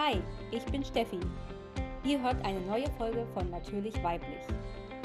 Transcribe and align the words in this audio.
Hi, 0.00 0.22
ich 0.52 0.64
bin 0.66 0.84
Steffi. 0.84 1.18
Ihr 2.04 2.22
hört 2.22 2.44
eine 2.46 2.60
neue 2.60 2.88
Folge 2.92 3.26
von 3.34 3.50
Natürlich 3.50 4.00
Weiblich, 4.04 4.44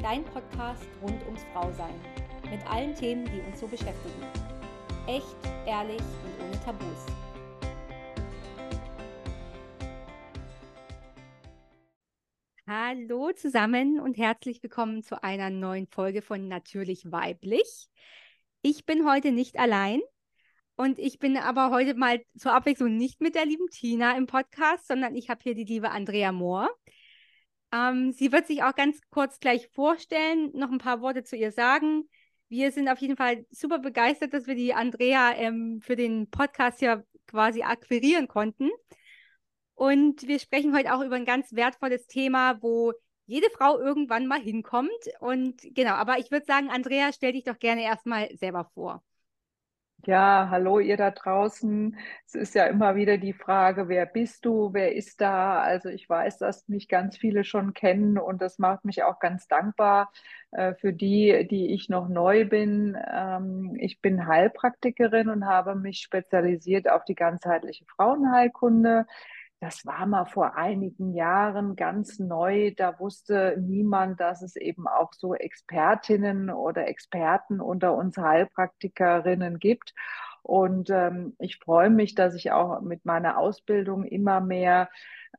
dein 0.04 0.24
Podcast 0.24 0.86
rund 1.02 1.20
ums 1.26 1.44
Frausein, 1.52 1.96
mit 2.52 2.64
allen 2.70 2.94
Themen, 2.94 3.26
die 3.26 3.42
uns 3.42 3.60
so 3.60 3.66
beschäftigen. 3.66 4.22
Echt, 5.08 5.36
ehrlich 5.66 5.98
und 6.00 6.46
ohne 6.46 6.60
Tabus. 6.64 7.08
Hallo 12.68 13.32
zusammen 13.32 14.00
und 14.00 14.20
herzlich 14.20 14.62
willkommen 14.62 15.02
zu 15.02 15.24
einer 15.24 15.50
neuen 15.50 15.88
Folge 15.88 16.22
von 16.22 16.48
Natürlich 16.48 17.12
Weiblich. 17.12 17.90
Ich 18.62 18.86
bin 18.86 19.10
heute 19.10 19.32
nicht 19.32 19.58
allein. 19.58 20.02
Und 20.76 20.98
ich 20.98 21.20
bin 21.20 21.38
aber 21.38 21.70
heute 21.70 21.94
mal 21.94 22.24
zur 22.38 22.54
Abwechslung 22.54 22.98
nicht 22.98 23.22
mit 23.22 23.36
der 23.36 23.46
lieben 23.46 23.68
Tina 23.70 24.18
im 24.18 24.26
Podcast, 24.26 24.88
sondern 24.88 25.16
ich 25.16 25.30
habe 25.30 25.42
hier 25.44 25.54
die 25.54 25.66
liebe 25.66 25.92
Andrea 25.92 26.32
Mohr. 26.32 26.70
Ähm, 27.72 28.12
sie 28.12 28.32
wird 28.32 28.48
sich 28.48 28.64
auch 28.64 28.76
ganz 28.76 29.00
kurz 29.10 29.40
gleich 29.40 29.70
vorstellen, 29.70 30.52
noch 30.54 30.72
ein 30.72 30.80
paar 30.80 31.02
Worte 31.02 31.24
zu 31.24 31.36
ihr 31.36 31.52
sagen. 31.52 32.10
Wir 32.50 32.72
sind 32.72 32.90
auf 32.90 33.00
jeden 33.00 33.18
Fall 33.18 33.46
super 33.52 33.80
begeistert, 33.80 34.34
dass 34.34 34.48
wir 34.48 34.56
die 34.56 34.74
Andrea 34.74 35.34
ähm, 35.36 35.80
für 35.82 35.96
den 35.96 36.30
Podcast 36.30 36.80
hier 36.80 37.06
quasi 37.28 37.64
akquirieren 37.64 38.28
konnten. 38.28 38.70
Und 39.76 40.28
wir 40.28 40.40
sprechen 40.40 40.76
heute 40.76 40.94
auch 40.94 41.02
über 41.02 41.16
ein 41.16 41.26
ganz 41.26 41.54
wertvolles 41.54 42.06
Thema, 42.08 42.62
wo 42.62 42.94
jede 43.26 43.50
Frau 43.50 43.80
irgendwann 43.80 44.28
mal 44.28 44.40
hinkommt. 44.40 44.92
Und 45.20 45.62
genau, 45.74 45.94
aber 45.94 46.20
ich 46.20 46.32
würde 46.32 46.46
sagen, 46.46 46.70
Andrea, 46.70 47.12
stell 47.12 47.34
dich 47.34 47.44
doch 47.44 47.58
gerne 47.58 47.84
erstmal 47.84 48.30
selber 48.38 48.70
vor. 48.74 49.04
Ja, 50.06 50.50
hallo 50.52 50.80
ihr 50.80 50.98
da 50.98 51.12
draußen. 51.12 51.98
Es 52.26 52.36
ist 52.36 52.56
ja 52.56 52.66
immer 52.66 52.96
wieder 52.96 53.18
die 53.18 53.32
Frage, 53.32 53.88
wer 53.88 54.06
bist 54.06 54.44
du, 54.44 54.74
wer 54.74 54.94
ist 54.94 55.22
da? 55.22 55.62
Also 55.62 55.88
ich 55.88 56.10
weiß, 56.10 56.40
dass 56.40 56.68
mich 56.68 56.90
ganz 56.90 57.16
viele 57.18 57.46
schon 57.46 57.74
kennen 57.74 58.18
und 58.18 58.42
das 58.42 58.60
macht 58.60 58.84
mich 58.84 59.04
auch 59.04 59.20
ganz 59.20 59.48
dankbar 59.48 60.12
äh, 60.52 60.74
für 60.76 60.92
die, 60.92 61.48
die 61.50 61.74
ich 61.74 61.88
noch 61.88 62.10
neu 62.10 62.44
bin. 62.46 62.98
Ähm, 63.14 63.78
ich 63.80 64.02
bin 64.02 64.28
Heilpraktikerin 64.28 65.30
und 65.30 65.46
habe 65.46 65.74
mich 65.76 66.00
spezialisiert 66.00 66.90
auf 66.90 67.06
die 67.06 67.16
ganzheitliche 67.16 67.86
Frauenheilkunde. 67.86 69.06
Das 69.64 69.86
war 69.86 70.06
mal 70.06 70.26
vor 70.26 70.58
einigen 70.58 71.14
Jahren 71.14 71.78
ganz 71.78 72.20
neu. 72.20 72.74
Da 72.76 73.00
wusste 73.00 73.56
niemand, 73.58 74.20
dass 74.20 74.42
es 74.42 74.58
eben 74.58 74.90
auch 74.90 75.14
so 75.14 75.36
Expertinnen 75.36 76.50
oder 76.50 76.90
Experten 76.90 77.62
unter 77.62 77.94
uns 77.96 78.18
Heilpraktikerinnen 78.18 79.60
gibt. 79.60 79.94
Und 80.42 80.90
ähm, 80.90 81.38
ich 81.40 81.60
freue 81.60 81.90
mich, 81.90 82.14
dass 82.14 82.36
ich 82.36 82.52
auch 82.52 82.82
mit 82.82 83.06
meiner 83.06 83.38
Ausbildung 83.38 84.04
immer 84.04 84.42
mehr 84.42 84.90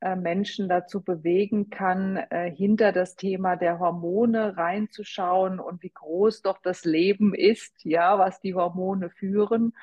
äh, 0.01 0.17
Menschen 0.17 0.71
dazu 0.71 1.03
bewegen 1.03 1.69
kann, 1.69 2.17
äh, 2.17 2.51
hinter 2.51 2.93
das 2.93 3.17
Thema 3.17 3.57
der 3.57 3.79
Hormone 3.79 4.57
reinzuschauen 4.57 5.61
und 5.61 5.83
wie 5.83 5.91
groß 5.91 6.41
doch 6.41 6.59
das 6.63 6.87
Leben 6.87 7.35
ist, 7.35 7.85
ja, 7.85 8.19
was 8.19 8.41
die 8.41 8.55
Hormone 8.55 9.11
führen 9.11 9.75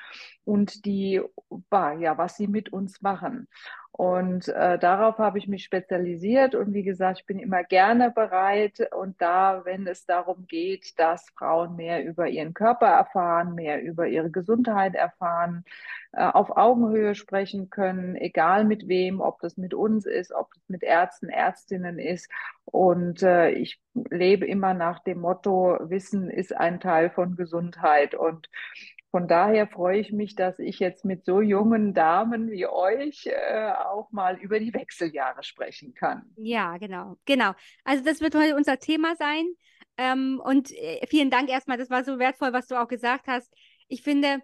und 0.44 0.84
die, 0.84 1.22
ja, 1.70 2.18
was 2.18 2.36
sie 2.36 2.48
mit 2.48 2.72
uns 2.72 3.00
machen. 3.02 3.46
Und 3.94 4.48
äh, 4.48 4.78
darauf 4.78 5.18
habe 5.18 5.38
ich 5.38 5.48
mich 5.48 5.64
spezialisiert. 5.64 6.54
Und 6.54 6.72
wie 6.72 6.82
gesagt, 6.82 7.20
ich 7.20 7.26
bin 7.26 7.38
immer 7.38 7.62
gerne 7.62 8.10
bereit. 8.10 8.88
Und 8.96 9.20
da, 9.20 9.66
wenn 9.66 9.86
es 9.86 10.06
darum 10.06 10.46
geht, 10.46 10.98
dass 10.98 11.28
Frauen 11.36 11.76
mehr 11.76 12.02
über 12.02 12.26
ihren 12.26 12.54
Körper 12.54 12.86
erfahren, 12.86 13.54
mehr 13.54 13.82
über 13.82 14.08
ihre 14.08 14.30
Gesundheit 14.30 14.94
erfahren, 14.94 15.64
äh, 16.12 16.24
auf 16.24 16.56
Augenhöhe 16.56 17.14
sprechen 17.14 17.68
können, 17.68 18.16
egal 18.16 18.64
mit 18.64 18.88
wem, 18.88 19.20
ob 19.20 19.40
das 19.40 19.58
mit 19.58 19.74
uns 19.74 20.06
ist, 20.06 20.32
ob 20.32 20.54
das 20.54 20.62
mit 20.68 20.82
Ärzten, 20.82 21.28
Ärztinnen 21.28 21.98
ist. 21.98 22.30
Und 22.64 23.22
äh, 23.22 23.50
ich 23.50 23.78
lebe 23.92 24.46
immer 24.46 24.72
nach 24.72 25.00
dem 25.00 25.20
Motto, 25.20 25.76
Wissen 25.82 26.30
ist 26.30 26.56
ein 26.56 26.80
Teil 26.80 27.10
von 27.10 27.36
Gesundheit. 27.36 28.14
Und 28.14 28.48
von 29.12 29.28
daher 29.28 29.68
freue 29.68 30.00
ich 30.00 30.10
mich, 30.10 30.36
dass 30.36 30.58
ich 30.58 30.78
jetzt 30.78 31.04
mit 31.04 31.26
so 31.26 31.42
jungen 31.42 31.92
Damen 31.92 32.50
wie 32.50 32.66
euch 32.66 33.26
äh, 33.26 33.70
auch 33.72 34.10
mal 34.10 34.38
über 34.38 34.58
die 34.58 34.72
Wechseljahre 34.72 35.42
sprechen 35.42 35.92
kann. 35.92 36.32
Ja, 36.36 36.78
genau, 36.78 37.18
genau. 37.26 37.52
Also 37.84 38.02
das 38.02 38.22
wird 38.22 38.34
heute 38.34 38.56
unser 38.56 38.78
Thema 38.78 39.14
sein. 39.14 39.44
Ähm, 39.98 40.40
und 40.42 40.72
äh, 40.72 41.06
vielen 41.06 41.28
Dank 41.28 41.50
erstmal, 41.50 41.76
das 41.76 41.90
war 41.90 42.04
so 42.04 42.18
wertvoll, 42.18 42.54
was 42.54 42.68
du 42.68 42.80
auch 42.80 42.88
gesagt 42.88 43.26
hast. 43.26 43.52
Ich 43.86 44.00
finde, 44.00 44.40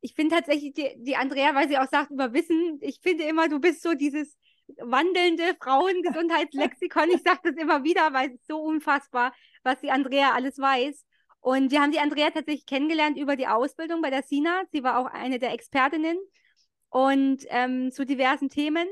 ich 0.00 0.14
finde 0.14 0.34
tatsächlich 0.34 0.72
die, 0.72 0.90
die 0.96 1.14
Andrea, 1.14 1.54
weil 1.54 1.68
sie 1.68 1.78
auch 1.78 1.88
sagt 1.88 2.10
über 2.10 2.32
Wissen, 2.32 2.78
ich 2.80 2.98
finde 3.00 3.22
immer, 3.22 3.48
du 3.48 3.60
bist 3.60 3.80
so 3.80 3.94
dieses 3.94 4.36
wandelnde 4.78 5.54
Frauengesundheitslexikon. 5.62 7.10
ich 7.14 7.22
sage 7.22 7.40
das 7.44 7.54
immer 7.54 7.84
wieder, 7.84 8.12
weil 8.12 8.32
es 8.32 8.44
so 8.44 8.60
unfassbar, 8.60 9.32
was 9.62 9.80
die 9.80 9.92
Andrea 9.92 10.32
alles 10.32 10.58
weiß. 10.58 11.06
Und 11.40 11.70
wir 11.70 11.80
haben 11.80 11.92
die 11.92 11.98
Andrea 11.98 12.30
tatsächlich 12.30 12.66
kennengelernt 12.66 13.16
über 13.16 13.36
die 13.36 13.46
Ausbildung 13.46 14.02
bei 14.02 14.10
der 14.10 14.22
SINA. 14.22 14.64
Sie 14.72 14.82
war 14.82 14.98
auch 14.98 15.06
eine 15.06 15.38
der 15.38 15.52
Expertinnen 15.52 16.18
und 16.90 17.44
ähm, 17.48 17.90
zu 17.92 18.04
diversen 18.04 18.50
Themen. 18.50 18.86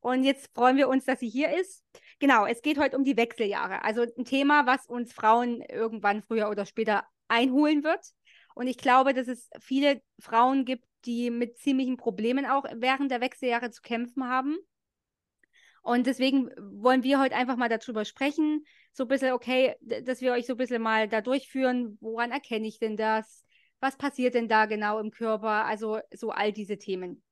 Und 0.00 0.24
jetzt 0.24 0.50
freuen 0.54 0.76
wir 0.76 0.88
uns, 0.88 1.04
dass 1.04 1.20
sie 1.20 1.28
hier 1.28 1.56
ist. 1.58 1.82
Genau, 2.18 2.46
es 2.46 2.62
geht 2.62 2.78
heute 2.78 2.96
um 2.96 3.04
die 3.04 3.16
Wechseljahre. 3.16 3.84
Also 3.84 4.02
ein 4.02 4.24
Thema, 4.24 4.66
was 4.66 4.86
uns 4.86 5.12
Frauen 5.12 5.62
irgendwann 5.62 6.22
früher 6.22 6.48
oder 6.50 6.66
später 6.66 7.04
einholen 7.28 7.84
wird. 7.84 8.12
Und 8.54 8.66
ich 8.66 8.78
glaube, 8.78 9.14
dass 9.14 9.28
es 9.28 9.50
viele 9.60 10.00
Frauen 10.18 10.64
gibt, 10.64 10.86
die 11.04 11.30
mit 11.30 11.58
ziemlichen 11.58 11.96
Problemen 11.96 12.46
auch 12.46 12.64
während 12.76 13.10
der 13.10 13.20
Wechseljahre 13.20 13.70
zu 13.70 13.82
kämpfen 13.82 14.28
haben. 14.28 14.56
Und 15.82 16.06
deswegen 16.06 16.50
wollen 16.56 17.02
wir 17.02 17.20
heute 17.20 17.34
einfach 17.34 17.56
mal 17.56 17.68
darüber 17.68 18.04
sprechen, 18.06 18.64
so 18.94 19.04
ein 19.04 19.08
bisschen, 19.08 19.32
okay, 19.32 19.74
dass 19.80 20.20
wir 20.20 20.32
euch 20.32 20.46
so 20.46 20.54
ein 20.54 20.56
bisschen 20.56 20.80
mal 20.80 21.08
da 21.08 21.20
durchführen, 21.20 21.98
woran 22.00 22.30
erkenne 22.30 22.66
ich 22.66 22.78
denn 22.78 22.96
das? 22.96 23.44
Was 23.80 23.96
passiert 23.96 24.34
denn 24.34 24.48
da 24.48 24.66
genau 24.66 25.00
im 25.00 25.10
Körper? 25.10 25.66
Also 25.66 25.98
so 26.14 26.30
all 26.30 26.52
diese 26.52 26.78
Themen. 26.78 27.22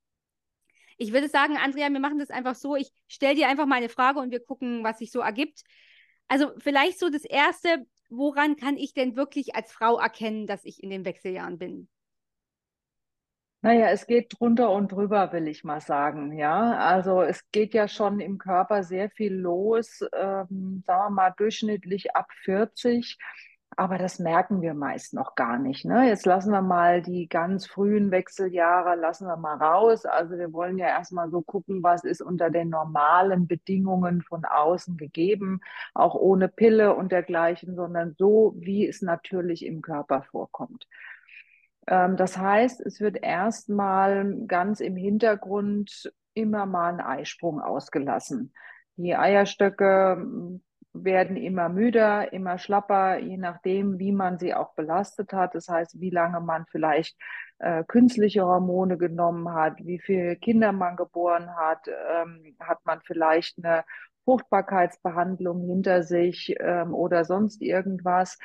Ich 0.98 1.12
würde 1.12 1.28
sagen, 1.28 1.56
Andrea, 1.56 1.88
wir 1.88 2.00
machen 2.00 2.18
das 2.18 2.30
einfach 2.30 2.56
so. 2.56 2.74
Ich 2.74 2.90
stelle 3.06 3.36
dir 3.36 3.48
einfach 3.48 3.66
mal 3.66 3.76
eine 3.76 3.88
Frage 3.88 4.18
und 4.18 4.32
wir 4.32 4.40
gucken, 4.40 4.82
was 4.82 4.98
sich 4.98 5.12
so 5.12 5.20
ergibt. 5.20 5.62
Also 6.26 6.50
vielleicht 6.58 6.98
so 6.98 7.10
das 7.10 7.24
Erste, 7.24 7.86
woran 8.10 8.56
kann 8.56 8.76
ich 8.76 8.92
denn 8.92 9.16
wirklich 9.16 9.54
als 9.54 9.72
Frau 9.72 9.98
erkennen, 9.98 10.48
dass 10.48 10.64
ich 10.64 10.82
in 10.82 10.90
den 10.90 11.04
Wechseljahren 11.04 11.58
bin? 11.58 11.88
Naja, 13.64 13.90
es 13.90 14.08
geht 14.08 14.34
drunter 14.38 14.72
und 14.72 14.90
drüber, 14.90 15.32
will 15.32 15.46
ich 15.46 15.62
mal 15.62 15.80
sagen. 15.80 16.36
Ja, 16.36 16.78
also 16.78 17.22
es 17.22 17.48
geht 17.52 17.74
ja 17.74 17.86
schon 17.86 18.18
im 18.18 18.38
Körper 18.38 18.82
sehr 18.82 19.08
viel 19.08 19.34
los, 19.34 20.00
ähm, 20.12 20.82
sagen 20.84 21.04
wir 21.06 21.10
mal 21.10 21.30
durchschnittlich 21.36 22.16
ab 22.16 22.26
40. 22.42 23.18
Aber 23.76 23.98
das 23.98 24.18
merken 24.18 24.62
wir 24.62 24.74
meist 24.74 25.14
noch 25.14 25.34
gar 25.36 25.58
nicht. 25.58 25.84
Ne? 25.84 26.08
Jetzt 26.08 26.26
lassen 26.26 26.50
wir 26.50 26.60
mal 26.60 27.02
die 27.02 27.28
ganz 27.28 27.66
frühen 27.66 28.10
Wechseljahre, 28.10 28.96
lassen 28.96 29.26
wir 29.26 29.36
mal 29.36 29.56
raus. 29.56 30.04
Also 30.06 30.36
wir 30.36 30.52
wollen 30.52 30.76
ja 30.76 30.88
erstmal 30.88 31.30
so 31.30 31.40
gucken, 31.40 31.82
was 31.84 32.04
ist 32.04 32.20
unter 32.20 32.50
den 32.50 32.68
normalen 32.68 33.46
Bedingungen 33.46 34.22
von 34.22 34.44
außen 34.44 34.96
gegeben, 34.96 35.60
auch 35.94 36.14
ohne 36.14 36.48
Pille 36.48 36.94
und 36.94 37.12
dergleichen, 37.12 37.76
sondern 37.76 38.14
so, 38.18 38.54
wie 38.56 38.86
es 38.86 39.02
natürlich 39.02 39.64
im 39.64 39.82
Körper 39.82 40.22
vorkommt. 40.22 40.86
Ähm, 41.87 42.16
das 42.16 42.38
heißt, 42.38 42.81
es 42.81 43.00
wird 43.00 43.22
erstmal 43.22 44.47
ganz 44.47 44.81
im 44.81 44.97
Hintergrund 44.97 46.12
immer 46.34 46.66
mal 46.66 46.94
ein 46.94 47.00
Eisprung 47.00 47.60
ausgelassen. 47.60 48.53
Die 48.97 49.16
Eierstöcke 49.16 50.16
hm, 50.19 50.62
werden 50.94 51.37
immer 51.37 51.69
müder, 51.69 52.32
immer 52.32 52.59
schlapper, 52.59 53.19
je 53.19 53.38
nachdem, 53.38 53.99
wie 53.99 54.12
man 54.12 54.38
sie 54.38 54.55
auch 54.55 54.75
belastet 54.75 55.32
hat. 55.32 55.55
Das 55.55 55.69
heißt, 55.69 56.00
wie 56.00 56.11
lange 56.11 56.40
man 56.40 56.67
vielleicht 56.70 57.17
äh, 57.58 57.82
künstliche 57.85 58.44
Hormone 58.44 58.99
genommen 58.99 59.52
hat, 59.55 59.78
wie 59.78 59.99
viele 59.99 60.37
Kinder 60.37 60.73
man 60.73 60.96
geboren 60.96 61.56
hat, 61.56 61.88
ähm, 61.88 62.56
hat 62.61 62.85
man 62.85 63.00
vielleicht 63.02 63.56
eine 63.58 63.85
Fruchtbarkeitsbehandlung 64.25 65.67
hinter 65.67 66.02
sich 66.02 66.55
ähm, 66.61 66.94
oder 66.94 67.25
sonst 67.25 67.62
irgendwas. 67.62 68.38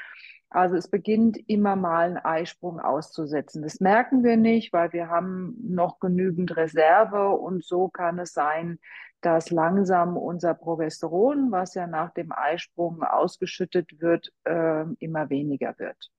Also 0.50 0.76
es 0.76 0.88
beginnt 0.88 1.38
immer 1.48 1.76
mal 1.76 2.08
einen 2.08 2.18
Eisprung 2.18 2.80
auszusetzen. 2.80 3.62
Das 3.64 3.80
merken 3.80 4.24
wir 4.24 4.38
nicht, 4.38 4.72
weil 4.72 4.94
wir 4.94 5.10
haben 5.10 5.56
noch 5.62 6.00
genügend 6.00 6.56
Reserve 6.56 7.30
und 7.30 7.66
so 7.66 7.90
kann 7.90 8.18
es 8.20 8.32
sein, 8.34 8.80
dass 9.22 9.50
langsam 9.50 10.16
unser 10.16 10.54
Progesteron, 10.54 11.52
was 11.52 11.74
ja 11.74 11.88
nach 11.88 12.14
dem 12.14 12.32
Eisprung 12.32 13.04
ausgeschüttet 13.04 14.00
wird, 14.00 14.32
äh, 14.46 14.86
immer 15.00 15.30
weniger 15.30 15.78
wird. 15.80 16.12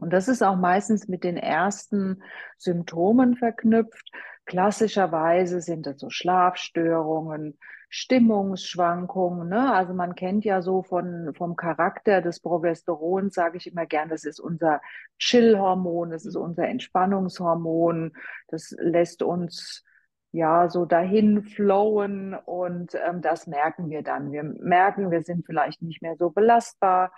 Und 0.00 0.12
das 0.12 0.28
ist 0.28 0.42
auch 0.42 0.56
meistens 0.56 1.08
mit 1.08 1.24
den 1.24 1.36
ersten 1.36 2.22
Symptomen 2.58 3.36
verknüpft. 3.36 4.10
Klassischerweise 4.46 5.60
sind 5.60 5.86
das 5.86 5.98
so 6.00 6.10
Schlafstörungen, 6.10 7.58
Stimmungsschwankungen. 7.88 9.48
Ne? 9.48 9.72
Also 9.72 9.94
man 9.94 10.14
kennt 10.14 10.44
ja 10.44 10.62
so 10.62 10.82
von, 10.82 11.34
vom 11.34 11.56
Charakter 11.56 12.22
des 12.22 12.40
Progesterons, 12.40 13.34
sage 13.34 13.58
ich 13.58 13.70
immer 13.70 13.86
gern, 13.86 14.08
das 14.08 14.24
ist 14.24 14.40
unser 14.40 14.80
Chill-Hormon, 15.18 16.10
das 16.10 16.24
ist 16.24 16.36
unser 16.36 16.68
Entspannungshormon, 16.68 18.12
das 18.48 18.74
lässt 18.78 19.22
uns 19.22 19.84
ja, 20.32 20.68
so 20.68 20.84
dahin 20.84 21.42
flowen 21.42 22.34
und 22.34 22.94
ähm, 22.94 23.20
das 23.20 23.46
merken 23.46 23.90
wir 23.90 24.02
dann. 24.02 24.30
Wir 24.30 24.44
merken, 24.44 25.10
wir 25.10 25.22
sind 25.22 25.44
vielleicht 25.44 25.82
nicht 25.82 26.02
mehr 26.02 26.16
so 26.16 26.30
belastbar. 26.30 27.12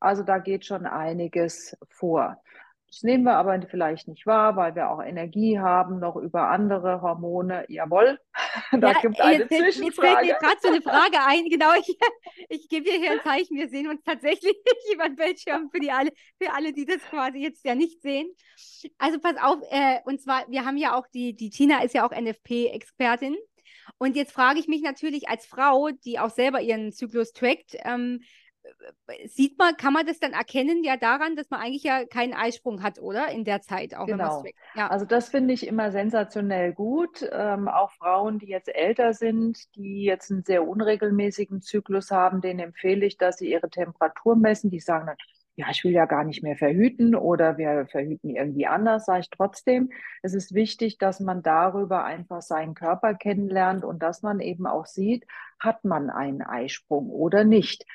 Also 0.00 0.22
da 0.22 0.38
geht 0.38 0.64
schon 0.66 0.86
einiges 0.86 1.76
vor. 1.88 2.40
Das 2.88 3.02
nehmen 3.02 3.24
wir 3.24 3.34
aber 3.36 3.60
vielleicht 3.68 4.06
nicht 4.08 4.26
wahr, 4.26 4.56
weil 4.56 4.74
wir 4.76 4.90
auch 4.90 5.02
Energie 5.02 5.58
haben, 5.58 5.98
noch 5.98 6.16
über 6.16 6.48
andere 6.50 7.02
Hormone. 7.02 7.64
Jawohl, 7.68 8.18
da 8.72 8.92
Ja, 8.92 9.00
gibt 9.00 9.20
eine 9.20 9.44
jetzt, 9.44 9.50
jetzt 9.50 9.98
fällt 10.00 10.22
mir 10.22 10.36
Zwischenfrage. 10.36 10.36
gerade 10.38 10.56
so 10.62 10.68
eine 10.68 10.80
Frage 10.82 11.18
ein. 11.26 11.44
Genau, 11.50 11.72
ich, 11.78 11.96
ich 12.48 12.68
gebe 12.68 12.84
dir 12.88 12.98
hier 12.98 13.12
ein 13.12 13.20
Zeichen. 13.22 13.56
Wir 13.56 13.68
sehen 13.68 13.88
uns 13.88 14.02
tatsächlich 14.04 14.54
über 14.94 15.04
den 15.08 15.16
Bildschirm 15.16 15.68
für 15.70 15.80
die 15.80 15.90
alle, 15.90 16.12
für 16.40 16.52
alle, 16.54 16.72
die 16.72 16.86
das 16.86 17.02
quasi 17.10 17.38
jetzt 17.38 17.64
ja 17.64 17.74
nicht 17.74 18.00
sehen. 18.02 18.28
Also 18.98 19.18
pass 19.18 19.36
auf, 19.42 19.58
äh, 19.70 19.98
und 20.04 20.20
zwar, 20.20 20.48
wir 20.48 20.64
haben 20.64 20.76
ja 20.76 20.94
auch 20.96 21.06
die, 21.08 21.34
die 21.34 21.50
Tina 21.50 21.82
ist 21.82 21.94
ja 21.94 22.06
auch 22.06 22.12
NFP-Expertin. 22.12 23.36
Und 23.98 24.16
jetzt 24.16 24.32
frage 24.32 24.58
ich 24.60 24.68
mich 24.68 24.82
natürlich 24.82 25.28
als 25.28 25.46
Frau, 25.46 25.88
die 26.04 26.18
auch 26.18 26.30
selber 26.30 26.60
ihren 26.60 26.92
Zyklus 26.92 27.32
trackt, 27.32 27.76
ähm, 27.84 28.20
sieht 29.26 29.58
man, 29.58 29.76
kann 29.76 29.92
man 29.92 30.06
das 30.06 30.18
dann 30.18 30.32
erkennen 30.32 30.84
ja 30.84 30.96
daran, 30.96 31.36
dass 31.36 31.50
man 31.50 31.60
eigentlich 31.60 31.84
ja 31.84 32.04
keinen 32.04 32.34
Eisprung 32.34 32.82
hat, 32.82 32.98
oder? 32.98 33.28
In 33.28 33.44
der 33.44 33.62
Zeit, 33.62 33.94
auch 33.94 34.06
Genau. 34.06 34.44
Ja. 34.74 34.88
Also 34.88 35.04
das 35.04 35.28
finde 35.28 35.54
ich 35.54 35.66
immer 35.66 35.90
sensationell 35.90 36.72
gut. 36.72 37.28
Ähm, 37.32 37.68
auch 37.68 37.90
Frauen, 37.92 38.38
die 38.38 38.46
jetzt 38.46 38.68
älter 38.68 39.14
sind, 39.14 39.74
die 39.76 40.04
jetzt 40.04 40.30
einen 40.30 40.44
sehr 40.44 40.66
unregelmäßigen 40.66 41.62
Zyklus 41.62 42.10
haben, 42.10 42.40
denen 42.40 42.60
empfehle 42.60 43.06
ich, 43.06 43.18
dass 43.18 43.38
sie 43.38 43.50
ihre 43.50 43.70
Temperatur 43.70 44.36
messen. 44.36 44.70
Die 44.70 44.80
sagen 44.80 45.06
dann, 45.06 45.16
ja, 45.56 45.66
ich 45.70 45.82
will 45.84 45.92
ja 45.92 46.04
gar 46.04 46.22
nicht 46.22 46.42
mehr 46.42 46.56
verhüten 46.56 47.14
oder 47.14 47.56
wir 47.56 47.86
verhüten 47.90 48.28
irgendwie 48.28 48.66
anders, 48.66 49.06
sage 49.06 49.20
ich 49.20 49.30
trotzdem. 49.30 49.90
Es 50.22 50.34
ist 50.34 50.52
wichtig, 50.52 50.98
dass 50.98 51.18
man 51.18 51.42
darüber 51.42 52.04
einfach 52.04 52.42
seinen 52.42 52.74
Körper 52.74 53.14
kennenlernt 53.14 53.82
und 53.82 54.02
dass 54.02 54.22
man 54.22 54.40
eben 54.40 54.66
auch 54.66 54.84
sieht, 54.84 55.26
hat 55.58 55.84
man 55.84 56.10
einen 56.10 56.42
Eisprung 56.42 57.08
oder 57.08 57.44
nicht. 57.44 57.86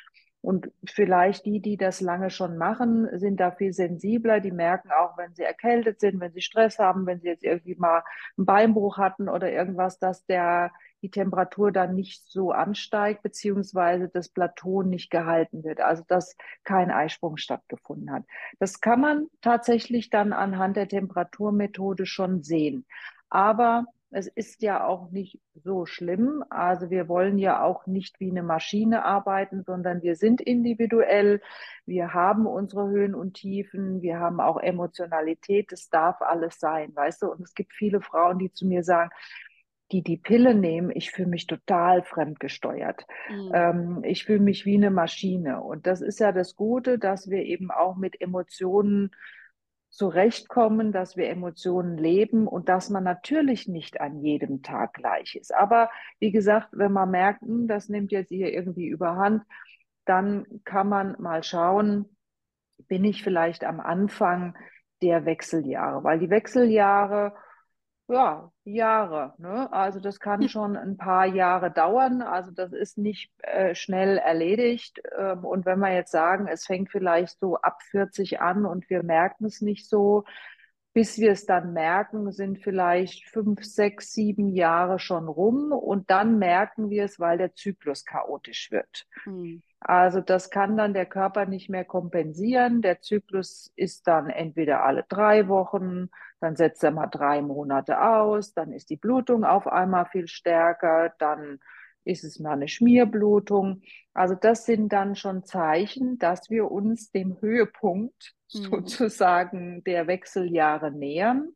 Und 0.41 0.71
vielleicht 0.85 1.45
die, 1.45 1.61
die 1.61 1.77
das 1.77 2.01
lange 2.01 2.31
schon 2.31 2.57
machen, 2.57 3.07
sind 3.19 3.39
da 3.39 3.51
viel 3.51 3.73
sensibler. 3.73 4.39
Die 4.39 4.51
merken 4.51 4.89
auch, 4.91 5.15
wenn 5.17 5.35
sie 5.35 5.43
erkältet 5.43 5.99
sind, 5.99 6.19
wenn 6.19 6.33
sie 6.33 6.41
Stress 6.41 6.79
haben, 6.79 7.05
wenn 7.05 7.19
sie 7.21 7.27
jetzt 7.27 7.43
irgendwie 7.43 7.75
mal 7.75 8.03
einen 8.37 8.45
Beinbruch 8.47 8.97
hatten 8.97 9.29
oder 9.29 9.51
irgendwas, 9.51 9.99
dass 9.99 10.25
der, 10.25 10.71
die 11.03 11.11
Temperatur 11.11 11.71
dann 11.71 11.93
nicht 11.93 12.27
so 12.27 12.51
ansteigt, 12.51 13.21
beziehungsweise 13.21 14.09
das 14.09 14.29
Plateau 14.29 14.81
nicht 14.81 15.11
gehalten 15.11 15.63
wird. 15.63 15.79
Also, 15.79 16.03
dass 16.07 16.35
kein 16.63 16.89
Eisprung 16.89 17.37
stattgefunden 17.37 18.11
hat. 18.11 18.23
Das 18.59 18.81
kann 18.81 18.99
man 18.99 19.27
tatsächlich 19.41 20.09
dann 20.09 20.33
anhand 20.33 20.75
der 20.75 20.87
Temperaturmethode 20.87 22.07
schon 22.07 22.41
sehen. 22.41 22.87
Aber 23.29 23.85
es 24.11 24.27
ist 24.27 24.61
ja 24.61 24.85
auch 24.85 25.09
nicht 25.09 25.39
so 25.53 25.85
schlimm. 25.85 26.43
Also 26.49 26.89
wir 26.89 27.07
wollen 27.07 27.37
ja 27.37 27.63
auch 27.63 27.87
nicht 27.87 28.19
wie 28.19 28.29
eine 28.29 28.43
Maschine 28.43 29.05
arbeiten, 29.05 29.63
sondern 29.63 30.01
wir 30.01 30.15
sind 30.15 30.41
individuell. 30.41 31.41
Wir 31.85 32.13
haben 32.13 32.45
unsere 32.45 32.89
Höhen 32.89 33.15
und 33.15 33.35
Tiefen. 33.35 34.01
Wir 34.01 34.19
haben 34.19 34.41
auch 34.41 34.59
Emotionalität. 34.59 35.71
Das 35.71 35.89
darf 35.89 36.21
alles 36.21 36.59
sein, 36.59 36.93
weißt 36.93 37.21
du? 37.21 37.31
Und 37.31 37.41
es 37.41 37.53
gibt 37.53 37.73
viele 37.73 38.01
Frauen, 38.01 38.37
die 38.37 38.51
zu 38.51 38.67
mir 38.67 38.83
sagen, 38.83 39.11
die 39.91 40.03
die 40.03 40.17
Pille 40.17 40.55
nehmen, 40.55 40.89
ich 40.93 41.11
fühle 41.11 41.27
mich 41.27 41.47
total 41.47 42.03
fremdgesteuert. 42.03 43.05
Mhm. 43.29 43.51
Ähm, 43.53 44.03
ich 44.03 44.25
fühle 44.25 44.39
mich 44.39 44.65
wie 44.65 44.75
eine 44.75 44.91
Maschine. 44.91 45.61
Und 45.61 45.85
das 45.87 46.01
ist 46.01 46.19
ja 46.19 46.31
das 46.31 46.55
Gute, 46.55 46.97
dass 46.97 47.29
wir 47.29 47.43
eben 47.43 47.71
auch 47.71 47.95
mit 47.97 48.19
Emotionen 48.21 49.11
zurechtkommen, 49.91 50.91
dass 50.91 51.17
wir 51.17 51.29
Emotionen 51.29 51.97
leben 51.97 52.47
und 52.47 52.69
dass 52.69 52.89
man 52.89 53.03
natürlich 53.03 53.67
nicht 53.67 53.99
an 53.99 54.23
jedem 54.23 54.63
Tag 54.63 54.93
gleich 54.93 55.35
ist. 55.35 55.53
Aber 55.53 55.89
wie 56.19 56.31
gesagt, 56.31 56.69
wenn 56.71 56.93
man 56.93 57.11
merkt, 57.11 57.41
hm, 57.41 57.67
das 57.67 57.89
nimmt 57.89 58.11
jetzt 58.11 58.29
hier 58.29 58.53
irgendwie 58.53 58.87
überhand, 58.87 59.43
dann 60.05 60.45
kann 60.63 60.89
man 60.89 61.15
mal 61.19 61.43
schauen, 61.43 62.05
bin 62.87 63.03
ich 63.03 63.21
vielleicht 63.21 63.63
am 63.63 63.79
Anfang 63.79 64.57
der 65.01 65.25
Wechseljahre, 65.25 66.03
weil 66.03 66.19
die 66.19 66.29
Wechseljahre 66.29 67.33
ja, 68.11 68.51
Jahre, 68.65 69.33
ne? 69.37 69.71
Also 69.71 69.99
das 69.99 70.19
kann 70.19 70.49
schon 70.49 70.75
ein 70.75 70.97
paar 70.97 71.25
Jahre 71.25 71.71
dauern. 71.71 72.21
Also 72.21 72.51
das 72.51 72.73
ist 72.73 72.97
nicht 72.97 73.31
äh, 73.39 73.73
schnell 73.73 74.17
erledigt. 74.17 75.01
Ähm, 75.17 75.45
und 75.45 75.65
wenn 75.65 75.79
wir 75.79 75.93
jetzt 75.93 76.11
sagen, 76.11 76.47
es 76.47 76.65
fängt 76.65 76.91
vielleicht 76.91 77.39
so 77.39 77.57
ab 77.57 77.81
40 77.83 78.41
an 78.41 78.65
und 78.65 78.89
wir 78.89 79.03
merken 79.03 79.45
es 79.45 79.61
nicht 79.61 79.87
so, 79.87 80.25
bis 80.93 81.19
wir 81.19 81.31
es 81.31 81.45
dann 81.45 81.71
merken, 81.73 82.31
sind 82.33 82.59
vielleicht 82.59 83.29
fünf, 83.29 83.63
sechs, 83.63 84.11
sieben 84.11 84.49
Jahre 84.49 84.99
schon 84.99 85.27
rum 85.29 85.71
und 85.71 86.09
dann 86.09 86.37
merken 86.37 86.89
wir 86.89 87.05
es, 87.05 87.19
weil 87.19 87.37
der 87.37 87.53
Zyklus 87.55 88.03
chaotisch 88.03 88.71
wird. 88.71 89.05
Mhm. 89.25 89.63
Also 89.81 90.21
das 90.21 90.51
kann 90.51 90.77
dann 90.77 90.93
der 90.93 91.07
Körper 91.07 91.45
nicht 91.45 91.69
mehr 91.69 91.85
kompensieren. 91.85 92.81
Der 92.81 93.01
Zyklus 93.01 93.71
ist 93.75 94.07
dann 94.07 94.29
entweder 94.29 94.83
alle 94.83 95.03
drei 95.09 95.47
Wochen, 95.47 96.09
dann 96.39 96.55
setzt 96.55 96.83
er 96.83 96.91
mal 96.91 97.07
drei 97.07 97.41
Monate 97.41 98.01
aus, 98.01 98.53
dann 98.53 98.71
ist 98.73 98.89
die 98.91 98.97
Blutung 98.97 99.43
auf 99.43 99.67
einmal 99.67 100.05
viel 100.05 100.27
stärker, 100.27 101.13
dann 101.17 101.59
ist 102.03 102.23
es 102.23 102.39
mal 102.39 102.53
eine 102.53 102.67
Schmierblutung. 102.67 103.81
Also 104.13 104.35
das 104.35 104.65
sind 104.65 104.93
dann 104.93 105.15
schon 105.15 105.43
Zeichen, 105.43 106.17
dass 106.19 106.49
wir 106.49 106.71
uns 106.71 107.11
dem 107.11 107.41
Höhepunkt 107.41 108.35
Mhm. 108.53 108.63
sozusagen 108.63 109.83
der 109.83 110.07
Wechseljahre 110.07 110.91
nähern. 110.91 111.55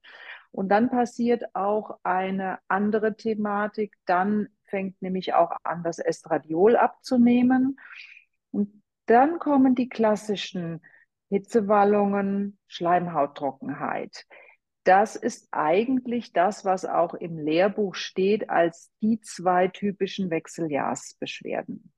Und 0.51 0.69
dann 0.69 0.89
passiert 0.89 1.44
auch 1.54 2.00
eine 2.04 2.60
andere 2.68 3.16
Thematik. 3.18 3.95
Dann 4.06 4.48
fängt 4.66 5.01
nämlich 5.01 5.33
auch 5.33 5.51
an, 5.63 5.83
das 5.83 6.00
Estradiol 6.00 6.78
abzunehmen. 6.78 7.78
Und 8.56 8.81
dann 9.07 9.38
kommen 9.40 9.75
die 9.75 9.90
klassischen 9.90 10.81
Hitzewallungen, 11.30 12.57
Schleimhauttrockenheit. 12.68 14.25
Das 14.86 15.18
ist 15.18 15.50
eigentlich 15.52 16.31
das, 16.31 16.63
was 16.63 16.86
auch 16.86 17.16
im 17.16 17.38
Lehrbuch 17.38 17.96
steht 17.96 18.50
als 18.50 18.92
die 19.02 19.19
zwei 19.19 19.68
typischen 19.68 20.30
Wechseljahrsbeschwerden. 20.30 21.92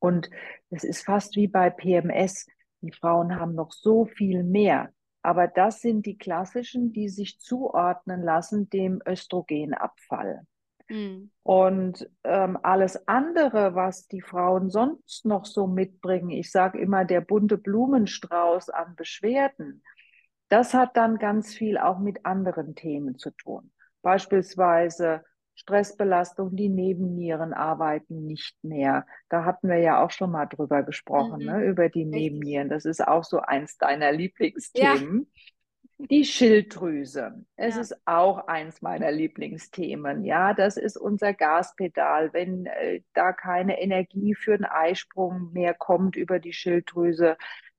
Und 0.00 0.30
es 0.70 0.82
ist 0.82 1.04
fast 1.04 1.36
wie 1.36 1.46
bei 1.46 1.70
PMS. 1.70 2.48
Die 2.80 2.90
Frauen 2.90 3.38
haben 3.38 3.54
noch 3.54 3.70
so 3.70 4.04
viel 4.04 4.42
mehr. 4.42 4.92
Aber 5.22 5.46
das 5.46 5.80
sind 5.80 6.06
die 6.06 6.18
klassischen, 6.18 6.92
die 6.92 7.08
sich 7.08 7.38
zuordnen 7.38 8.22
lassen 8.22 8.68
dem 8.68 9.00
Östrogenabfall. 9.06 10.44
Mhm. 10.88 11.30
Und 11.42 12.08
ähm, 12.24 12.58
alles 12.62 13.08
andere, 13.08 13.74
was 13.74 14.06
die 14.08 14.20
Frauen 14.20 14.70
sonst 14.70 15.24
noch 15.24 15.46
so 15.46 15.66
mitbringen, 15.66 16.30
ich 16.30 16.50
sage 16.50 16.78
immer 16.78 17.04
der 17.04 17.20
bunte 17.22 17.56
Blumenstrauß 17.56 18.68
an 18.70 18.96
Beschwerden, 18.96 19.82
das 20.48 20.74
hat 20.74 20.96
dann 20.96 21.18
ganz 21.18 21.54
viel 21.54 21.78
auch 21.78 21.98
mit 21.98 22.24
anderen 22.26 22.74
Themen 22.74 23.16
zu 23.18 23.30
tun. 23.30 23.70
Beispielsweise 24.02 25.24
Stressbelastung, 25.54 26.54
die 26.54 26.68
Nebennieren 26.68 27.52
arbeiten 27.52 28.24
nicht 28.26 28.56
mehr. 28.62 29.06
Da 29.28 29.44
hatten 29.44 29.68
wir 29.68 29.78
ja 29.78 30.02
auch 30.04 30.10
schon 30.10 30.30
mal 30.30 30.46
drüber 30.46 30.82
gesprochen, 30.84 31.40
Mhm. 31.40 31.46
ne, 31.46 31.64
über 31.64 31.88
die. 31.88 32.04
Nebennieren. 32.04 32.68
Das 32.68 32.84
ist 32.84 33.06
auch 33.06 33.24
so 33.24 33.40
eins 33.40 33.76
deiner 33.76 34.12
Ja. 34.74 34.94
Die 35.98 36.24
Schilddrüse. 36.24 37.44
Es 37.56 37.74
Ja. 37.74 37.80
ist 37.80 37.96
auch 38.06 38.46
eins 38.46 38.82
meiner 38.82 39.10
Lieblingsthemen. 39.10 40.24
Ja, 40.24 40.54
das 40.54 40.76
ist 40.76 40.96
unser 40.96 41.34
Gaspedal. 41.34 42.32
Wenn 42.32 42.66
äh, 42.66 43.02
da 43.14 43.32
keine 43.32 43.80
Energie 43.80 44.34
für 44.34 44.54
einen 44.54 44.64
Eisprung 44.64 45.52
mehr 45.52 45.74
kommt 45.74 46.14
über 46.16 46.38
die 46.38 46.52
Schilddrüse. 46.52 47.36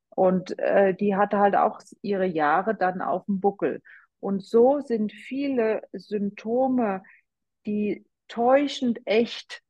Und 0.10 0.60
äh, 0.60 0.94
die 0.96 1.16
hatte 1.16 1.40
halt 1.40 1.56
auch 1.56 1.82
ihre 2.02 2.26
Jahre 2.26 2.76
dann 2.76 3.02
auf 3.02 3.26
dem 3.26 3.40
Buckel. 3.40 3.82
Und 4.20 4.44
so 4.44 4.82
sind 4.82 5.14
viele 5.14 5.82
Symptome, 5.94 7.04
die 7.66 8.06
täuschend 8.28 9.00
echt 9.06 9.62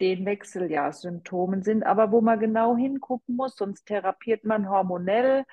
den 0.00 0.24
Wechseljahrssymptomen 0.24 1.62
sind, 1.62 1.84
aber 1.84 2.10
wo 2.10 2.20
man 2.22 2.40
genau 2.40 2.76
hingucken 2.76 3.36
muss, 3.36 3.56
sonst 3.56 3.84
therapiert 3.86 4.44
man 4.44 4.68
hormonell. 4.70 5.44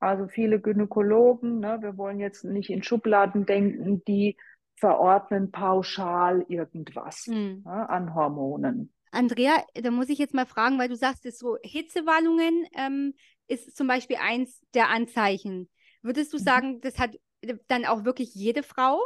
Also 0.00 0.28
viele 0.28 0.60
Gynäkologen, 0.60 1.60
ne, 1.60 1.78
wir 1.80 1.96
wollen 1.96 2.20
jetzt 2.20 2.44
nicht 2.44 2.70
in 2.70 2.82
Schubladen 2.82 3.46
denken, 3.46 4.02
die 4.04 4.36
verordnen 4.76 5.50
pauschal 5.50 6.44
irgendwas 6.48 7.26
Mhm. 7.26 7.64
ne, 7.64 7.88
an 7.88 8.14
Hormonen. 8.14 8.92
Andrea, 9.10 9.64
da 9.74 9.90
muss 9.90 10.08
ich 10.08 10.18
jetzt 10.18 10.34
mal 10.34 10.46
fragen, 10.46 10.78
weil 10.78 10.88
du 10.88 10.96
sagst, 10.96 11.24
es 11.26 11.38
so 11.38 11.56
Hitzewallungen 11.62 12.66
ähm, 12.74 13.14
ist 13.48 13.76
zum 13.76 13.86
Beispiel 13.86 14.16
eins 14.16 14.60
der 14.74 14.90
Anzeichen. 14.90 15.70
Würdest 16.02 16.32
du 16.32 16.38
Mhm. 16.38 16.44
sagen, 16.44 16.80
das 16.80 16.98
hat 16.98 17.16
dann 17.68 17.84
auch 17.84 18.04
wirklich 18.04 18.34
jede 18.34 18.62
Frau? 18.62 19.00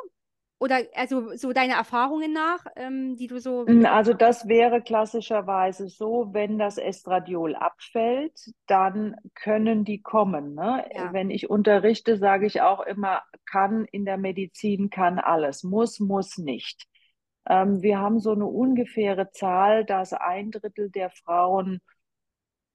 Oder 0.60 0.82
also 0.94 1.34
so 1.36 1.54
deine 1.54 1.72
Erfahrungen 1.72 2.34
nach, 2.34 2.66
ähm, 2.76 3.16
die 3.16 3.28
du 3.28 3.38
so 3.38 3.64
mit 3.64 3.86
Also 3.86 4.12
das 4.12 4.46
wäre 4.46 4.82
klassischerweise 4.82 5.88
so, 5.88 6.28
wenn 6.32 6.58
das 6.58 6.76
Estradiol 6.76 7.54
abfällt, 7.54 8.52
dann 8.66 9.16
können 9.34 9.86
die 9.86 10.02
kommen. 10.02 10.54
Ne? 10.54 10.84
Ja. 10.94 11.14
Wenn 11.14 11.30
ich 11.30 11.48
unterrichte, 11.48 12.18
sage 12.18 12.44
ich 12.44 12.60
auch 12.60 12.80
immer, 12.80 13.22
kann 13.46 13.86
in 13.86 14.04
der 14.04 14.18
Medizin 14.18 14.90
kann 14.90 15.18
alles, 15.18 15.62
muss, 15.62 15.98
muss 15.98 16.36
nicht. 16.36 16.86
Ähm, 17.48 17.80
wir 17.80 17.98
haben 17.98 18.20
so 18.20 18.32
eine 18.32 18.44
ungefähre 18.44 19.30
Zahl, 19.30 19.86
dass 19.86 20.12
ein 20.12 20.50
Drittel 20.50 20.90
der 20.90 21.08
Frauen 21.08 21.80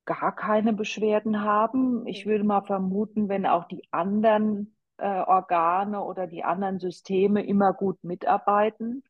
gar 0.05 0.35
keine 0.35 0.73
Beschwerden 0.73 1.43
haben. 1.43 2.07
Ich 2.07 2.25
würde 2.25 2.43
mal 2.43 2.61
vermuten, 2.61 3.29
wenn 3.29 3.45
auch 3.45 3.65
die 3.65 3.83
anderen 3.91 4.74
Organe 5.03 6.01
oder 6.03 6.27
die 6.27 6.43
anderen 6.43 6.79
Systeme 6.79 7.45
immer 7.45 7.73
gut 7.73 8.03
mitarbeiten. 8.03 9.03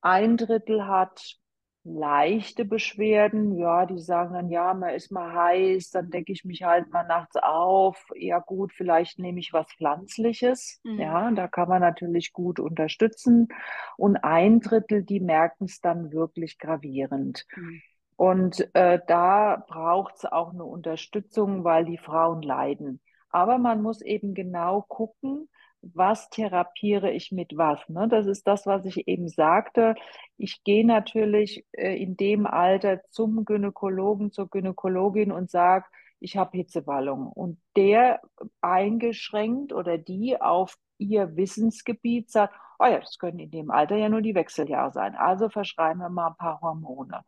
Ein 0.00 0.36
Drittel 0.36 0.86
hat 0.86 1.38
leichte 1.84 2.64
Beschwerden. 2.64 3.56
Ja, 3.56 3.86
die 3.86 3.98
sagen 3.98 4.34
dann, 4.34 4.50
ja, 4.50 4.74
man 4.74 4.94
ist 4.94 5.10
mal 5.10 5.32
heiß, 5.32 5.90
dann 5.90 6.10
decke 6.10 6.32
ich 6.32 6.44
mich 6.44 6.62
halt 6.62 6.90
mal 6.92 7.04
nachts 7.04 7.36
auf. 7.36 8.04
Ja, 8.14 8.38
gut, 8.38 8.72
vielleicht 8.72 9.18
nehme 9.18 9.40
ich 9.40 9.52
was 9.52 9.66
Pflanzliches. 9.76 10.80
Mhm. 10.84 10.98
Ja, 10.98 11.30
da 11.30 11.48
kann 11.48 11.68
man 11.68 11.80
natürlich 11.80 12.32
gut 12.32 12.60
unterstützen. 12.60 13.48
Und 13.96 14.16
ein 14.18 14.60
Drittel, 14.60 15.02
die 15.02 15.20
merken 15.20 15.64
es 15.64 15.80
dann 15.80 16.12
wirklich 16.12 16.58
gravierend. 16.58 17.46
Mhm. 17.56 17.82
Und 18.16 18.74
äh, 18.74 19.00
da 19.06 19.64
braucht 19.68 20.16
es 20.16 20.24
auch 20.24 20.52
eine 20.52 20.64
Unterstützung, 20.64 21.62
weil 21.62 21.84
die 21.84 21.98
Frauen 21.98 22.42
leiden. 22.42 23.00
Aber 23.30 23.58
man 23.58 23.82
muss 23.82 24.02
eben 24.02 24.34
genau 24.34 24.82
gucken, 24.82 25.48
was 25.80 26.28
therapiere 26.30 27.10
ich 27.12 27.30
mit 27.32 27.56
was. 27.56 27.88
Ne? 27.88 28.08
Das 28.08 28.26
ist 28.26 28.46
das, 28.46 28.66
was 28.66 28.84
ich 28.84 29.06
eben 29.06 29.28
sagte. 29.28 29.94
Ich 30.36 30.64
gehe 30.64 30.84
natürlich 30.86 31.64
äh, 31.72 31.96
in 32.02 32.16
dem 32.16 32.46
Alter 32.46 33.00
zum 33.10 33.44
Gynäkologen, 33.44 34.32
zur 34.32 34.48
Gynäkologin 34.48 35.30
und 35.32 35.50
sage, 35.50 35.86
ich 36.20 36.36
habe 36.36 36.56
Hitzewallung. 36.56 37.28
Und 37.28 37.60
der 37.76 38.20
eingeschränkt 38.60 39.72
oder 39.72 39.98
die 39.98 40.40
auf 40.40 40.76
ihr 40.98 41.36
Wissensgebiet 41.36 42.30
sagt, 42.30 42.54
oh 42.78 42.86
ja, 42.86 42.98
das 42.98 43.18
können 43.18 43.38
in 43.38 43.50
dem 43.50 43.70
Alter 43.70 43.96
ja 43.96 44.08
nur 44.08 44.22
die 44.22 44.34
Wechseljahre 44.34 44.92
sein. 44.92 45.14
Also 45.14 45.48
verschreiben 45.48 46.00
wir 46.00 46.08
mal 46.08 46.28
ein 46.28 46.36
paar 46.36 46.60
Hormone. 46.60 47.24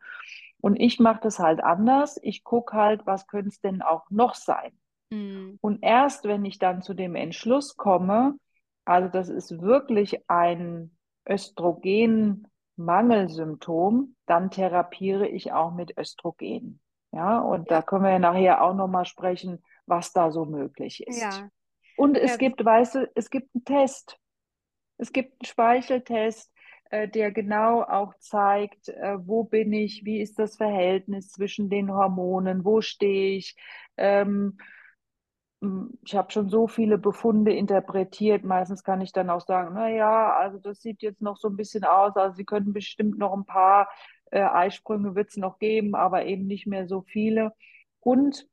Und 0.59 0.75
ich 0.75 0.99
mache 0.99 1.21
das 1.23 1.39
halt 1.39 1.63
anders. 1.63 2.19
Ich 2.21 2.43
gucke 2.43 2.75
halt, 2.75 3.05
was 3.05 3.27
könnte 3.27 3.49
es 3.49 3.61
denn 3.61 3.81
auch 3.81 4.09
noch 4.09 4.35
sein. 4.35 4.71
Mhm. 5.11 5.57
Und 5.61 5.83
erst 5.83 6.25
wenn 6.25 6.43
ich 6.45 6.59
dann 6.59 6.81
zu 6.81 6.93
dem 6.93 7.15
Entschluss 7.15 7.77
komme, 7.77 8.35
also 8.85 9.09
das 9.09 9.29
ist 9.29 9.61
wirklich 9.61 10.29
ein 10.29 10.97
Östrogenmangelsymptom, 11.29 14.15
dann 14.25 14.49
therapiere 14.49 15.27
ich 15.27 15.53
auch 15.53 15.73
mit 15.73 15.97
Östrogen. 15.97 16.81
Ja, 17.11 17.39
und 17.39 17.69
Ja. 17.69 17.77
da 17.77 17.81
können 17.81 18.03
wir 18.03 18.11
ja 18.11 18.19
nachher 18.19 18.63
auch 18.63 18.73
nochmal 18.73 19.05
sprechen, 19.05 19.61
was 19.85 20.13
da 20.13 20.31
so 20.31 20.45
möglich 20.45 21.05
ist. 21.05 21.21
Ja. 21.21 21.49
Und 21.97 22.17
es 22.17 22.31
Ja. 22.31 22.37
gibt, 22.37 22.63
weißt 22.63 22.95
du, 22.95 23.11
es 23.15 23.29
gibt 23.29 23.53
einen 23.53 23.65
Test. 23.65 24.17
Es 24.97 25.11
gibt 25.11 25.33
einen 25.33 25.45
Speicheltest, 25.45 26.51
äh, 26.89 27.07
der 27.07 27.31
genau 27.31 27.83
auch 27.83 28.13
zeigt, 28.19 28.89
äh, 28.89 29.17
wo 29.19 29.43
bin 29.43 29.73
ich, 29.73 30.05
wie 30.05 30.21
ist 30.21 30.39
das 30.39 30.57
Verhältnis 30.57 31.31
zwischen 31.31 31.69
den 31.69 31.91
Hormonen, 31.91 32.63
wo 32.63 32.81
stehe 32.81 33.37
ich. 33.37 33.55
Ähm, 33.97 34.57
ich 36.03 36.15
habe 36.15 36.31
schon 36.31 36.49
so 36.49 36.67
viele 36.67 36.97
Befunde 36.97 37.53
interpretiert. 37.53 38.43
Meistens 38.43 38.83
kann 38.83 39.01
ich 39.01 39.11
dann 39.11 39.29
auch 39.29 39.41
sagen, 39.41 39.75
na 39.75 39.89
ja, 39.89 40.33
also 40.35 40.57
das 40.57 40.81
sieht 40.81 41.03
jetzt 41.03 41.21
noch 41.21 41.37
so 41.37 41.49
ein 41.49 41.55
bisschen 41.55 41.83
aus. 41.83 42.15
Also 42.15 42.35
Sie 42.35 42.45
könnten 42.45 42.73
bestimmt 42.73 43.19
noch 43.19 43.33
ein 43.33 43.45
paar 43.45 43.87
äh, 44.31 44.41
Eisprünge 44.41 45.13
wird 45.13 45.29
es 45.29 45.37
noch 45.37 45.59
geben, 45.59 45.93
aber 45.93 46.25
eben 46.25 46.47
nicht 46.47 46.65
mehr 46.65 46.87
so 46.87 47.01
viele. 47.01 47.53
Und 47.99 48.47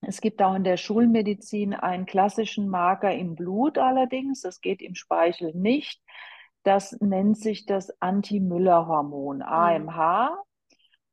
es 0.00 0.20
gibt 0.22 0.40
auch 0.40 0.54
in 0.54 0.64
der 0.64 0.78
Schulmedizin 0.78 1.74
einen 1.74 2.06
klassischen 2.06 2.68
Marker 2.68 3.12
im 3.12 3.34
Blut 3.34 3.76
allerdings. 3.76 4.40
Das 4.40 4.60
geht 4.60 4.80
im 4.80 4.94
Speichel 4.94 5.54
nicht. 5.54 6.00
Das 6.62 6.92
nennt 7.00 7.38
sich 7.38 7.66
das 7.66 7.90
Anti-Müller-Hormon. 8.00 9.42
AMH. 9.42 10.42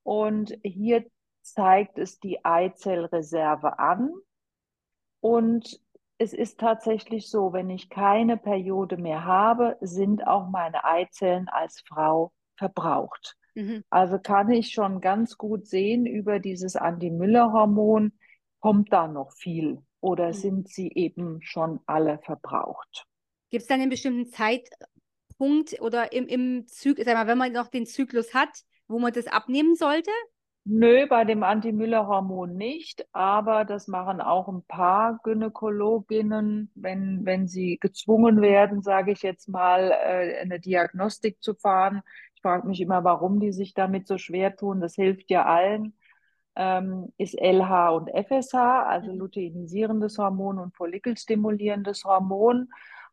Und 0.03 0.57
hier 0.63 1.05
zeigt 1.41 1.97
es 1.97 2.19
die 2.19 2.45
Eizellreserve 2.45 3.79
an. 3.79 4.11
Und 5.19 5.79
es 6.17 6.33
ist 6.33 6.59
tatsächlich 6.59 7.29
so, 7.29 7.53
wenn 7.53 7.69
ich 7.69 7.89
keine 7.89 8.37
Periode 8.37 8.97
mehr 8.97 9.25
habe, 9.25 9.77
sind 9.81 10.25
auch 10.25 10.49
meine 10.49 10.83
Eizellen 10.83 11.47
als 11.49 11.83
Frau 11.87 12.31
verbraucht. 12.55 13.35
Mhm. 13.55 13.83
Also 13.89 14.19
kann 14.19 14.49
ich 14.51 14.71
schon 14.71 14.99
ganz 15.01 15.37
gut 15.37 15.67
sehen, 15.67 16.05
über 16.05 16.39
dieses 16.39 16.75
Anti-Müller-Hormon 16.75 18.13
kommt 18.59 18.91
da 18.91 19.07
noch 19.07 19.31
viel 19.33 19.81
oder 20.01 20.29
Mhm. 20.29 20.33
sind 20.33 20.69
sie 20.69 20.91
eben 20.93 21.41
schon 21.41 21.79
alle 21.85 22.19
verbraucht. 22.19 23.05
Gibt 23.49 23.61
es 23.61 23.67
dann 23.67 23.79
einen 23.81 23.89
bestimmten 23.89 24.27
Zeitpunkt 24.27 25.79
oder 25.81 26.11
im, 26.11 26.27
im 26.27 26.67
Zyklus, 26.67 27.05
sag 27.05 27.15
mal, 27.15 27.27
wenn 27.27 27.37
man 27.37 27.53
noch 27.53 27.67
den 27.67 27.85
Zyklus 27.85 28.33
hat, 28.33 28.49
wo 28.87 28.99
man 28.99 29.13
das 29.13 29.27
abnehmen 29.27 29.75
sollte? 29.75 30.11
Nö, 30.69 31.07
bei 31.07 31.23
dem 31.23 31.43
Anti-Müller-Hormon 31.43 32.57
nicht, 32.57 33.07
aber 33.13 33.63
das 33.63 33.87
machen 33.87 34.19
auch 34.19 34.49
ein 34.49 34.63
paar 34.63 35.17
Gynäkologinnen, 35.23 36.71
wenn, 36.75 37.25
wenn 37.25 37.47
sie 37.47 37.77
gezwungen 37.79 38.41
werden, 38.41 38.81
sage 38.81 39.13
ich 39.13 39.21
jetzt 39.21 39.47
mal, 39.47 39.91
äh, 39.91 40.39
eine 40.41 40.59
Diagnostik 40.59 41.41
zu 41.41 41.55
fahren. 41.55 42.01
Ich 42.35 42.41
frage 42.41 42.67
mich 42.67 42.81
immer, 42.81 43.05
warum 43.05 43.39
die 43.39 43.53
sich 43.53 43.73
damit 43.75 44.07
so 44.07 44.17
schwer 44.17 44.57
tun. 44.57 44.81
Das 44.81 44.95
hilft 44.95 45.29
ja 45.29 45.45
allen. 45.45 45.93
Ähm, 46.55 47.13
ist 47.17 47.35
LH 47.39 47.91
und 47.91 48.09
FSH, 48.09 48.55
also 48.55 49.13
Mhm. 49.13 49.19
luteinisierendes 49.19 50.17
Hormon 50.17 50.59
und 50.59 50.75
follikelstimulierendes 50.75 52.03
Hormon. 52.03 52.69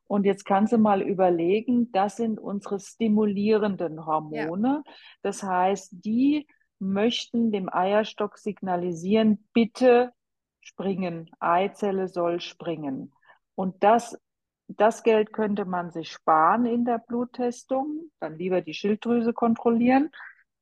Und 0.09 0.27
jetzt 0.27 0.45
kannst 0.45 0.73
du 0.73 0.79
mal 0.79 1.03
überlegen, 1.03 1.93
das 1.93 2.17
sind 2.17 2.41
unsere 2.41 2.81
stimulierenden 2.81 4.07
Hormone. 4.07 4.83
Das 5.23 5.43
heißt, 5.45 6.05
die 6.05 6.47
möchten 6.85 7.53
dem 7.53 7.73
Eierstock 7.73 8.39
signalisieren, 8.39 9.47
bitte 9.53 10.13
springen, 10.61 11.31
Eizelle 11.41 12.09
soll 12.09 12.41
springen. 12.41 13.13
Und 13.55 13.83
das, 13.85 14.19
das 14.69 15.03
Geld 15.03 15.33
könnte 15.33 15.65
man 15.65 15.91
sich 15.93 16.11
sparen 16.13 16.67
in 16.67 16.85
der 16.85 16.99
Bluttestung, 16.99 18.11
dann 18.21 18.39
lieber 18.39 18.61
die 18.63 18.75
Schilddrüse 18.75 19.33
kontrollieren, 19.33 20.11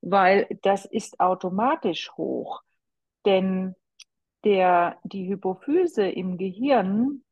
weil 0.00 0.48
das 0.62 0.84
ist 0.84 1.20
automatisch 1.20 2.12
hoch. 2.16 2.62
Denn 3.26 3.74
der, 4.44 4.98
die 5.04 5.28
Hypophyse 5.28 6.08
im 6.08 6.38
Gehirn, 6.38 7.24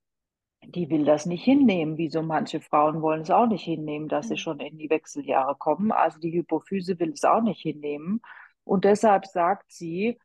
die 0.63 0.91
will 0.91 1.05
das 1.05 1.27
nicht 1.27 1.45
hinnehmen, 1.45 1.97
wie 1.99 2.11
so 2.11 2.23
manche 2.23 2.61
Frauen 2.61 3.03
wollen 3.03 3.23
es 3.23 3.31
auch 3.31 3.47
nicht 3.47 3.65
hinnehmen, 3.65 4.09
dass 4.09 4.29
sie 4.29 4.37
Mhm. 4.37 4.39
schon 4.39 4.61
in 4.61 4.79
die 4.79 4.91
Wechseljahre 4.91 5.57
kommen. 5.57 5.93
Also 5.93 6.19
die 6.21 6.33
Hypophyse 6.33 6.99
will 6.99 7.13
es 7.13 7.25
auch 7.25 7.43
nicht 7.43 7.63
hinnehmen. 7.63 8.23
Und 8.65 8.85
deshalb 8.85 9.27
sagt 9.27 9.73
sie, 9.73 10.19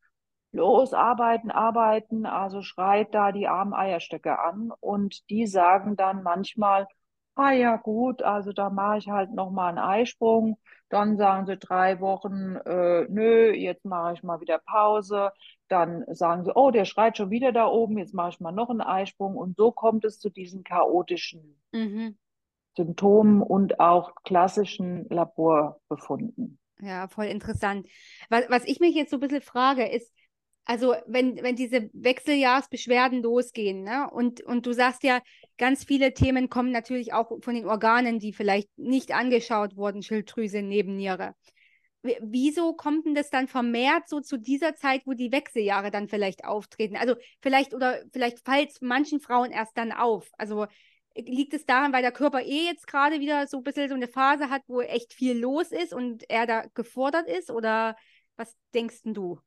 los, 0.51 0.93
arbeiten, 0.93 1.51
arbeiten, 1.51 2.25
also 2.25 2.61
schreit 2.61 3.13
da 3.13 3.31
die 3.31 3.47
armen 3.47 3.73
Eierstöcke 3.73 4.39
an. 4.39 4.71
Und 4.79 5.29
die 5.29 5.47
sagen 5.47 5.95
dann 5.95 6.23
manchmal, 6.23 6.87
ah 7.35 7.51
ja 7.51 7.75
gut, 7.77 8.23
also 8.23 8.53
da 8.53 8.69
mache 8.69 8.97
ich 8.99 9.09
halt 9.09 9.31
nochmal 9.33 9.69
einen 9.69 9.79
Eisprung. 9.79 10.57
Dann 10.89 11.17
sagen 11.17 11.45
sie 11.45 11.57
drei 11.57 11.99
Wochen, 11.99 12.55
äh, 12.65 13.05
nö, 13.09 13.51
jetzt 13.53 13.85
mache 13.85 14.13
ich 14.13 14.23
mal 14.23 14.39
wieder 14.39 14.59
Pause. 14.59 15.31
Dann 15.67 16.05
sagen 16.13 16.45
sie, 16.45 16.55
oh, 16.55 16.71
der 16.71 16.85
schreit 16.85 17.17
schon 17.17 17.31
wieder 17.31 17.51
da 17.51 17.67
oben, 17.67 17.97
jetzt 17.97 18.13
mache 18.13 18.29
ich 18.29 18.39
mal 18.39 18.51
noch 18.51 18.69
einen 18.69 18.81
Eisprung. 18.81 19.35
Und 19.35 19.57
so 19.57 19.71
kommt 19.71 20.05
es 20.05 20.19
zu 20.19 20.29
diesen 20.29 20.63
chaotischen 20.63 21.59
Mhm. 21.73 22.17
Symptomen 22.77 23.41
und 23.41 23.79
auch 23.79 24.15
klassischen 24.23 25.07
Laborbefunden. 25.09 26.59
Ja, 26.81 27.07
voll 27.07 27.25
interessant. 27.25 27.87
Was, 28.29 28.49
was 28.49 28.65
ich 28.65 28.79
mich 28.79 28.95
jetzt 28.95 29.11
so 29.11 29.17
ein 29.17 29.21
bisschen 29.21 29.41
frage, 29.41 29.87
ist, 29.87 30.11
also 30.65 30.95
wenn, 31.07 31.41
wenn 31.41 31.55
diese 31.55 31.89
Wechseljahrsbeschwerden 31.93 33.21
losgehen, 33.21 33.83
ne? 33.83 34.09
Und, 34.11 34.41
und 34.41 34.65
du 34.65 34.73
sagst 34.73 35.03
ja, 35.03 35.21
ganz 35.57 35.83
viele 35.83 36.13
Themen 36.13 36.49
kommen 36.49 36.71
natürlich 36.71 37.13
auch 37.13 37.31
von 37.41 37.55
den 37.55 37.65
Organen, 37.65 38.19
die 38.19 38.33
vielleicht 38.33 38.69
nicht 38.77 39.13
angeschaut 39.13 39.77
wurden, 39.77 40.01
Schilddrüse, 40.01 40.61
Nebenniere. 40.61 41.35
Wieso 42.21 42.73
kommt 42.73 43.05
denn 43.05 43.15
das 43.15 43.31
dann 43.31 43.47
vermehrt 43.47 44.07
so 44.07 44.19
zu 44.19 44.37
dieser 44.37 44.75
Zeit, 44.75 45.01
wo 45.05 45.13
die 45.13 45.31
Wechseljahre 45.31 45.89
dann 45.89 46.07
vielleicht 46.07 46.45
auftreten? 46.45 46.97
Also 46.97 47.15
vielleicht 47.41 47.73
oder 47.73 47.99
vielleicht 48.11 48.45
fällt 48.45 48.79
manchen 48.81 49.19
Frauen 49.19 49.51
erst 49.51 49.75
dann 49.77 49.91
auf. 49.91 50.29
Also 50.37 50.67
liegt 51.15 51.53
es 51.53 51.65
daran, 51.65 51.93
weil 51.93 52.01
der 52.01 52.11
Körper 52.11 52.41
eh 52.41 52.65
jetzt 52.65 52.87
gerade 52.87 53.19
wieder 53.19 53.47
so 53.47 53.57
ein 53.57 53.63
bisschen 53.63 53.89
so 53.89 53.95
eine 53.95 54.07
Phase 54.07 54.49
hat, 54.49 54.63
wo 54.67 54.81
echt 54.81 55.13
viel 55.13 55.37
los 55.37 55.71
ist 55.71 55.93
und 55.93 56.29
er 56.29 56.45
da 56.45 56.65
gefordert 56.73 57.27
ist? 57.27 57.49
Oder 57.51 57.95
was 58.35 58.55
denkst 58.73 59.01
du? 59.05 59.39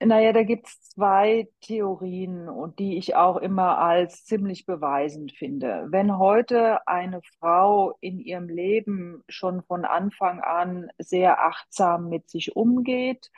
Naja, 0.00 0.32
da 0.32 0.42
gibt 0.42 0.66
es 0.66 0.90
zwei 0.90 1.48
Theorien 1.62 2.48
und 2.48 2.78
die 2.78 2.98
ich 2.98 3.14
auch 3.14 3.36
immer 3.36 3.78
als 3.78 4.24
ziemlich 4.24 4.66
beweisend 4.66 5.32
finde. 5.32 5.86
Wenn 5.88 6.18
heute 6.18 6.86
eine 6.86 7.20
Frau 7.38 7.96
in 8.00 8.18
ihrem 8.18 8.48
Leben 8.48 9.22
schon 9.28 9.62
von 9.62 9.84
Anfang 9.86 10.40
an 10.40 10.90
sehr 10.98 11.40
achtsam 11.40 12.08
mit 12.10 12.28
sich 12.28 12.54
umgeht, 12.54 13.30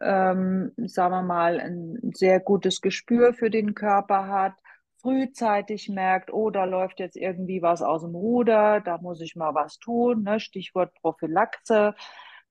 ähm, 0.00 0.72
sagen 0.76 1.14
wir 1.14 1.22
mal, 1.22 1.60
ein 1.60 1.98
sehr 2.14 2.40
gutes 2.40 2.80
Gespür 2.80 3.32
für 3.32 3.48
den 3.48 3.74
Körper 3.74 4.26
hat, 4.26 4.54
frühzeitig 5.00 5.88
merkt, 5.88 6.32
oh, 6.32 6.50
da 6.50 6.64
läuft 6.64 7.00
jetzt 7.00 7.16
irgendwie 7.16 7.62
was 7.62 7.82
aus 7.82 8.02
dem 8.02 8.14
Ruder, 8.14 8.80
da 8.80 8.98
muss 8.98 9.20
ich 9.20 9.36
mal 9.36 9.54
was 9.54 9.78
tun, 9.78 10.22
ne? 10.22 10.40
Stichwort 10.40 10.92
Prophylaxe, 11.00 11.94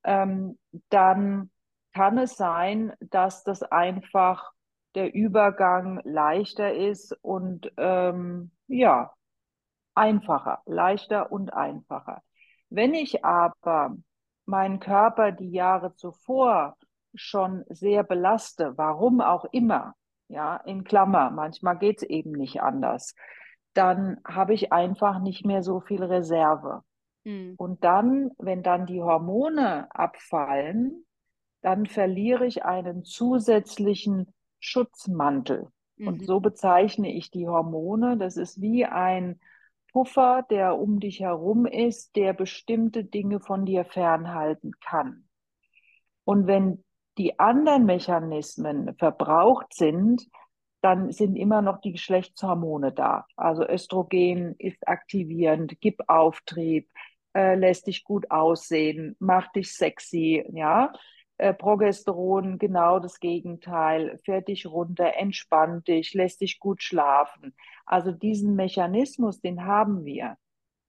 ähm, 0.03 0.57
dann 0.89 1.51
kann 1.93 2.17
es 2.17 2.35
sein, 2.35 2.93
dass 2.99 3.43
das 3.43 3.63
einfach 3.63 4.51
der 4.95 5.13
Übergang 5.13 6.01
leichter 6.03 6.73
ist 6.73 7.13
und 7.21 7.71
ähm, 7.77 8.51
ja, 8.67 9.13
einfacher, 9.95 10.61
leichter 10.65 11.31
und 11.31 11.53
einfacher. 11.53 12.21
Wenn 12.69 12.93
ich 12.93 13.25
aber 13.25 13.95
meinen 14.45 14.79
Körper 14.79 15.31
die 15.31 15.51
Jahre 15.51 15.95
zuvor 15.95 16.77
schon 17.15 17.65
sehr 17.69 18.03
belaste, 18.03 18.77
warum 18.77 19.21
auch 19.21 19.45
immer, 19.51 19.95
ja, 20.29 20.57
in 20.57 20.83
Klammer, 20.83 21.31
manchmal 21.31 21.77
geht 21.77 21.97
es 21.97 22.03
eben 22.03 22.31
nicht 22.31 22.61
anders, 22.61 23.15
dann 23.73 24.21
habe 24.25 24.53
ich 24.53 24.71
einfach 24.71 25.19
nicht 25.19 25.45
mehr 25.45 25.63
so 25.63 25.81
viel 25.81 26.03
Reserve. 26.03 26.83
Mhm. 27.23 27.55
Und 27.57 27.83
dann, 27.83 28.31
wenn 28.37 28.63
dann 28.63 28.85
die 28.85 29.01
Hormone 29.01 29.87
abfallen, 29.93 31.05
dann 31.61 31.85
verliere 31.85 32.45
ich 32.45 32.63
einen 32.63 33.03
zusätzlichen 33.03 34.33
Schutzmantel. 34.59 35.67
Mhm. 35.97 36.07
Und 36.07 36.25
so 36.25 36.39
bezeichne 36.39 37.13
ich 37.13 37.31
die 37.31 37.47
Hormone. 37.47 38.17
Das 38.17 38.37
ist 38.37 38.61
wie 38.61 38.85
ein 38.85 39.39
Puffer, 39.91 40.45
der 40.49 40.77
um 40.77 40.99
dich 40.99 41.19
herum 41.19 41.65
ist, 41.65 42.15
der 42.15 42.33
bestimmte 42.33 43.03
Dinge 43.03 43.39
von 43.39 43.65
dir 43.65 43.85
fernhalten 43.85 44.73
kann. 44.79 45.27
Und 46.23 46.45
wenn 46.45 46.83
die 47.19 47.37
anderen 47.37 47.85
Mechanismen 47.85 48.95
verbraucht 48.97 49.73
sind, 49.73 50.25
dann 50.81 51.11
sind 51.11 51.35
immer 51.35 51.61
noch 51.61 51.81
die 51.81 51.91
Geschlechtshormone 51.91 52.93
da. 52.93 53.25
Also 53.35 53.67
Östrogen 53.67 54.55
ist 54.57 54.87
aktivierend, 54.87 55.79
gibt 55.81 56.07
Auftrieb, 56.07 56.89
äh, 57.35 57.55
lässt 57.55 57.87
dich 57.87 58.05
gut 58.05 58.31
aussehen, 58.31 59.17
macht 59.19 59.55
dich 59.55 59.73
sexy, 59.73 60.45
ja. 60.53 60.93
Äh, 61.37 61.53
Progesteron 61.53 62.57
genau 62.57 62.99
das 62.99 63.19
Gegenteil, 63.19 64.19
fährt 64.23 64.47
dich 64.47 64.65
runter, 64.65 65.13
entspannt 65.15 65.87
dich, 65.87 66.13
lässt 66.13 66.41
dich 66.41 66.59
gut 66.59 66.81
schlafen. 66.81 67.53
Also 67.85 68.11
diesen 68.11 68.55
Mechanismus, 68.55 69.41
den 69.41 69.65
haben 69.65 70.05
wir. 70.05 70.37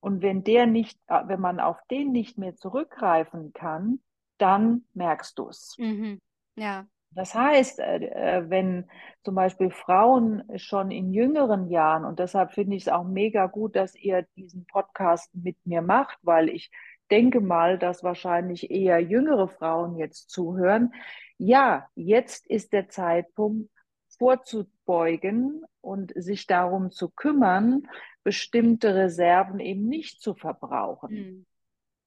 Und 0.01 0.23
wenn 0.23 0.45
der 0.45 0.67
nicht, 0.67 0.99
äh, 1.09 1.23
wenn 1.27 1.41
man 1.41 1.59
auf 1.59 1.79
den 1.91 2.13
nicht 2.13 2.39
mehr 2.39 2.55
zurückgreifen 2.55 3.53
kann, 3.53 4.01
dann 4.41 4.85
merkst 4.95 5.39
du 5.39 5.49
es. 5.49 5.75
Mhm. 5.79 6.21
Ja. 6.57 6.87
Das 7.13 7.35
heißt, 7.35 7.81
äh, 7.81 8.45
wenn 8.49 8.89
zum 9.25 9.35
Beispiel 9.35 9.71
Frauen 9.71 10.45
schon 10.57 10.91
in 10.91 11.13
jüngeren 11.13 11.69
Jahren, 11.69 12.05
und 12.05 12.21
deshalb 12.21 12.53
finde 12.53 12.77
ich 12.77 12.85
es 12.85 12.89
auch 12.89 13.05
mega 13.05 13.47
gut, 13.47 13.75
dass 13.75 13.97
ihr 13.97 14.27
diesen 14.37 14.65
Podcast 14.67 15.35
mit 15.35 15.57
mir 15.65 15.83
macht, 15.83 16.19
weil 16.23 16.49
ich 16.49 16.71
denke 17.11 17.41
mal, 17.41 17.79
dass 17.79 18.05
wahrscheinlich 18.05 18.71
eher 18.71 19.01
jüngere 19.01 19.49
Frauen 19.49 19.97
jetzt 19.97 20.31
zuhören. 20.31 20.95
Ja, 21.39 21.89
jetzt 21.97 22.47
ist 22.47 22.73
der 22.73 22.89
Zeitpunkt 22.89 23.71
vorzubeugen 24.19 25.65
und 25.81 26.13
sich 26.15 26.47
darum 26.47 26.93
zu 26.93 27.09
kümmern, 27.09 27.89
bestimmte 28.23 28.95
Reserven 28.95 29.59
eben 29.59 29.89
nicht 29.89 30.21
zu 30.21 30.35
verbrauchen. 30.35 31.15
Mhm. 31.15 31.47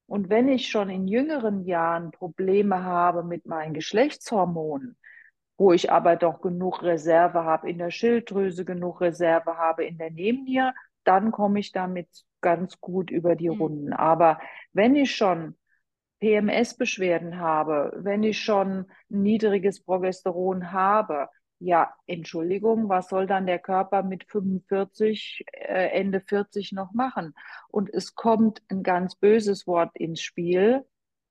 Und 0.06 0.28
wenn 0.28 0.48
ich 0.48 0.68
schon 0.68 0.90
in 0.90 1.08
jüngeren 1.08 1.64
Jahren 1.64 2.10
Probleme 2.10 2.84
habe 2.84 3.22
mit 3.22 3.46
meinen 3.46 3.74
Geschlechtshormonen, 3.74 4.96
wo 5.56 5.72
ich 5.72 5.90
aber 5.90 6.16
doch 6.16 6.40
genug 6.40 6.82
Reserve 6.82 7.44
habe 7.44 7.70
in 7.70 7.78
der 7.78 7.90
Schilddrüse, 7.90 8.64
genug 8.64 9.00
Reserve 9.00 9.56
habe 9.56 9.84
in 9.84 9.98
der 9.98 10.10
Nebenniere, 10.10 10.74
dann 11.04 11.30
komme 11.30 11.60
ich 11.60 11.72
damit 11.72 12.08
ganz 12.40 12.80
gut 12.80 13.10
über 13.10 13.36
die 13.36 13.50
mhm. 13.50 13.60
Runden. 13.60 13.92
Aber 13.92 14.40
wenn 14.72 14.96
ich 14.96 15.14
schon 15.14 15.56
PMS-Beschwerden 16.20 17.38
habe, 17.38 17.92
wenn 17.96 18.22
ich 18.22 18.40
schon 18.40 18.86
niedriges 19.08 19.82
Progesteron 19.82 20.72
habe, 20.72 21.28
ja, 21.58 21.94
Entschuldigung, 22.06 22.88
was 22.88 23.08
soll 23.08 23.26
dann 23.26 23.46
der 23.46 23.58
Körper 23.58 24.02
mit 24.02 24.24
45, 24.24 25.44
äh, 25.52 25.88
Ende 25.90 26.20
40 26.20 26.72
noch 26.72 26.92
machen? 26.92 27.34
Und 27.68 27.88
es 27.92 28.14
kommt 28.14 28.62
ein 28.68 28.82
ganz 28.82 29.14
böses 29.14 29.66
Wort 29.66 29.96
ins 29.96 30.20
Spiel. 30.20 30.84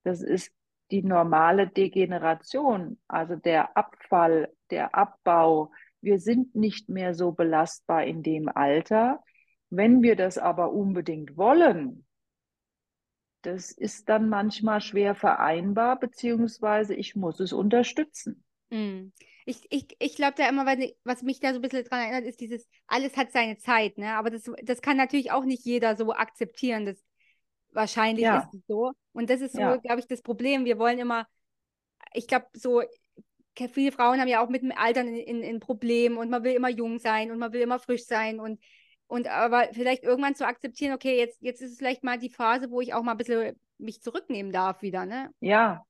Das 0.03 0.21
ist 0.21 0.51
die 0.91 1.03
normale 1.03 1.67
Degeneration, 1.67 2.99
also 3.07 3.35
der 3.35 3.75
Abfall, 3.77 4.53
der 4.69 4.95
Abbau. 4.95 5.71
Wir 6.01 6.19
sind 6.19 6.55
nicht 6.55 6.89
mehr 6.89 7.13
so 7.13 7.31
belastbar 7.31 8.03
in 8.03 8.23
dem 8.23 8.49
Alter. 8.49 9.23
Wenn 9.69 10.03
wir 10.03 10.15
das 10.15 10.37
aber 10.37 10.71
unbedingt 10.71 11.37
wollen, 11.37 12.05
das 13.41 13.71
ist 13.71 14.07
dann 14.07 14.29
manchmal 14.29 14.81
schwer 14.81 15.15
vereinbar, 15.15 15.99
beziehungsweise 15.99 16.95
ich 16.95 17.15
muss 17.15 17.39
es 17.39 17.53
unterstützen. 17.53 18.43
Mm. 18.73 19.11
Ich, 19.45 19.61
ich, 19.69 19.87
ich 19.99 20.15
glaube 20.15 20.35
da 20.37 20.47
immer, 20.47 20.65
was 21.03 21.21
mich 21.21 21.39
da 21.39 21.49
so 21.49 21.59
ein 21.59 21.61
bisschen 21.61 21.83
dran 21.83 21.99
erinnert, 21.99 22.23
ist 22.23 22.39
dieses, 22.39 22.67
alles 22.87 23.17
hat 23.17 23.31
seine 23.31 23.57
Zeit, 23.57 23.97
ne? 23.97 24.15
Aber 24.15 24.29
das, 24.29 24.49
das 24.63 24.81
kann 24.81 24.95
natürlich 24.95 25.31
auch 25.31 25.43
nicht 25.43 25.65
jeder 25.65 25.97
so 25.97 26.13
akzeptieren. 26.13 26.85
Das, 26.85 27.03
wahrscheinlich 27.71 28.23
ja. 28.23 28.39
ist 28.39 28.53
es 28.53 28.61
so. 28.67 28.91
Und 29.11 29.29
das 29.29 29.41
ist 29.41 29.53
so, 29.53 29.59
ja. 29.59 29.75
glaube 29.77 29.99
ich, 29.99 30.07
das 30.07 30.21
Problem. 30.21 30.65
Wir 30.65 30.79
wollen 30.79 30.99
immer, 30.99 31.27
ich 32.13 32.27
glaube, 32.27 32.45
so, 32.53 32.81
viele 33.71 33.91
Frauen 33.91 34.19
haben 34.19 34.27
ja 34.27 34.43
auch 34.43 34.49
mit 34.49 34.61
dem 34.61 34.71
Altern 34.71 35.07
in, 35.07 35.15
in, 35.15 35.43
in 35.43 35.59
Problemen 35.59 36.17
und 36.17 36.29
man 36.29 36.43
will 36.43 36.53
immer 36.53 36.69
jung 36.69 36.99
sein 36.99 37.31
und 37.31 37.39
man 37.39 37.53
will 37.53 37.61
immer 37.61 37.79
frisch 37.79 38.05
sein 38.05 38.39
und 38.39 38.59
und 39.07 39.27
aber 39.27 39.67
vielleicht 39.73 40.03
irgendwann 40.03 40.33
zu 40.33 40.47
akzeptieren, 40.47 40.93
okay, 40.93 41.19
jetzt, 41.19 41.39
jetzt 41.39 41.61
ist 41.61 41.73
es 41.73 41.77
vielleicht 41.77 42.03
mal 42.03 42.17
die 42.17 42.31
Phase, 42.31 42.71
wo 42.71 42.81
ich 42.81 42.95
auch 42.95 43.03
mal 43.03 43.11
ein 43.11 43.17
bisschen 43.17 43.59
mich 43.77 44.01
zurücknehmen 44.01 44.51
darf 44.51 44.81
wieder, 44.81 45.05
ne? 45.05 45.29
Ja, 45.39 45.85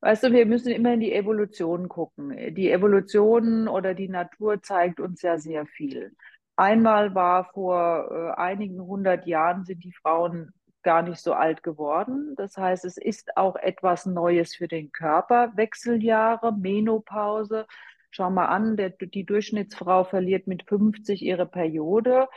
weißt 0.00 0.24
du, 0.24 0.32
wir 0.32 0.46
müssen 0.46 0.72
immer 0.72 0.94
in 0.94 1.00
die 1.00 1.12
Evolution 1.12 1.88
gucken. 1.88 2.54
Die 2.54 2.70
Evolution 2.70 3.68
oder 3.68 3.94
die 3.94 4.08
Natur 4.08 4.62
zeigt 4.62 5.00
uns 5.00 5.22
ja 5.22 5.38
sehr 5.38 5.66
viel. 5.66 6.14
Einmal 6.56 7.14
war 7.14 7.44
vor 7.52 8.08
äh, 8.10 8.40
einigen 8.40 8.80
hundert 8.80 9.26
Jahren 9.26 9.64
sind 9.64 9.84
die 9.84 9.92
Frauen 9.92 10.52
gar 10.82 11.02
nicht 11.02 11.20
so 11.20 11.32
alt 11.34 11.62
geworden. 11.62 12.34
Das 12.36 12.56
heißt, 12.56 12.84
es 12.84 12.96
ist 12.96 13.36
auch 13.36 13.56
etwas 13.56 14.06
Neues 14.06 14.54
für 14.56 14.68
den 14.68 14.92
Körper. 14.92 15.52
Wechseljahre, 15.56 16.52
Menopause. 16.52 17.66
Schau 18.10 18.30
mal 18.30 18.46
an, 18.46 18.76
der, 18.76 18.90
die 18.90 19.26
Durchschnittsfrau 19.26 20.04
verliert 20.04 20.46
mit 20.46 20.62
50 20.68 21.22
ihre 21.22 21.46
Periode 21.46 22.28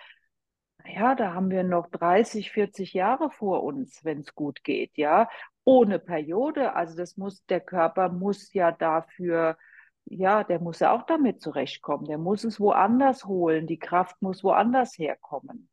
ja, 0.96 1.16
da 1.16 1.34
haben 1.34 1.50
wir 1.50 1.64
noch 1.64 1.90
30, 1.90 2.52
40 2.52 2.94
Jahre 2.94 3.30
vor 3.32 3.64
uns, 3.64 4.04
wenn 4.04 4.20
es 4.22 4.34
gut 4.36 4.64
geht, 4.64 4.98
ja, 4.98 5.30
ohne 5.64 6.00
Periode. 6.00 6.74
Also 6.74 6.96
das 6.96 7.18
muss, 7.18 7.46
der 7.46 7.60
Körper 7.60 8.10
muss 8.10 8.54
ja 8.54 8.72
dafür, 8.72 9.58
ja, 10.06 10.44
der 10.44 10.60
muss 10.60 10.80
ja 10.80 10.92
auch 10.92 11.06
damit 11.06 11.42
zurechtkommen. 11.42 12.06
Der 12.06 12.18
muss 12.18 12.44
es 12.44 12.60
woanders 12.60 13.26
holen. 13.26 13.68
Die 13.68 13.80
Kraft 13.80 14.22
muss 14.22 14.44
woanders 14.44 14.98
herkommen. 14.98 15.70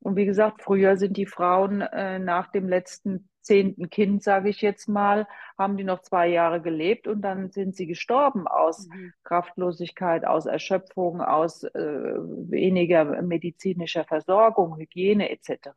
Und 0.00 0.16
wie 0.16 0.26
gesagt, 0.26 0.62
früher 0.62 0.96
sind 0.96 1.16
die 1.16 1.26
Frauen 1.26 1.80
äh, 1.80 2.18
nach 2.18 2.50
dem 2.52 2.68
letzten 2.68 3.28
zehnten 3.44 3.90
Kind, 3.90 4.22
sage 4.22 4.48
ich 4.48 4.60
jetzt 4.62 4.88
mal, 4.88 5.26
haben 5.56 5.76
die 5.76 5.84
noch 5.84 6.00
zwei 6.00 6.28
Jahre 6.28 6.60
gelebt 6.60 7.06
und 7.06 7.22
dann 7.22 7.50
sind 7.50 7.76
sie 7.76 7.86
gestorben 7.86 8.46
aus 8.46 8.88
mhm. 8.88 9.12
Kraftlosigkeit, 9.22 10.26
aus 10.26 10.46
Erschöpfung, 10.46 11.20
aus 11.20 11.62
äh, 11.62 11.78
weniger 11.78 13.22
medizinischer 13.22 14.04
Versorgung, 14.04 14.76
Hygiene 14.76 15.30
etc. 15.30 15.70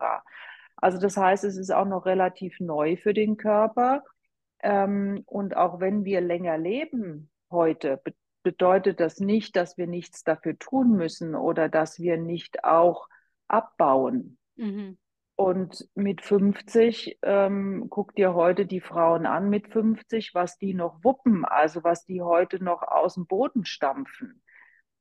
Also 0.77 0.99
das 0.99 1.17
heißt, 1.17 1.43
es 1.43 1.57
ist 1.57 1.71
auch 1.71 1.85
noch 1.85 2.05
relativ 2.05 2.59
neu 2.59 2.95
für 2.97 3.13
den 3.13 3.37
Körper. 3.37 4.03
Ähm, 4.61 5.23
und 5.25 5.55
auch 5.55 5.79
wenn 5.79 6.05
wir 6.05 6.21
länger 6.21 6.57
leben 6.57 7.29
heute, 7.51 7.99
be 8.03 8.13
bedeutet 8.43 9.01
das 9.01 9.19
nicht, 9.19 9.57
dass 9.57 9.77
wir 9.77 9.87
nichts 9.87 10.23
dafür 10.23 10.57
tun 10.57 10.95
müssen 10.95 11.35
oder 11.35 11.67
dass 11.67 11.99
wir 11.99 12.17
nicht 12.17 12.63
auch 12.63 13.09
abbauen. 13.49 14.37
Mhm. 14.55 14.97
Und 15.35 15.87
mit 15.95 16.21
50, 16.21 17.19
ähm, 17.23 17.87
guck 17.89 18.15
dir 18.15 18.35
heute 18.35 18.65
die 18.65 18.79
Frauen 18.79 19.25
an 19.25 19.49
mit 19.49 19.67
50, 19.67 20.33
was 20.33 20.57
die 20.57 20.73
noch 20.73 21.03
wuppen, 21.03 21.43
also 21.43 21.83
was 21.83 22.05
die 22.05 22.21
heute 22.21 22.63
noch 22.63 22.83
aus 22.83 23.15
dem 23.15 23.27
Boden 23.27 23.65
stampfen. 23.65 24.41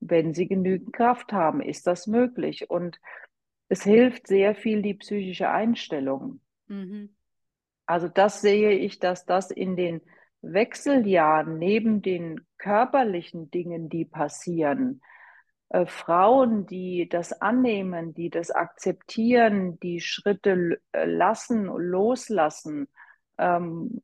Wenn 0.01 0.35
sie 0.35 0.49
genügend 0.49 0.93
Kraft 0.93 1.33
haben, 1.33 1.63
ist 1.63 1.87
das 1.87 2.09
möglich. 2.09 2.69
Und 2.69 3.01
es 3.69 3.83
hilft 3.83 4.27
sehr 4.27 4.55
viel 4.55 4.83
die 4.83 4.95
psychische 4.95 5.51
Einstellung. 5.51 6.41
Mhm. 6.69 7.15
Also 7.87 8.09
das 8.09 8.41
sehe 8.41 8.73
ich, 8.73 8.99
dass 8.99 9.27
das 9.27 9.51
in 9.51 9.77
den 9.77 10.01
Wechseljahren 10.43 11.59
neben 11.59 12.03
den 12.03 12.47
körperlichen 12.59 13.51
Dingen, 13.51 13.89
die 13.89 14.05
passieren, 14.05 15.01
äh, 15.71 15.87
Frauen, 15.87 16.67
die 16.67 17.09
das 17.09 17.33
annehmen, 17.41 18.15
die 18.15 18.31
das 18.31 18.51
akzeptieren, 18.51 19.79
die 19.81 20.01
Schritte 20.01 20.81
äh, 20.93 21.05
lassen, 21.05 21.65
loslassen, 21.65 22.89
ähm, 23.39 24.03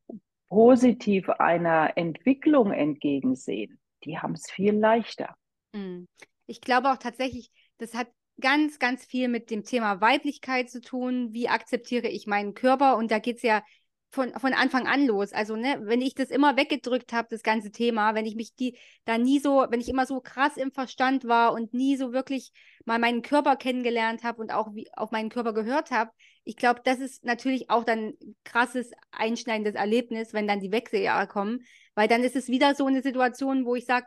positiv 0.48 1.28
einer 1.28 1.96
Entwicklung 1.96 2.72
entgegensehen, 2.72 3.80
die 4.04 4.18
haben 4.18 4.34
es 4.34 4.50
viel 4.50 4.74
leichter. 4.74 5.34
Hm. 5.74 6.06
Ich 6.46 6.60
glaube 6.60 6.90
auch 6.90 6.98
tatsächlich, 6.98 7.50
das 7.78 7.94
hat 7.94 8.08
ganz, 8.42 8.78
ganz 8.78 9.06
viel 9.06 9.28
mit 9.28 9.50
dem 9.50 9.64
Thema 9.64 10.02
Weiblichkeit 10.02 10.70
zu 10.70 10.82
tun. 10.82 11.32
Wie 11.32 11.48
akzeptiere 11.48 12.08
ich 12.08 12.26
meinen 12.26 12.52
Körper? 12.52 12.96
Und 12.98 13.10
da 13.10 13.18
geht 13.18 13.36
es 13.36 13.42
ja 13.42 13.62
von, 14.10 14.32
von 14.38 14.52
Anfang 14.52 14.86
an 14.86 15.06
los. 15.06 15.32
Also, 15.32 15.56
ne, 15.56 15.80
wenn 15.84 16.02
ich 16.02 16.14
das 16.14 16.30
immer 16.30 16.56
weggedrückt 16.56 17.14
habe, 17.14 17.28
das 17.30 17.42
ganze 17.42 17.70
Thema, 17.70 18.14
wenn 18.14 18.26
ich 18.26 18.36
mich 18.36 18.54
die 18.54 18.76
da 19.06 19.16
nie 19.16 19.38
so, 19.40 19.66
wenn 19.70 19.80
ich 19.80 19.88
immer 19.88 20.04
so 20.04 20.20
krass 20.20 20.58
im 20.58 20.70
Verstand 20.70 21.24
war 21.26 21.54
und 21.54 21.72
nie 21.72 21.96
so 21.96 22.12
wirklich 22.12 22.52
mal 22.84 22.98
meinen 22.98 23.22
Körper 23.22 23.56
kennengelernt 23.56 24.22
habe 24.22 24.42
und 24.42 24.52
auch 24.52 24.74
wie, 24.74 24.86
auf 24.94 25.12
meinen 25.12 25.30
Körper 25.30 25.54
gehört 25.54 25.90
habe, 25.90 26.10
ich 26.44 26.56
glaube, 26.56 26.82
das 26.84 26.98
ist 26.98 27.24
natürlich 27.24 27.70
auch 27.70 27.84
dann 27.84 28.12
krasses, 28.44 28.90
einschneidendes 29.12 29.74
Erlebnis, 29.74 30.34
wenn 30.34 30.46
dann 30.46 30.60
die 30.60 30.72
Wechseljahre 30.72 31.26
kommen, 31.26 31.64
weil 31.94 32.08
dann 32.08 32.22
ist 32.22 32.36
es 32.36 32.48
wieder 32.48 32.74
so 32.74 32.86
eine 32.86 33.02
Situation, 33.02 33.64
wo 33.64 33.76
ich 33.76 33.86
sage, 33.86 34.06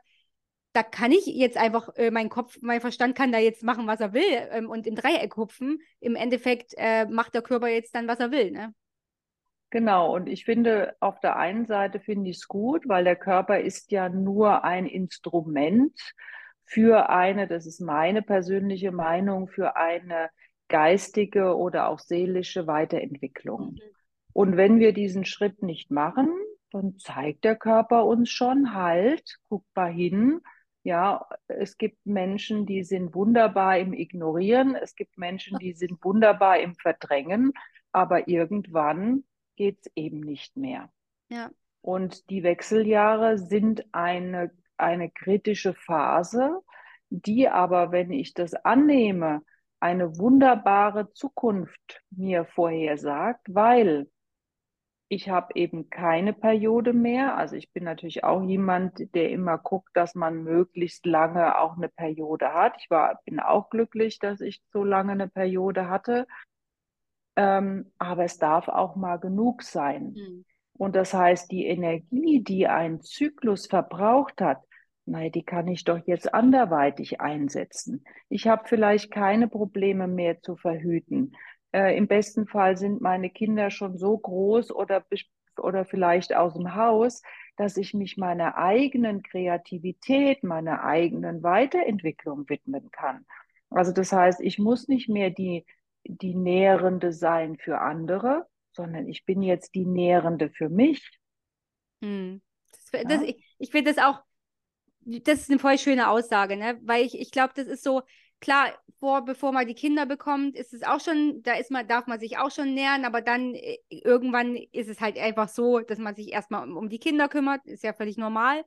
da 0.76 0.84
kann 0.84 1.12
ich 1.12 1.26
jetzt 1.26 1.58
einfach, 1.58 1.90
äh, 1.96 2.12
mein 2.12 2.30
Kopf, 2.30 2.58
mein 2.62 2.82
Verstand 2.82 3.16
kann 3.16 3.32
da 3.32 3.40
jetzt 3.40 3.64
machen, 3.64 3.88
was 3.88 4.02
er 4.02 4.14
will 4.14 4.24
ähm, 4.52 4.70
und 4.70 4.86
im 4.86 4.96
Dreieck 4.96 5.38
hupfen. 5.38 5.80
Im 6.00 6.16
Endeffekt 6.16 6.74
äh, 6.78 7.06
macht 7.06 7.34
der 7.34 7.42
Körper 7.42 7.68
jetzt 7.68 7.96
dann, 7.96 8.08
was 8.08 8.20
er 8.20 8.32
will, 8.32 8.52
ne? 8.52 8.74
Genau, 9.70 10.14
und 10.14 10.28
ich 10.28 10.46
finde, 10.46 10.96
auf 11.00 11.20
der 11.20 11.38
einen 11.38 11.66
Seite 11.66 12.00
finde 12.00 12.30
ich 12.30 12.38
es 12.38 12.48
gut, 12.48 12.88
weil 12.88 13.04
der 13.04 13.16
Körper 13.16 13.60
ist 13.60 13.92
ja 13.92 14.10
nur 14.10 14.64
ein 14.64 14.86
Instrument 14.86 16.00
für 16.66 17.10
eine, 17.10 17.48
das 17.48 17.66
ist 17.66 17.82
meine 17.82 18.22
persönliche 18.22 18.92
Meinung, 18.92 19.48
für 19.48 19.76
eine 19.76 20.30
geistige 20.68 21.56
oder 21.56 21.90
auch 21.90 22.00
seelische 22.00 22.68
Weiterentwicklung. 22.68 23.74
Mhm. 23.74 23.80
Und 24.34 24.58
wenn 24.58 24.80
wir 24.80 24.94
diesen 24.94 25.26
Schritt 25.26 25.62
nicht 25.64 25.92
machen, 25.92 26.30
dann 26.72 26.98
zeigt 26.98 27.44
der 27.46 27.56
Körper 27.56 28.06
uns 28.06 28.30
schon 28.30 28.74
halt, 28.74 29.38
guck 29.48 29.64
mal 29.76 29.92
hin. 29.92 30.42
Ja, 30.86 31.28
es 31.48 31.80
gibt 31.80 32.06
Menschen, 32.06 32.68
die 32.68 32.84
sind 32.84 33.16
wunderbar 33.16 33.80
im 33.80 33.92
Ignorieren, 33.92 34.76
es 34.76 34.96
gibt 34.96 35.18
Menschen, 35.18 35.58
die 35.58 35.74
sind 35.74 36.04
wunderbar 36.04 36.60
im 36.60 36.76
Verdrängen, 36.76 37.54
aber 37.92 38.28
irgendwann 38.28 39.24
geht 39.56 39.80
es 39.82 39.92
eben 39.96 40.20
nicht 40.20 40.56
mehr. 40.56 40.92
Ja. 41.30 41.50
Und 41.82 42.30
die 42.30 42.44
Wechseljahre 42.44 43.40
sind 43.40 43.84
eine, 43.94 44.52
eine 44.78 45.10
kritische 45.10 45.74
Phase, 45.74 46.62
die 47.10 47.50
aber, 47.50 47.92
wenn 47.92 48.12
ich 48.12 48.36
das 48.36 48.54
annehme, 48.54 49.42
eine 49.80 50.20
wunderbare 50.20 51.12
Zukunft 51.14 52.04
mir 52.12 52.46
vorhersagt, 52.46 53.48
weil 53.50 54.08
ich 55.16 55.30
habe 55.30 55.54
eben 55.56 55.90
keine 55.90 56.34
Periode 56.34 56.92
mehr. 56.92 57.38
Also 57.38 57.56
ich 57.56 57.72
bin 57.72 57.86
natürlich 57.86 58.26
auch 58.26 58.44
jemand, 58.44 59.16
der 59.16 59.30
immer 59.32 59.58
guckt, 59.58 59.90
dass 59.94 60.14
man 60.14 60.44
möglichst 60.44 61.06
lange 61.06 61.58
auch 61.58 61.78
eine 61.78 61.88
Periode 61.88 62.54
hat. 62.54 62.76
Ich 62.80 62.90
war, 62.90 63.22
bin 63.24 63.40
auch 63.40 63.70
glücklich, 63.70 64.20
dass 64.20 64.42
ich 64.42 64.62
so 64.74 64.84
lange 64.84 65.14
eine 65.14 65.30
Periode 65.30 65.90
hatte. 65.90 66.28
Ähm, 67.38 67.92
aber 67.98 68.26
es 68.26 68.38
darf 68.38 68.68
auch 68.68 68.98
mal 68.98 69.18
genug 69.18 69.64
sein. 69.64 70.14
Mhm. 70.16 70.46
Und 70.74 70.98
das 70.98 71.14
heißt, 71.14 71.50
die 71.50 71.66
Energie, 71.66 72.44
die 72.44 72.68
ein 72.68 73.02
Zyklus 73.02 73.68
verbraucht 73.68 74.42
hat, 74.42 74.62
nein, 75.06 75.32
die 75.32 75.44
kann 75.44 75.70
ich 75.70 75.86
doch 75.86 76.00
jetzt 76.06 76.34
anderweitig 76.34 77.22
einsetzen. 77.22 78.04
Ich 78.28 78.48
habe 78.48 78.68
vielleicht 78.68 79.12
keine 79.12 79.48
Probleme 79.48 80.08
mehr 80.08 80.42
zu 80.42 80.58
verhüten. 80.58 81.34
Äh, 81.76 81.98
Im 81.98 82.08
besten 82.08 82.48
Fall 82.48 82.78
sind 82.78 83.02
meine 83.02 83.30
Kinder 83.30 83.70
schon 83.70 83.98
so 83.98 84.18
groß 84.18 84.72
oder, 84.72 85.06
oder 85.58 85.86
vielleicht 85.86 86.36
aus 86.36 86.54
dem 86.54 86.76
Haus, 86.76 87.22
dass 87.58 87.78
ich 87.78 87.94
mich 87.94 88.18
meiner 88.18 88.58
eigenen 88.58 89.24
Kreativität, 89.24 90.44
meiner 90.44 90.84
eigenen 90.84 91.44
Weiterentwicklung 91.44 92.48
widmen 92.48 92.92
kann. 92.92 93.26
Also 93.70 93.92
das 93.92 94.12
heißt, 94.12 94.40
ich 94.42 94.60
muss 94.60 94.88
nicht 94.88 95.10
mehr 95.10 95.32
die 95.32 95.66
die 96.08 96.36
Nährende 96.36 97.12
sein 97.12 97.58
für 97.58 97.82
andere, 97.82 98.46
sondern 98.72 99.08
ich 99.08 99.26
bin 99.26 99.42
jetzt 99.42 99.76
die 99.76 99.86
Nährende 99.86 100.50
für 100.50 100.70
mich. 100.70 101.20
Hm. 102.02 102.42
Das, 102.72 103.04
das, 103.04 103.22
ja? 103.22 103.24
Ich, 103.24 103.56
ich 103.58 103.72
finde 103.72 103.94
das 103.94 104.04
auch, 104.04 104.22
das 105.02 105.42
ist 105.42 105.50
eine 105.50 105.60
voll 105.60 105.78
schöne 105.78 106.10
Aussage, 106.10 106.58
ne? 106.58 106.80
Weil 106.84 107.06
ich, 107.06 107.20
ich 107.20 107.32
glaube, 107.32 107.54
das 107.56 107.68
ist 107.68 107.84
so, 107.84 108.04
klar, 108.40 108.74
vor, 109.00 109.26
bevor 109.26 109.52
man 109.52 109.68
die 109.68 109.76
Kinder 109.76 110.06
bekommt, 110.06 110.56
ist 110.56 110.74
es 110.74 110.84
auch 110.84 111.00
schon, 111.00 111.42
da 111.44 111.54
ist 111.54 111.72
man, 111.72 111.88
darf 111.88 112.08
man 112.08 112.20
sich 112.20 112.38
auch 112.38 112.52
schon 112.52 112.74
nähern, 112.74 113.06
aber 113.06 113.22
dann 113.22 113.54
äh, 113.56 113.78
irgendwann 113.90 114.56
ist 114.56 114.90
es 114.90 115.02
halt 115.02 115.18
einfach 115.18 115.50
so, 115.50 115.80
dass 115.80 116.00
man 116.00 116.16
sich 116.16 116.32
erstmal 116.32 116.68
um, 116.68 116.78
um 116.78 116.90
die 116.90 117.00
Kinder 117.00 117.28
kümmert, 117.28 117.66
ist 117.66 117.84
ja 117.84 117.94
völlig 117.94 118.18
normal. 118.18 118.64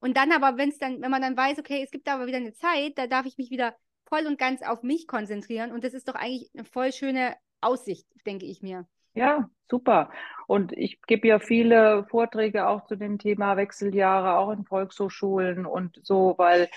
Und 0.00 0.16
dann 0.16 0.32
aber, 0.32 0.58
wenn 0.58 0.70
es 0.70 0.78
dann, 0.78 1.00
wenn 1.02 1.10
man 1.10 1.22
dann 1.22 1.36
weiß, 1.36 1.58
okay, 1.58 1.82
es 1.82 1.90
gibt 1.90 2.08
aber 2.08 2.26
wieder 2.26 2.36
eine 2.38 2.52
Zeit, 2.52 2.98
da 2.98 3.06
darf 3.06 3.26
ich 3.26 3.38
mich 3.38 3.50
wieder 3.50 3.74
voll 4.08 4.26
und 4.26 4.38
ganz 4.38 4.62
auf 4.62 4.82
mich 4.82 5.06
konzentrieren. 5.06 5.72
Und 5.72 5.84
das 5.84 5.94
ist 5.94 6.08
doch 6.08 6.14
eigentlich 6.14 6.50
eine 6.54 6.64
voll 6.64 6.92
schöne 6.92 7.34
Aussicht, 7.60 8.06
denke 8.26 8.46
ich 8.46 8.62
mir. 8.62 8.86
Ja, 9.14 9.48
super. 9.70 10.10
Und 10.46 10.72
ich 10.72 11.00
gebe 11.02 11.26
ja 11.26 11.38
viele 11.38 12.04
Vorträge 12.10 12.68
auch 12.68 12.86
zu 12.86 12.96
dem 12.96 13.18
Thema 13.18 13.56
Wechseljahre, 13.56 14.36
auch 14.36 14.50
in 14.50 14.64
Volkshochschulen 14.64 15.64
und 15.64 15.98
so, 16.02 16.34
weil 16.36 16.68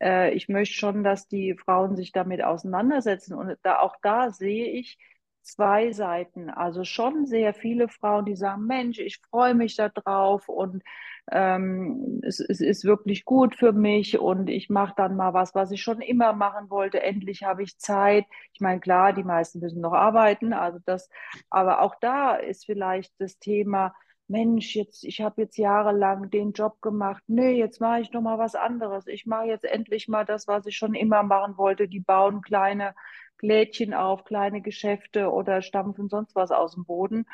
äh, 0.00 0.32
ich 0.34 0.48
möchte 0.48 0.74
schon, 0.74 1.04
dass 1.04 1.28
die 1.28 1.54
Frauen 1.54 1.96
sich 1.96 2.12
damit 2.12 2.42
auseinandersetzen. 2.42 3.34
Und 3.34 3.56
da, 3.62 3.80
auch 3.80 3.96
da 4.02 4.30
sehe 4.30 4.70
ich, 4.70 4.98
zwei 5.44 5.92
Seiten. 5.92 6.50
Also 6.50 6.84
schon 6.84 7.26
sehr 7.26 7.54
viele 7.54 7.88
Frauen, 7.88 8.24
die 8.24 8.36
sagen, 8.36 8.66
Mensch, 8.66 8.98
ich 8.98 9.20
freue 9.30 9.54
mich 9.54 9.76
da 9.76 9.90
drauf 9.90 10.48
und 10.48 10.82
ähm, 11.30 12.20
es, 12.22 12.40
es, 12.40 12.60
ist 12.60 12.84
wirklich 12.84 13.24
gut 13.24 13.54
für 13.54 13.72
mich 13.72 14.18
und 14.18 14.48
ich 14.48 14.68
mache 14.70 14.94
dann 14.96 15.16
mal 15.16 15.32
was, 15.34 15.54
was 15.54 15.70
ich 15.70 15.82
schon 15.82 16.00
immer 16.00 16.32
machen 16.32 16.70
wollte. 16.70 17.02
Endlich 17.02 17.42
habe 17.44 17.62
ich 17.62 17.78
Zeit. 17.78 18.24
Ich 18.52 18.60
meine, 18.60 18.80
klar, 18.80 19.12
die 19.12 19.24
meisten 19.24 19.60
müssen 19.60 19.80
noch 19.80 19.92
arbeiten, 19.92 20.52
also 20.52 20.78
das, 20.84 21.08
aber 21.50 21.80
auch 21.82 21.94
da 22.00 22.34
ist 22.36 22.66
vielleicht 22.66 23.12
das 23.18 23.38
Thema, 23.38 23.94
Mensch, 24.26 24.74
jetzt, 24.74 25.04
ich 25.04 25.20
habe 25.20 25.42
jetzt 25.42 25.58
jahrelang 25.58 26.30
den 26.30 26.52
Job 26.52 26.80
gemacht. 26.80 27.22
Nee, 27.26 27.52
jetzt 27.52 27.80
mache 27.80 28.00
ich 28.00 28.12
noch 28.12 28.22
mal 28.22 28.38
was 28.38 28.54
anderes. 28.54 29.06
Ich 29.06 29.26
mache 29.26 29.46
jetzt 29.46 29.64
endlich 29.64 30.08
mal 30.08 30.24
das, 30.24 30.48
was 30.48 30.66
ich 30.66 30.76
schon 30.76 30.94
immer 30.94 31.22
machen 31.22 31.58
wollte. 31.58 31.88
Die 31.88 32.00
bauen 32.00 32.40
kleine 32.40 32.94
Lädchen 33.40 33.92
auf, 33.92 34.24
kleine 34.24 34.62
Geschäfte 34.62 35.30
oder 35.30 35.60
stampfen 35.60 36.08
sonst 36.08 36.34
was 36.34 36.50
aus 36.50 36.74
dem 36.74 36.84
Boden. 36.84 37.26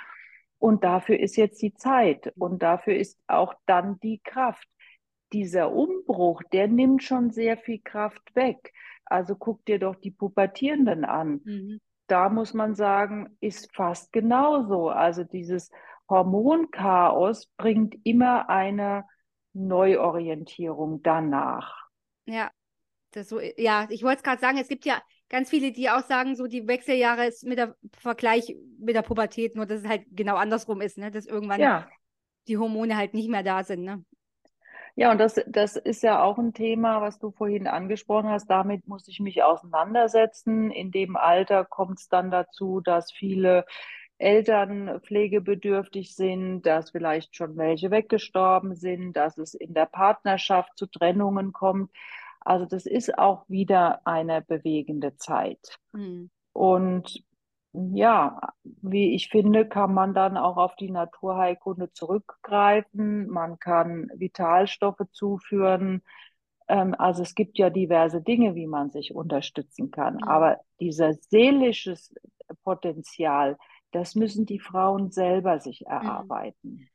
Und 0.58 0.84
dafür 0.84 1.18
ist 1.18 1.36
jetzt 1.36 1.62
die 1.62 1.74
Zeit 1.74 2.32
und 2.36 2.62
dafür 2.62 2.96
ist 2.96 3.18
auch 3.28 3.54
dann 3.66 3.98
die 4.00 4.20
Kraft. 4.22 4.68
Dieser 5.32 5.72
Umbruch, 5.72 6.42
der 6.52 6.66
nimmt 6.66 7.04
schon 7.04 7.30
sehr 7.30 7.56
viel 7.56 7.80
Kraft 7.80 8.34
weg. 8.34 8.72
Also 9.04 9.36
guck 9.36 9.64
dir 9.64 9.78
doch 9.78 9.96
die 9.96 10.10
Pubertierenden 10.10 11.04
an. 11.04 11.40
Mhm. 11.44 11.80
Da 12.08 12.28
muss 12.28 12.52
man 12.52 12.74
sagen, 12.74 13.36
ist 13.40 13.74
fast 13.74 14.12
genauso. 14.12 14.88
Also 14.88 15.22
dieses 15.22 15.70
Hormonchaos 16.10 17.46
bringt 17.56 17.94
immer 18.04 18.50
eine 18.50 19.04
Neuorientierung 19.52 21.02
danach. 21.02 21.88
Ja, 22.26 22.50
das 23.12 23.28
so, 23.28 23.40
ja, 23.40 23.86
ich 23.88 24.02
wollte 24.02 24.18
es 24.18 24.22
gerade 24.22 24.40
sagen, 24.40 24.58
es 24.58 24.68
gibt 24.68 24.84
ja 24.84 25.00
ganz 25.28 25.48
viele, 25.48 25.72
die 25.72 25.88
auch 25.90 26.02
sagen, 26.02 26.36
so 26.36 26.46
die 26.46 26.66
Wechseljahre 26.66 27.26
ist 27.26 27.44
mit 27.44 27.58
der 27.58 27.76
Vergleich 27.92 28.56
mit 28.78 28.94
der 28.94 29.02
Pubertät, 29.02 29.56
nur 29.56 29.66
dass 29.66 29.80
es 29.80 29.88
halt 29.88 30.04
genau 30.10 30.36
andersrum 30.36 30.80
ist, 30.80 30.98
ne? 30.98 31.10
Dass 31.10 31.26
irgendwann 31.26 31.60
ja. 31.60 31.88
die 32.48 32.58
Hormone 32.58 32.96
halt 32.96 33.14
nicht 33.14 33.30
mehr 33.30 33.42
da 33.42 33.64
sind, 33.64 33.84
ne? 33.84 34.04
Ja, 34.96 35.12
und 35.12 35.18
das, 35.18 35.40
das 35.46 35.76
ist 35.76 36.02
ja 36.02 36.22
auch 36.22 36.36
ein 36.36 36.52
Thema, 36.52 37.00
was 37.00 37.18
du 37.18 37.30
vorhin 37.30 37.68
angesprochen 37.68 38.28
hast. 38.28 38.50
Damit 38.50 38.88
muss 38.88 39.06
ich 39.08 39.20
mich 39.20 39.42
auseinandersetzen. 39.42 40.70
In 40.70 40.90
dem 40.90 41.16
Alter 41.16 41.64
kommt 41.64 42.00
es 42.00 42.08
dann 42.08 42.30
dazu, 42.30 42.80
dass 42.80 43.12
viele 43.12 43.64
Eltern 44.20 45.00
pflegebedürftig 45.00 46.14
sind, 46.14 46.62
dass 46.62 46.90
vielleicht 46.90 47.36
schon 47.36 47.56
welche 47.56 47.90
weggestorben 47.90 48.74
sind, 48.74 49.14
dass 49.14 49.38
es 49.38 49.54
in 49.54 49.74
der 49.74 49.86
Partnerschaft 49.86 50.76
zu 50.76 50.86
Trennungen 50.86 51.52
kommt. 51.52 51.90
Also 52.40 52.66
das 52.66 52.86
ist 52.86 53.18
auch 53.18 53.48
wieder 53.48 54.06
eine 54.06 54.42
bewegende 54.42 55.16
Zeit. 55.16 55.78
Mhm. 55.92 56.30
Und 56.52 57.24
ja, 57.72 58.40
wie 58.64 59.14
ich 59.14 59.28
finde, 59.28 59.66
kann 59.66 59.94
man 59.94 60.12
dann 60.12 60.36
auch 60.36 60.56
auf 60.56 60.74
die 60.76 60.90
Naturheilkunde 60.90 61.92
zurückgreifen. 61.92 63.28
Man 63.28 63.58
kann 63.58 64.10
Vitalstoffe 64.14 65.02
zuführen. 65.12 66.02
Ähm, 66.68 66.94
also 66.98 67.22
es 67.22 67.34
gibt 67.34 67.58
ja 67.58 67.70
diverse 67.70 68.20
Dinge, 68.22 68.54
wie 68.54 68.66
man 68.66 68.90
sich 68.90 69.14
unterstützen 69.14 69.90
kann. 69.90 70.14
Mhm. 70.14 70.24
Aber 70.24 70.58
dieser 70.80 71.14
seelisches 71.14 72.12
Potenzial, 72.64 73.56
das 73.92 74.14
müssen 74.14 74.46
die 74.46 74.60
Frauen 74.60 75.10
selber 75.10 75.58
sich 75.58 75.80
mhm. 75.80 75.86
erarbeiten. 75.86 76.68
Mhm. 76.68 76.88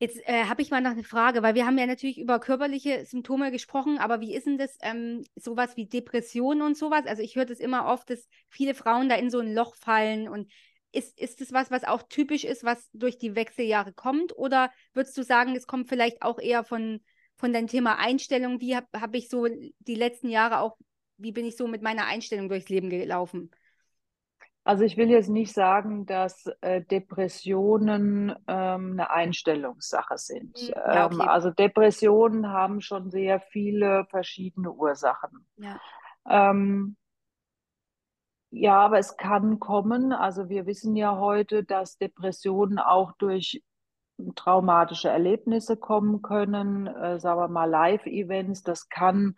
Jetzt 0.00 0.18
äh, 0.26 0.44
habe 0.46 0.60
ich 0.60 0.72
mal 0.72 0.80
noch 0.80 0.90
eine 0.90 1.04
Frage, 1.04 1.42
weil 1.44 1.54
wir 1.54 1.66
haben 1.66 1.78
ja 1.78 1.86
natürlich 1.86 2.18
über 2.18 2.40
körperliche 2.40 3.04
Symptome 3.06 3.52
gesprochen, 3.52 3.98
aber 3.98 4.20
wie 4.20 4.34
ist 4.34 4.46
denn 4.46 4.58
das 4.58 4.76
ähm, 4.82 5.24
sowas 5.36 5.76
wie 5.76 5.86
Depressionen 5.86 6.62
und 6.62 6.76
sowas? 6.76 7.06
Also 7.06 7.22
ich 7.22 7.36
höre 7.36 7.44
das 7.44 7.60
immer 7.60 7.86
oft, 7.86 8.10
dass 8.10 8.28
viele 8.48 8.74
Frauen 8.74 9.08
da 9.08 9.14
in 9.14 9.30
so 9.30 9.38
ein 9.38 9.54
Loch 9.54 9.76
fallen 9.76 10.28
und 10.28 10.50
ist, 10.90 11.18
ist 11.18 11.40
das 11.40 11.52
was, 11.52 11.70
was 11.70 11.84
auch 11.84 12.02
typisch 12.02 12.42
ist, 12.42 12.64
was 12.64 12.90
durch 12.92 13.18
die 13.18 13.36
Wechseljahre 13.36 13.92
kommt? 13.92 14.36
Oder 14.36 14.72
würdest 14.94 15.16
du 15.16 15.22
sagen, 15.22 15.54
es 15.54 15.68
kommt 15.68 15.88
vielleicht 15.88 16.22
auch 16.22 16.40
eher 16.40 16.64
von, 16.64 17.00
von 17.36 17.52
deinem 17.52 17.68
Thema 17.68 17.98
Einstellung? 17.98 18.60
Wie 18.60 18.74
habe 18.74 18.88
hab 19.00 19.14
ich 19.14 19.28
so 19.28 19.46
die 19.46 19.94
letzten 19.94 20.28
Jahre 20.28 20.58
auch 20.58 20.76
wie 21.22 21.32
bin 21.32 21.46
ich 21.46 21.56
so 21.56 21.66
mit 21.68 21.82
meiner 21.82 22.06
Einstellung 22.06 22.48
durchs 22.48 22.68
Leben 22.68 22.90
gelaufen? 22.90 23.50
Also 24.64 24.84
ich 24.84 24.96
will 24.96 25.10
jetzt 25.10 25.28
nicht 25.28 25.52
sagen, 25.52 26.06
dass 26.06 26.46
äh, 26.60 26.82
Depressionen 26.82 28.30
ähm, 28.46 28.92
eine 28.92 29.10
Einstellungssache 29.10 30.18
sind. 30.18 30.56
Hm, 30.56 30.68
ja, 30.68 31.06
Ähm, 31.06 31.20
okay. 31.20 31.28
also 31.28 31.50
Depressionen 31.50 32.48
haben 32.48 32.80
schon 32.80 33.10
sehr 33.10 33.40
viele 33.40 34.06
verschiedene 34.10 34.70
Ursachen. 34.70 35.46
Ja. 35.56 35.80
Ähm, 36.28 36.96
ja, 38.50 38.78
aber 38.78 38.98
es 38.98 39.16
kann 39.16 39.58
kommen. 39.58 40.12
Also 40.12 40.48
wir 40.48 40.66
wissen 40.66 40.94
ja 40.94 41.16
heute, 41.16 41.64
dass 41.64 41.96
Depressionen 41.96 42.78
auch 42.78 43.12
durch 43.12 43.64
traumatische 44.36 45.08
Erlebnisse 45.08 45.76
kommen 45.76 46.22
können, 46.22 46.86
äh, 46.86 47.18
sagen 47.18 47.40
wir 47.40 47.48
mal 47.48 47.68
Live-Events. 47.68 48.62
Das 48.62 48.88
kann 48.88 49.36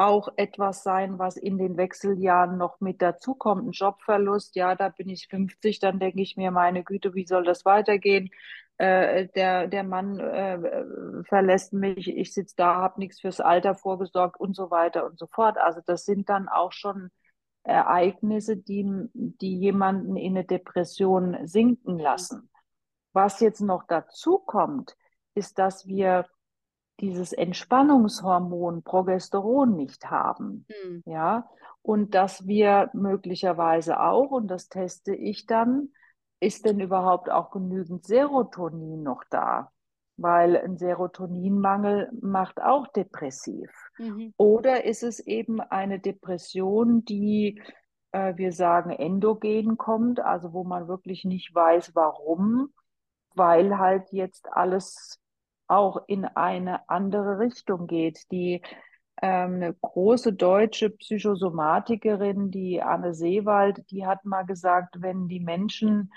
auch 0.00 0.28
etwas 0.36 0.82
sein, 0.82 1.18
was 1.18 1.36
in 1.36 1.58
den 1.58 1.76
Wechseljahren 1.76 2.56
noch 2.56 2.80
mit 2.80 3.02
dazukommt. 3.02 3.66
Ein 3.66 3.72
Jobverlust, 3.72 4.56
ja, 4.56 4.74
da 4.74 4.88
bin 4.88 5.08
ich 5.10 5.28
50, 5.28 5.78
dann 5.78 5.98
denke 5.98 6.22
ich 6.22 6.36
mir, 6.36 6.50
meine 6.50 6.82
Güte, 6.82 7.14
wie 7.14 7.26
soll 7.26 7.44
das 7.44 7.64
weitergehen? 7.66 8.30
Äh, 8.78 9.28
der, 9.34 9.68
der 9.68 9.84
Mann 9.84 10.18
äh, 10.18 11.24
verlässt 11.24 11.74
mich, 11.74 12.08
ich 12.08 12.32
sitze 12.32 12.54
da, 12.56 12.76
habe 12.76 12.98
nichts 12.98 13.20
fürs 13.20 13.40
Alter 13.40 13.74
vorgesorgt 13.74 14.40
und 14.40 14.56
so 14.56 14.70
weiter 14.70 15.04
und 15.04 15.18
so 15.18 15.26
fort. 15.26 15.58
Also 15.58 15.82
das 15.84 16.06
sind 16.06 16.30
dann 16.30 16.48
auch 16.48 16.72
schon 16.72 17.10
Ereignisse, 17.62 18.56
die, 18.56 18.86
die 19.12 19.58
jemanden 19.58 20.16
in 20.16 20.34
eine 20.34 20.46
Depression 20.46 21.46
sinken 21.46 21.98
lassen. 21.98 22.48
Was 23.12 23.40
jetzt 23.40 23.60
noch 23.60 23.84
dazu 23.86 24.38
kommt, 24.38 24.96
ist, 25.34 25.58
dass 25.58 25.86
wir 25.86 26.26
dieses 27.00 27.32
Entspannungshormon 27.32 28.82
Progesteron 28.82 29.74
nicht 29.74 30.10
haben. 30.10 30.66
Hm. 30.68 31.02
Ja, 31.06 31.48
und 31.82 32.14
dass 32.14 32.46
wir 32.46 32.90
möglicherweise 32.92 34.00
auch, 34.00 34.30
und 34.30 34.48
das 34.48 34.68
teste 34.68 35.14
ich 35.14 35.46
dann, 35.46 35.90
ist 36.40 36.64
denn 36.64 36.80
überhaupt 36.80 37.30
auch 37.30 37.50
genügend 37.50 38.06
Serotonin 38.06 39.02
noch 39.02 39.24
da? 39.30 39.70
Weil 40.16 40.56
ein 40.56 40.76
Serotoninmangel 40.76 42.10
macht 42.20 42.60
auch 42.60 42.86
depressiv. 42.88 43.70
Mhm. 43.98 44.34
Oder 44.36 44.84
ist 44.84 45.02
es 45.02 45.18
eben 45.20 45.60
eine 45.60 45.98
Depression, 45.98 47.04
die, 47.04 47.62
äh, 48.12 48.36
wir 48.36 48.52
sagen, 48.52 48.90
endogen 48.90 49.78
kommt, 49.78 50.20
also 50.20 50.52
wo 50.52 50.64
man 50.64 50.88
wirklich 50.88 51.24
nicht 51.24 51.54
weiß, 51.54 51.94
warum, 51.94 52.70
weil 53.34 53.78
halt 53.78 54.12
jetzt 54.12 54.52
alles 54.52 55.20
auch 55.70 56.02
in 56.06 56.24
eine 56.24 56.88
andere 56.88 57.38
Richtung 57.38 57.86
geht. 57.86 58.30
Die 58.32 58.62
ähm, 59.22 59.54
eine 59.56 59.74
große 59.74 60.32
deutsche 60.32 60.90
Psychosomatikerin, 60.90 62.50
die 62.50 62.82
Anne 62.82 63.14
Seewald, 63.14 63.90
die 63.90 64.06
hat 64.06 64.24
mal 64.24 64.44
gesagt, 64.44 65.02
wenn 65.02 65.28
die 65.28 65.40
Menschen 65.40 66.10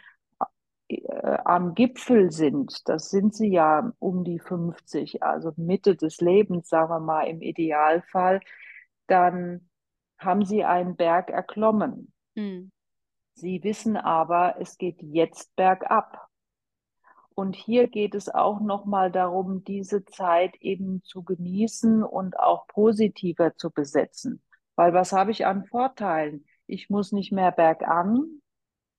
äh, 0.87 1.37
am 1.43 1.75
Gipfel 1.75 2.31
sind, 2.31 2.87
das 2.87 3.09
sind 3.09 3.35
sie 3.35 3.49
ja 3.49 3.91
um 3.99 4.23
die 4.23 4.39
50, 4.39 5.21
also 5.21 5.51
Mitte 5.57 5.95
des 5.97 6.21
Lebens, 6.21 6.69
sagen 6.69 6.91
wir 6.91 6.99
mal 6.99 7.23
im 7.23 7.41
Idealfall, 7.41 8.39
dann 9.07 9.69
haben 10.17 10.45
sie 10.45 10.63
einen 10.63 10.95
Berg 10.95 11.29
erklommen. 11.29 12.13
Hm. 12.37 12.71
Sie 13.33 13.63
wissen 13.63 13.97
aber, 13.97 14.55
es 14.59 14.77
geht 14.77 15.01
jetzt 15.01 15.53
bergab. 15.57 16.29
Und 17.35 17.55
hier 17.55 17.87
geht 17.87 18.15
es 18.15 18.29
auch 18.29 18.59
nochmal 18.59 19.11
darum, 19.11 19.63
diese 19.63 20.05
Zeit 20.05 20.55
eben 20.61 21.01
zu 21.03 21.23
genießen 21.23 22.03
und 22.03 22.39
auch 22.39 22.67
positiver 22.67 23.55
zu 23.55 23.71
besetzen. 23.71 24.41
Weil 24.75 24.93
was 24.93 25.11
habe 25.11 25.31
ich 25.31 25.45
an 25.45 25.65
Vorteilen? 25.65 26.45
Ich 26.67 26.89
muss 26.89 27.11
nicht 27.11 27.31
mehr 27.31 27.51
bergan. 27.51 28.41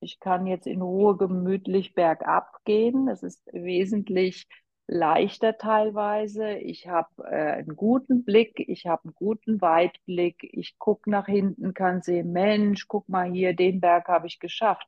Ich 0.00 0.20
kann 0.20 0.46
jetzt 0.46 0.66
in 0.66 0.82
Ruhe 0.82 1.16
gemütlich 1.16 1.94
bergab 1.94 2.62
gehen. 2.64 3.08
Es 3.08 3.22
ist 3.22 3.46
wesentlich 3.52 4.46
leichter 4.86 5.56
teilweise. 5.56 6.54
Ich 6.54 6.88
habe 6.88 7.08
äh, 7.24 7.52
einen 7.52 7.76
guten 7.76 8.24
Blick, 8.24 8.60
ich 8.68 8.86
habe 8.86 9.04
einen 9.04 9.14
guten 9.14 9.60
Weitblick. 9.60 10.36
Ich 10.52 10.78
gucke 10.78 11.10
nach 11.10 11.26
hinten, 11.26 11.74
kann 11.74 12.02
sehen, 12.02 12.32
Mensch, 12.32 12.86
guck 12.86 13.08
mal 13.08 13.30
hier, 13.30 13.54
den 13.54 13.80
Berg 13.80 14.08
habe 14.08 14.26
ich 14.26 14.38
geschafft. 14.38 14.86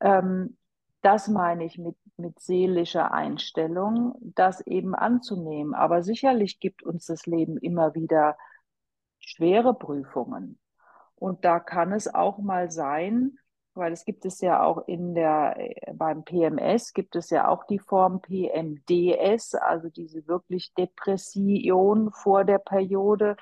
Ähm, 0.00 0.56
das 1.02 1.28
meine 1.28 1.64
ich 1.64 1.78
mit, 1.78 1.96
mit 2.16 2.40
seelischer 2.40 3.12
Einstellung, 3.12 4.14
das 4.20 4.60
eben 4.66 4.94
anzunehmen. 4.94 5.74
Aber 5.74 6.02
sicherlich 6.02 6.60
gibt 6.60 6.82
uns 6.82 7.06
das 7.06 7.26
Leben 7.26 7.56
immer 7.56 7.94
wieder 7.94 8.36
schwere 9.18 9.74
Prüfungen. 9.74 10.58
Und 11.14 11.44
da 11.44 11.60
kann 11.60 11.92
es 11.92 12.12
auch 12.12 12.38
mal 12.38 12.70
sein, 12.70 13.38
weil 13.74 13.92
es 13.92 14.04
gibt 14.04 14.24
es 14.24 14.40
ja 14.40 14.62
auch 14.62 14.86
in 14.88 15.14
der, 15.14 15.56
beim 15.94 16.24
PMS 16.24 16.92
gibt 16.92 17.16
es 17.16 17.30
ja 17.30 17.48
auch 17.48 17.64
die 17.64 17.78
Form 17.78 18.20
PMDS, 18.20 19.54
also 19.54 19.88
diese 19.88 20.26
wirklich 20.26 20.74
Depression 20.74 22.10
vor 22.12 22.44
der 22.44 22.58
Periode. 22.58 23.36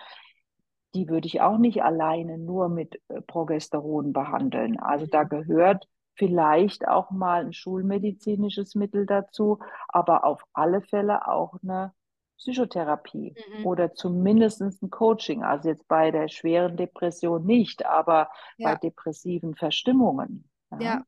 Die 0.95 1.09
würde 1.09 1.27
ich 1.27 1.41
auch 1.41 1.59
nicht 1.59 1.83
alleine 1.83 2.39
nur 2.39 2.69
mit 2.69 3.01
Progesteron 3.27 4.13
behandeln. 4.13 4.79
Also 4.79 5.07
da 5.07 5.25
gehört 5.25 5.87
vielleicht 6.19 6.87
auch 6.89 7.11
mal 7.11 7.45
ein 7.45 7.53
schulmedizinisches 7.55 8.75
Mittel 8.75 9.07
dazu, 9.07 9.59
aber 9.89 10.25
auf 10.25 10.43
alle 10.53 10.83
Fälle 10.83 11.29
auch 11.29 11.55
eine 11.63 11.95
Psychotherapie 12.39 13.37
Mhm. 13.37 13.63
oder 13.63 13.95
zumindest 13.95 14.61
ein 14.63 14.91
Coaching. 14.91 15.43
Also 15.45 15.69
jetzt 15.71 15.89
bei 15.89 16.11
der 16.11 16.29
schweren 16.29 16.77
Depression 16.77 17.45
nicht, 17.47 17.87
aber 17.87 18.31
bei 18.63 18.75
Ja, 18.75 18.77
depressiven 18.77 19.55
Verstimmungen. 19.57 20.49
Ja, 20.71 20.93
ja, 20.93 21.05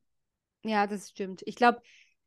ja, 0.65 0.87
das 0.87 1.11
stimmt. 1.11 1.43
Ich 1.47 1.57
glaube, 1.57 1.83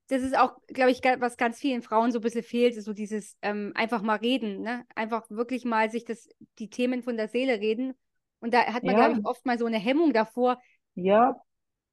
das 0.10 0.24
ist 0.24 0.38
auch, 0.38 0.58
glaube 0.68 0.92
ich, 0.92 1.02
was 1.20 1.38
ganz 1.38 1.60
vielen 1.60 1.82
Frauen 1.84 2.12
so 2.12 2.20
ein 2.20 2.24
bisschen 2.24 2.44
fehlt, 2.44 2.76
ist 2.78 2.86
so 2.86 2.94
dieses 2.94 3.38
ähm, 3.42 3.74
einfach 3.76 4.02
mal 4.04 4.18
reden, 4.18 4.62
ne? 4.62 4.86
Einfach 4.96 5.30
wirklich 5.30 5.66
mal 5.66 5.92
sich 5.92 6.06
das, 6.06 6.30
die 6.60 6.70
Themen 6.70 7.04
von 7.04 7.18
der 7.18 7.30
Seele 7.30 7.60
reden. 7.62 7.96
Und 8.42 8.54
da 8.54 8.66
hat 8.74 8.86
man, 8.86 8.96
glaube 8.96 9.14
ja, 9.14 9.20
ich, 9.20 9.26
oft 9.26 9.46
mal 9.46 9.60
so 9.60 9.66
eine 9.68 9.80
Hemmung 9.80 10.14
davor, 10.14 10.62
ja, 10.96 11.36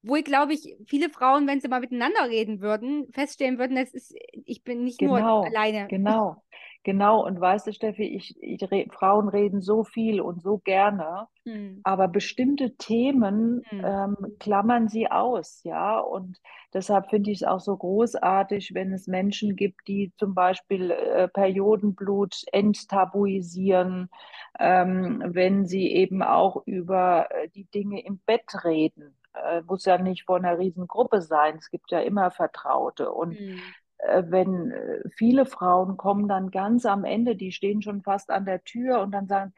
wo 0.02 0.16
ich 0.16 0.24
glaube 0.24 0.54
ich, 0.54 0.76
viele 0.86 1.10
Frauen, 1.10 1.46
wenn 1.46 1.60
sie 1.60 1.68
mal 1.68 1.80
miteinander 1.80 2.28
reden 2.28 2.60
würden, 2.60 3.10
feststellen 3.12 3.58
würden, 3.58 3.76
das 3.76 3.92
ist, 3.92 4.14
ich 4.44 4.62
bin 4.64 4.84
nicht 4.84 5.02
nur 5.02 5.22
genau, 5.22 5.42
alleine. 5.42 5.88
genau, 5.88 6.42
genau. 6.82 7.24
Und 7.26 7.40
weißt 7.40 7.66
du, 7.66 7.72
Steffi, 7.72 8.04
ich, 8.04 8.36
ich 8.42 8.62
re 8.70 8.86
Frauen 8.92 9.28
reden 9.28 9.60
so 9.62 9.84
viel 9.84 10.20
und 10.20 10.42
so 10.42 10.58
gerne. 10.58 11.26
Hm. 11.46 11.84
Aber 11.84 12.08
bestimmte 12.08 12.76
Themen 12.76 13.62
Hm. 13.70 13.80
ähm, 13.82 14.16
klammern 14.38 14.88
sie 14.88 15.10
aus, 15.10 15.62
ja. 15.64 15.98
Und 15.98 16.38
deshalb 16.74 17.08
finde 17.10 17.30
ich 17.30 17.38
es 17.42 17.48
auch 17.48 17.60
so 17.60 17.76
großartig, 17.76 18.74
wenn 18.74 18.92
es 18.92 19.06
Menschen 19.06 19.56
gibt, 19.56 19.88
die 19.88 20.12
zum 20.18 20.34
Beispiel 20.34 20.90
äh, 20.90 21.28
Periodenblut 21.28 22.36
enttabuisieren, 22.52 24.10
ähm, 24.58 25.22
wenn 25.26 25.66
sie 25.66 25.90
eben 25.92 26.22
auch 26.22 26.62
über 26.66 27.28
äh, 27.30 27.48
die 27.50 27.64
Dinge 27.66 28.04
im 28.04 28.18
Bett 28.26 28.44
reden. 28.64 29.16
Äh, 29.34 29.62
muss 29.62 29.84
ja 29.84 29.98
nicht 29.98 30.24
vor 30.24 30.36
einer 30.36 30.58
Riesengruppe 30.58 31.22
sein. 31.22 31.56
Es 31.58 31.70
gibt 31.70 31.90
ja 31.90 32.00
immer 32.00 32.30
Vertraute. 32.30 33.12
Und 33.12 33.38
Hm. 33.38 33.60
äh, 33.98 34.22
wenn 34.28 34.70
äh, 34.72 35.02
viele 35.16 35.46
Frauen 35.46 35.96
kommen 35.96 36.28
dann 36.28 36.50
ganz 36.50 36.86
am 36.86 37.04
Ende, 37.04 37.36
die 37.36 37.52
stehen 37.52 37.82
schon 37.82 38.02
fast 38.02 38.30
an 38.30 38.44
der 38.44 38.62
Tür 38.64 39.00
und 39.00 39.12
dann 39.12 39.28
sagen, 39.28 39.54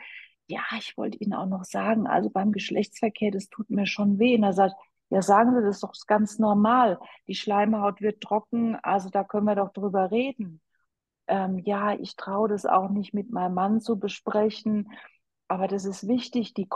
ja, 0.46 0.62
ich 0.78 0.96
wollte 0.98 1.18
Ihnen 1.18 1.34
auch 1.34 1.46
noch 1.46 1.64
sagen, 1.64 2.06
also 2.06 2.28
beim 2.30 2.52
Geschlechtsverkehr, 2.52 3.30
das 3.30 3.48
tut 3.48 3.70
mir 3.70 3.86
schon 3.86 4.18
weh. 4.18 4.36
Und 4.36 4.42
er 4.44 4.52
sagt, 4.52 4.74
ja, 5.10 5.22
sagen 5.22 5.54
Sie, 5.54 5.62
das 5.62 5.76
ist 5.76 5.82
doch 5.82 5.94
ganz 6.06 6.38
normal. 6.38 6.98
Die 7.28 7.34
Schleimhaut 7.34 8.00
wird 8.00 8.20
trocken, 8.22 8.76
also 8.82 9.10
da 9.10 9.24
können 9.24 9.46
wir 9.46 9.54
doch 9.56 9.72
drüber 9.72 10.10
reden. 10.10 10.60
Ähm, 11.26 11.58
ja, 11.58 11.94
ich 11.94 12.16
traue 12.16 12.48
das 12.48 12.66
auch 12.66 12.90
nicht 12.90 13.14
mit 13.14 13.30
meinem 13.30 13.54
Mann 13.54 13.80
zu 13.80 13.98
besprechen, 13.98 14.90
aber 15.48 15.68
das 15.68 15.84
ist 15.84 16.08
wichtig, 16.08 16.54
die 16.54 16.66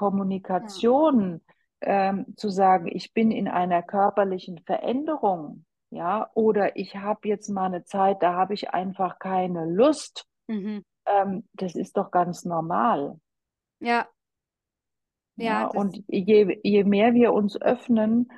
Ja. 1.23 1.56
Ähm, 1.81 2.35
zu 2.37 2.49
sagen, 2.49 2.87
ich 2.89 3.13
bin 3.13 3.31
in 3.31 3.49
einer 3.49 3.83
körperlichen 3.83 4.61
Veränderung, 4.61 5.65
ja, 5.91 6.31
oder 6.35 6.77
ich 6.77 6.97
habe 6.97 7.29
jetzt 7.29 7.49
mal 7.49 7.67
eine 7.67 7.85
Zeit, 7.85 8.23
da 8.23 8.35
habe 8.35 8.55
ich 8.55 8.71
einfach 8.71 9.19
keine 9.19 9.67
Lust. 9.67 10.27
Mhm. 10.47 10.85
Ähm, 11.07 11.49
das 11.53 11.75
ist 11.75 11.97
doch 11.97 12.11
ganz 12.11 12.45
normal. 12.45 13.21
Ja, 13.79 14.07
ja, 15.37 15.63
Ja, 15.63 15.67
und 15.67 16.03
je, 16.09 16.59
je 16.63 16.85
mehr 16.85 17.15
wir 17.15 17.33
uns 17.33 17.61
öffnen, 17.61 18.33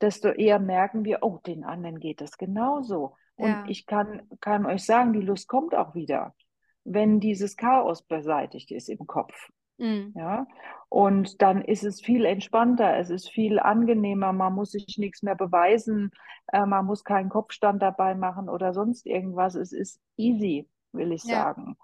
desto 0.00 0.28
eher 0.28 0.58
merken 0.58 1.04
wir, 1.04 1.18
oh, 1.22 1.38
den 1.46 1.64
anderen 1.64 1.98
geht 1.98 2.20
das 2.20 2.36
genauso. 2.36 3.16
Und 3.36 3.48
ja, 3.48 3.64
ich 3.68 3.86
kann, 3.86 4.28
kann 4.40 4.66
euch 4.66 4.84
sagen, 4.84 5.12
die 5.12 5.20
Lust 5.20 5.48
kommt 5.48 5.74
auch 5.74 5.94
wieder, 5.94 6.34
wenn 6.84 7.20
dieses 7.20 7.56
Chaos 7.56 8.02
beseitigt 8.02 8.70
ist 8.70 8.88
im 8.88 9.06
Kopf. 9.06 9.34
Hm. 9.82 10.14
Ja, 10.14 10.46
und 10.90 11.40
dann 11.42 11.62
ist 11.62 11.84
es 11.84 12.02
viel 12.02 12.26
entspannter, 12.26 12.98
es 12.98 13.10
ist 13.10 13.30
viel 13.30 13.58
angenehmer, 13.58 14.32
man 14.34 14.54
muss 14.54 14.72
sich 14.72 14.98
nichts 14.98 15.22
mehr 15.22 15.36
beweisen, 15.36 16.10
äh, 16.52 16.66
man 16.66 16.84
muss 16.86 17.04
keinen 17.04 17.30
Kopfstand 17.30 17.82
dabei 17.82 18.14
machen 18.14 18.50
oder 18.50 18.74
sonst 18.74 19.06
irgendwas. 19.06 19.54
Es 19.54 19.72
ist 19.72 20.00
easy, 20.18 20.68
will 20.92 21.12
ich 21.12 21.24
Ja. 21.24 21.54
sagen. 21.54 21.76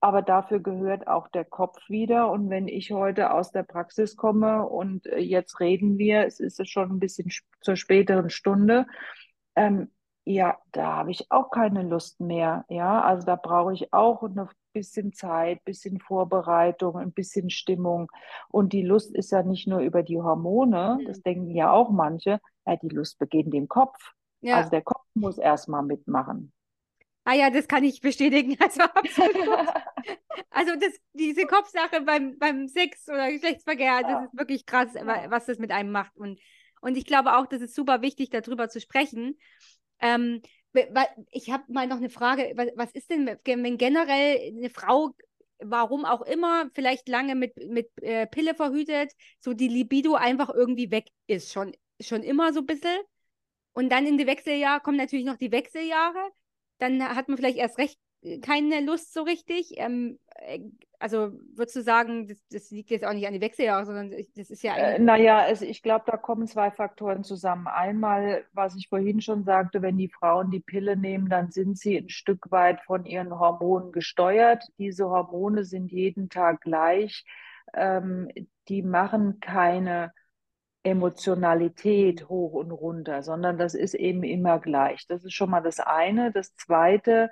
aber 0.00 0.22
dafür 0.22 0.60
gehört 0.60 1.08
auch 1.08 1.28
der 1.28 1.44
Kopf 1.44 1.78
wieder. 1.88 2.30
Und 2.30 2.50
wenn 2.50 2.68
ich 2.68 2.92
heute 2.92 3.32
aus 3.32 3.52
der 3.52 3.64
Praxis 3.64 4.16
komme 4.16 4.64
und 4.68 5.06
äh, 5.06 5.18
jetzt 5.20 5.60
reden 5.60 5.98
wir, 5.98 6.26
es 6.26 6.40
ist 6.40 6.68
schon 6.70 6.90
ein 6.92 7.00
bisschen 7.00 7.30
zur 7.62 7.76
späteren 7.76 8.30
Stunde, 8.30 8.86
ähm, 9.56 9.90
ja, 10.24 10.58
da 10.72 10.96
habe 10.98 11.10
ich 11.10 11.30
auch 11.30 11.50
keine 11.50 11.82
Lust 11.82 12.20
mehr. 12.20 12.64
Ja, 12.68 13.00
also 13.02 13.26
da 13.26 13.36
brauche 13.36 13.72
ich 13.74 13.92
auch 13.92 14.22
ein 14.22 14.48
bisschen 14.78 15.12
Zeit, 15.12 15.64
bisschen 15.64 15.98
Vorbereitung, 15.98 16.96
ein 16.96 17.12
bisschen 17.12 17.50
Stimmung. 17.50 18.10
Und 18.48 18.72
die 18.72 18.82
Lust 18.82 19.14
ist 19.14 19.32
ja 19.32 19.42
nicht 19.42 19.66
nur 19.66 19.80
über 19.80 20.02
die 20.02 20.18
Hormone, 20.18 21.00
das 21.06 21.20
denken 21.22 21.50
ja 21.50 21.72
auch 21.72 21.90
manche, 21.90 22.40
ja, 22.66 22.76
die 22.76 22.88
Lust 22.88 23.18
beginnt 23.18 23.54
im 23.54 23.68
Kopf. 23.68 24.12
Ja. 24.40 24.56
Also 24.56 24.70
der 24.70 24.82
Kopf 24.82 25.04
muss 25.14 25.38
erstmal 25.38 25.82
mitmachen. 25.82 26.52
Ah 27.24 27.34
ja, 27.34 27.50
das 27.50 27.68
kann 27.68 27.84
ich 27.84 28.00
bestätigen. 28.00 28.56
Also, 28.60 28.80
also 30.50 30.72
das, 30.76 30.98
diese 31.12 31.46
Kopfsache 31.46 32.00
beim, 32.02 32.38
beim 32.38 32.68
Sex 32.68 33.08
oder 33.08 33.30
Geschlechtsverkehr, 33.30 34.02
das 34.02 34.24
ist 34.26 34.38
wirklich 34.38 34.64
krass, 34.64 34.94
was 35.28 35.46
das 35.46 35.58
mit 35.58 35.72
einem 35.72 35.90
macht. 35.90 36.16
Und, 36.16 36.40
und 36.80 36.96
ich 36.96 37.04
glaube 37.04 37.36
auch, 37.36 37.46
das 37.46 37.60
ist 37.60 37.74
super 37.74 38.00
wichtig, 38.02 38.30
darüber 38.30 38.68
zu 38.68 38.80
sprechen. 38.80 39.38
Ähm, 40.00 40.40
ich 41.30 41.50
habe 41.50 41.64
mal 41.68 41.86
noch 41.86 41.96
eine 41.96 42.10
Frage, 42.10 42.52
was 42.76 42.92
ist 42.92 43.10
denn, 43.10 43.26
wenn 43.26 43.78
generell 43.78 44.52
eine 44.56 44.70
Frau, 44.70 45.14
warum 45.58 46.04
auch 46.04 46.22
immer, 46.22 46.70
vielleicht 46.74 47.08
lange 47.08 47.34
mit, 47.34 47.56
mit 47.68 47.90
äh, 48.02 48.26
Pille 48.26 48.54
verhütet, 48.54 49.12
so 49.40 49.54
die 49.54 49.68
Libido 49.68 50.14
einfach 50.14 50.50
irgendwie 50.50 50.90
weg 50.90 51.06
ist, 51.26 51.52
schon, 51.52 51.72
schon 52.00 52.22
immer 52.22 52.52
so 52.52 52.60
ein 52.60 52.66
bisschen. 52.66 52.98
Und 53.72 53.90
dann 53.90 54.06
in 54.06 54.18
die 54.18 54.26
Wechseljahre 54.26 54.80
kommen 54.80 54.96
natürlich 54.96 55.24
noch 55.24 55.36
die 55.36 55.52
Wechseljahre. 55.52 56.30
Dann 56.78 57.02
hat 57.02 57.28
man 57.28 57.36
vielleicht 57.36 57.58
erst 57.58 57.78
recht 57.78 57.98
äh, 58.22 58.38
keine 58.38 58.80
Lust 58.80 59.12
so 59.12 59.22
richtig. 59.22 59.74
Ähm, 59.76 60.18
äh, 60.36 60.60
also 60.98 61.32
würdest 61.54 61.76
du 61.76 61.82
sagen, 61.82 62.26
das, 62.26 62.38
das, 62.50 62.70
liegt 62.70 62.90
jetzt 62.90 63.04
auch 63.04 63.12
nicht 63.12 63.26
an 63.26 63.32
die 63.32 63.40
Wechseljahre, 63.40 63.86
sondern 63.86 64.10
das 64.10 64.50
ist 64.50 64.62
ja 64.62 64.74
eigentlich. 64.74 64.98
Äh, 64.98 64.98
naja, 64.98 65.38
also 65.38 65.64
ich 65.64 65.82
glaube, 65.82 66.04
da 66.06 66.16
kommen 66.16 66.46
zwei 66.46 66.70
Faktoren 66.70 67.22
zusammen. 67.22 67.68
Einmal, 67.68 68.44
was 68.52 68.74
ich 68.76 68.88
vorhin 68.88 69.20
schon 69.20 69.44
sagte, 69.44 69.80
wenn 69.82 69.96
die 69.96 70.08
Frauen 70.08 70.50
die 70.50 70.60
Pille 70.60 70.96
nehmen, 70.96 71.28
dann 71.28 71.50
sind 71.50 71.78
sie 71.78 71.96
ein 71.96 72.08
Stück 72.08 72.50
weit 72.50 72.80
von 72.82 73.04
ihren 73.04 73.38
Hormonen 73.38 73.92
gesteuert. 73.92 74.64
Diese 74.78 75.08
Hormone 75.08 75.64
sind 75.64 75.92
jeden 75.92 76.28
Tag 76.30 76.62
gleich. 76.62 77.24
Ähm, 77.74 78.28
die 78.68 78.82
machen 78.82 79.40
keine 79.40 80.12
Emotionalität 80.82 82.28
hoch 82.28 82.54
und 82.54 82.70
runter, 82.72 83.22
sondern 83.22 83.58
das 83.58 83.74
ist 83.74 83.94
eben 83.94 84.22
immer 84.24 84.58
gleich. 84.58 85.06
Das 85.06 85.24
ist 85.24 85.34
schon 85.34 85.50
mal 85.50 85.60
das 85.60 85.80
eine. 85.80 86.32
Das 86.32 86.56
zweite 86.56 87.30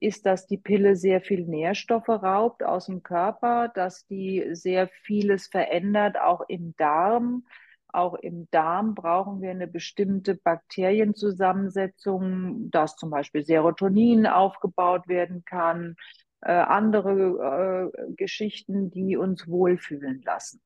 ist, 0.00 0.26
dass 0.26 0.46
die 0.46 0.58
Pille 0.58 0.96
sehr 0.96 1.20
viel 1.20 1.44
Nährstoffe 1.44 2.08
raubt 2.08 2.62
aus 2.62 2.86
dem 2.86 3.02
Körper, 3.02 3.68
dass 3.68 4.06
die 4.06 4.46
sehr 4.52 4.88
vieles 4.88 5.48
verändert, 5.48 6.20
auch 6.20 6.42
im 6.48 6.74
Darm. 6.76 7.44
Auch 7.88 8.14
im 8.14 8.48
Darm 8.50 8.94
brauchen 8.94 9.40
wir 9.40 9.50
eine 9.50 9.66
bestimmte 9.66 10.34
Bakterienzusammensetzung, 10.34 12.70
dass 12.70 12.96
zum 12.96 13.10
Beispiel 13.10 13.44
Serotonin 13.44 14.26
aufgebaut 14.26 15.08
werden 15.08 15.44
kann, 15.44 15.96
äh, 16.42 16.52
andere 16.52 17.90
äh, 17.96 18.12
Geschichten, 18.14 18.90
die 18.90 19.16
uns 19.16 19.48
wohlfühlen 19.48 20.22
lassen. 20.22 20.60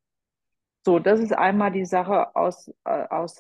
So, 0.85 0.99
das 0.99 1.21
ist 1.21 1.33
einmal 1.33 1.71
die 1.71 1.87
Sache 1.87 2.35
aus, 2.35 2.68
äh, 2.85 3.07
aus 3.09 3.38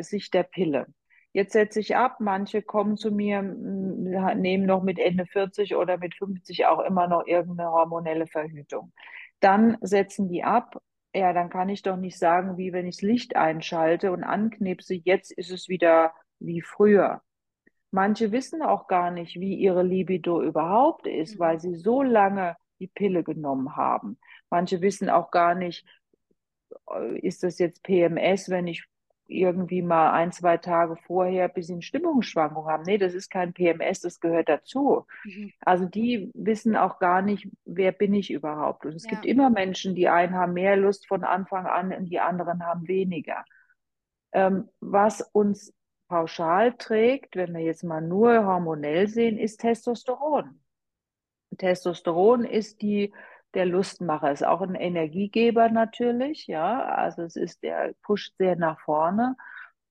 Sicht 0.00 0.34
der 0.34 0.42
Pille. 0.42 0.86
Jetzt 1.34 1.52
setze 1.52 1.80
ich 1.80 1.96
ab, 1.96 2.20
manche 2.20 2.62
kommen 2.62 2.96
zu 2.96 3.10
mir, 3.10 3.42
nehmen 3.42 4.66
noch 4.66 4.84
mit 4.84 5.00
Ende 5.00 5.26
40 5.26 5.74
oder 5.74 5.98
mit 5.98 6.14
50 6.14 6.66
auch 6.66 6.78
immer 6.78 7.08
noch 7.08 7.26
irgendeine 7.26 7.72
hormonelle 7.72 8.28
Verhütung. 8.28 8.92
Dann 9.40 9.76
setzen 9.80 10.28
die 10.28 10.44
ab. 10.44 10.80
Ja, 11.12 11.32
dann 11.32 11.50
kann 11.50 11.68
ich 11.68 11.82
doch 11.82 11.96
nicht 11.96 12.20
sagen, 12.20 12.56
wie 12.56 12.72
wenn 12.72 12.86
ich 12.86 12.98
das 12.98 13.02
Licht 13.02 13.34
einschalte 13.34 14.12
und 14.12 14.22
anknipse, 14.22 14.94
jetzt 14.94 15.32
ist 15.32 15.50
es 15.50 15.68
wieder 15.68 16.12
wie 16.38 16.62
früher. 16.62 17.20
Manche 17.90 18.30
wissen 18.30 18.62
auch 18.62 18.86
gar 18.86 19.10
nicht, 19.10 19.34
wie 19.40 19.56
ihre 19.56 19.82
Libido 19.82 20.40
überhaupt 20.40 21.08
ist, 21.08 21.40
weil 21.40 21.56
mhm. 21.56 21.60
sie 21.60 21.74
so 21.74 22.02
lange 22.02 22.56
die 22.78 22.86
Pille 22.86 23.24
genommen 23.24 23.74
haben. 23.74 24.18
Manche 24.50 24.80
wissen 24.82 25.10
auch 25.10 25.32
gar 25.32 25.56
nicht, 25.56 25.84
äh, 26.90 27.18
ist 27.18 27.42
das 27.42 27.58
jetzt 27.58 27.82
PMS, 27.82 28.50
wenn 28.50 28.68
ich 28.68 28.86
irgendwie 29.26 29.82
mal 29.82 30.12
ein, 30.12 30.32
zwei 30.32 30.56
Tage 30.56 30.96
vorher 30.96 31.44
ein 31.44 31.52
bisschen 31.54 31.82
Stimmungsschwankungen 31.82 32.70
habe. 32.70 32.84
Nee, 32.84 32.98
das 32.98 33.14
ist 33.14 33.30
kein 33.30 33.52
PMS, 33.52 34.00
das 34.00 34.20
gehört 34.20 34.48
dazu. 34.48 35.06
Mhm. 35.24 35.52
Also 35.60 35.86
die 35.86 36.30
wissen 36.34 36.76
auch 36.76 36.98
gar 36.98 37.22
nicht, 37.22 37.48
wer 37.64 37.92
bin 37.92 38.14
ich 38.14 38.30
überhaupt. 38.30 38.84
Und 38.84 38.94
es 38.94 39.04
ja. 39.04 39.10
gibt 39.10 39.26
immer 39.26 39.50
Menschen, 39.50 39.94
die 39.94 40.08
einen 40.08 40.34
haben 40.34 40.52
mehr 40.52 40.76
Lust 40.76 41.06
von 41.06 41.24
Anfang 41.24 41.66
an 41.66 41.92
und 41.92 42.06
die 42.06 42.20
anderen 42.20 42.64
haben 42.64 42.86
weniger. 42.86 43.44
Ähm, 44.32 44.68
was 44.80 45.20
uns 45.32 45.72
pauschal 46.08 46.74
trägt, 46.74 47.36
wenn 47.36 47.54
wir 47.54 47.62
jetzt 47.62 47.84
mal 47.84 48.02
nur 48.02 48.44
hormonell 48.44 49.08
sehen, 49.08 49.38
ist 49.38 49.60
Testosteron. 49.60 50.60
Testosteron 51.56 52.44
ist 52.44 52.82
die 52.82 53.12
der 53.54 53.66
Lustmacher 53.66 54.32
ist 54.32 54.44
auch 54.44 54.60
ein 54.60 54.74
Energiegeber 54.74 55.68
natürlich, 55.68 56.46
ja. 56.46 56.84
Also 56.84 57.22
es 57.22 57.36
ist, 57.36 57.62
der 57.62 57.94
pusht 58.02 58.34
sehr 58.38 58.56
nach 58.56 58.80
vorne. 58.80 59.36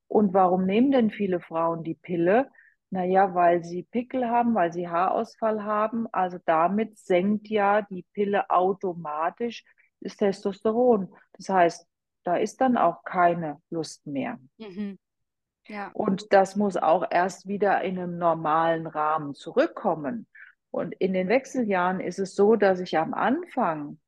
Und 0.08 0.34
warum 0.34 0.66
nehmen 0.66 0.92
denn 0.92 1.10
viele 1.10 1.40
Frauen 1.40 1.84
die 1.84 1.96
Pille? 1.96 2.50
Naja, 2.90 3.34
weil 3.34 3.64
sie 3.64 3.84
Pickel 3.84 4.30
haben, 4.30 4.54
weil 4.54 4.72
sie 4.72 4.88
Haarausfall 4.88 5.64
haben. 5.64 6.08
Also 6.12 6.38
damit 6.46 6.98
senkt 7.00 7.48
ja 7.48 7.82
die 7.82 8.06
Pille 8.14 8.50
automatisch 8.50 9.64
das 10.02 10.18
Testosteron. 10.18 11.14
Das 11.34 11.50
heißt, 11.50 11.88
da 12.24 12.36
ist 12.36 12.62
dann 12.62 12.78
auch 12.78 13.04
keine 13.04 13.60
Lust 13.70 14.06
mehr. 14.06 14.38
Mhm. 14.58 15.00
Ja. 15.68 15.92
Und 15.94 16.34
das 16.34 16.56
muss 16.56 16.78
auch 16.78 17.06
erst 17.10 17.48
wieder 17.48 17.82
in 17.82 17.98
einem 17.98 18.18
normalen 18.18 18.86
Rahmen 18.86 19.34
zurückkommen. 19.34 20.28
Und 20.74 20.96
in 20.96 21.14
den 21.14 21.30
Wechseljahren 21.30 22.00
ist 22.00 22.18
es 22.18 22.36
so, 22.36 22.56
dass 22.56 22.80
ich 22.80 22.98
am 22.98 23.14
Anfang 23.14 24.00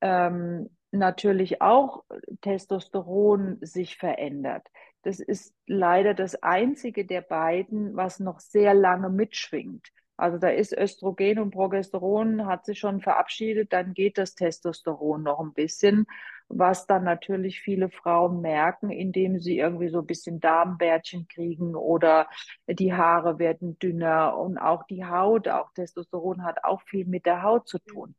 ähm, 0.00 0.68
natürlich 0.90 1.62
auch 1.62 2.02
Testosteron 2.40 3.58
sich 3.60 3.96
verändert. 3.96 4.66
Das 5.02 5.20
ist 5.20 5.54
leider 5.68 6.12
das 6.14 6.34
einzige 6.42 7.06
der 7.06 7.20
beiden, 7.20 7.94
was 7.94 8.18
noch 8.18 8.40
sehr 8.40 8.74
lange 8.74 9.08
mitschwingt. 9.08 9.86
Also 10.20 10.38
da 10.38 10.48
ist 10.48 10.72
Östrogen 10.76 11.38
und 11.38 11.50
Progesteron 11.50 12.46
hat 12.46 12.64
sich 12.64 12.78
schon 12.78 13.00
verabschiedet, 13.00 13.72
dann 13.72 13.94
geht 13.94 14.18
das 14.18 14.34
Testosteron 14.34 15.22
noch 15.22 15.40
ein 15.40 15.52
bisschen 15.52 16.06
was 16.50 16.86
dann 16.86 17.04
natürlich 17.04 17.60
viele 17.60 17.90
Frauen 17.90 18.40
merken, 18.40 18.90
indem 18.90 19.38
sie 19.38 19.58
irgendwie 19.58 19.88
so 19.88 20.00
ein 20.00 20.06
bisschen 20.06 20.40
Darmbärtchen 20.40 21.28
kriegen 21.28 21.76
oder 21.76 22.28
die 22.68 22.92
Haare 22.92 23.38
werden 23.38 23.78
dünner 23.78 24.36
und 24.36 24.58
auch 24.58 24.84
die 24.86 25.04
Haut, 25.04 25.48
auch 25.48 25.72
Testosteron 25.72 26.44
hat 26.44 26.64
auch 26.64 26.82
viel 26.82 27.06
mit 27.06 27.24
der 27.24 27.42
Haut 27.42 27.68
zu 27.68 27.78
tun. 27.78 28.16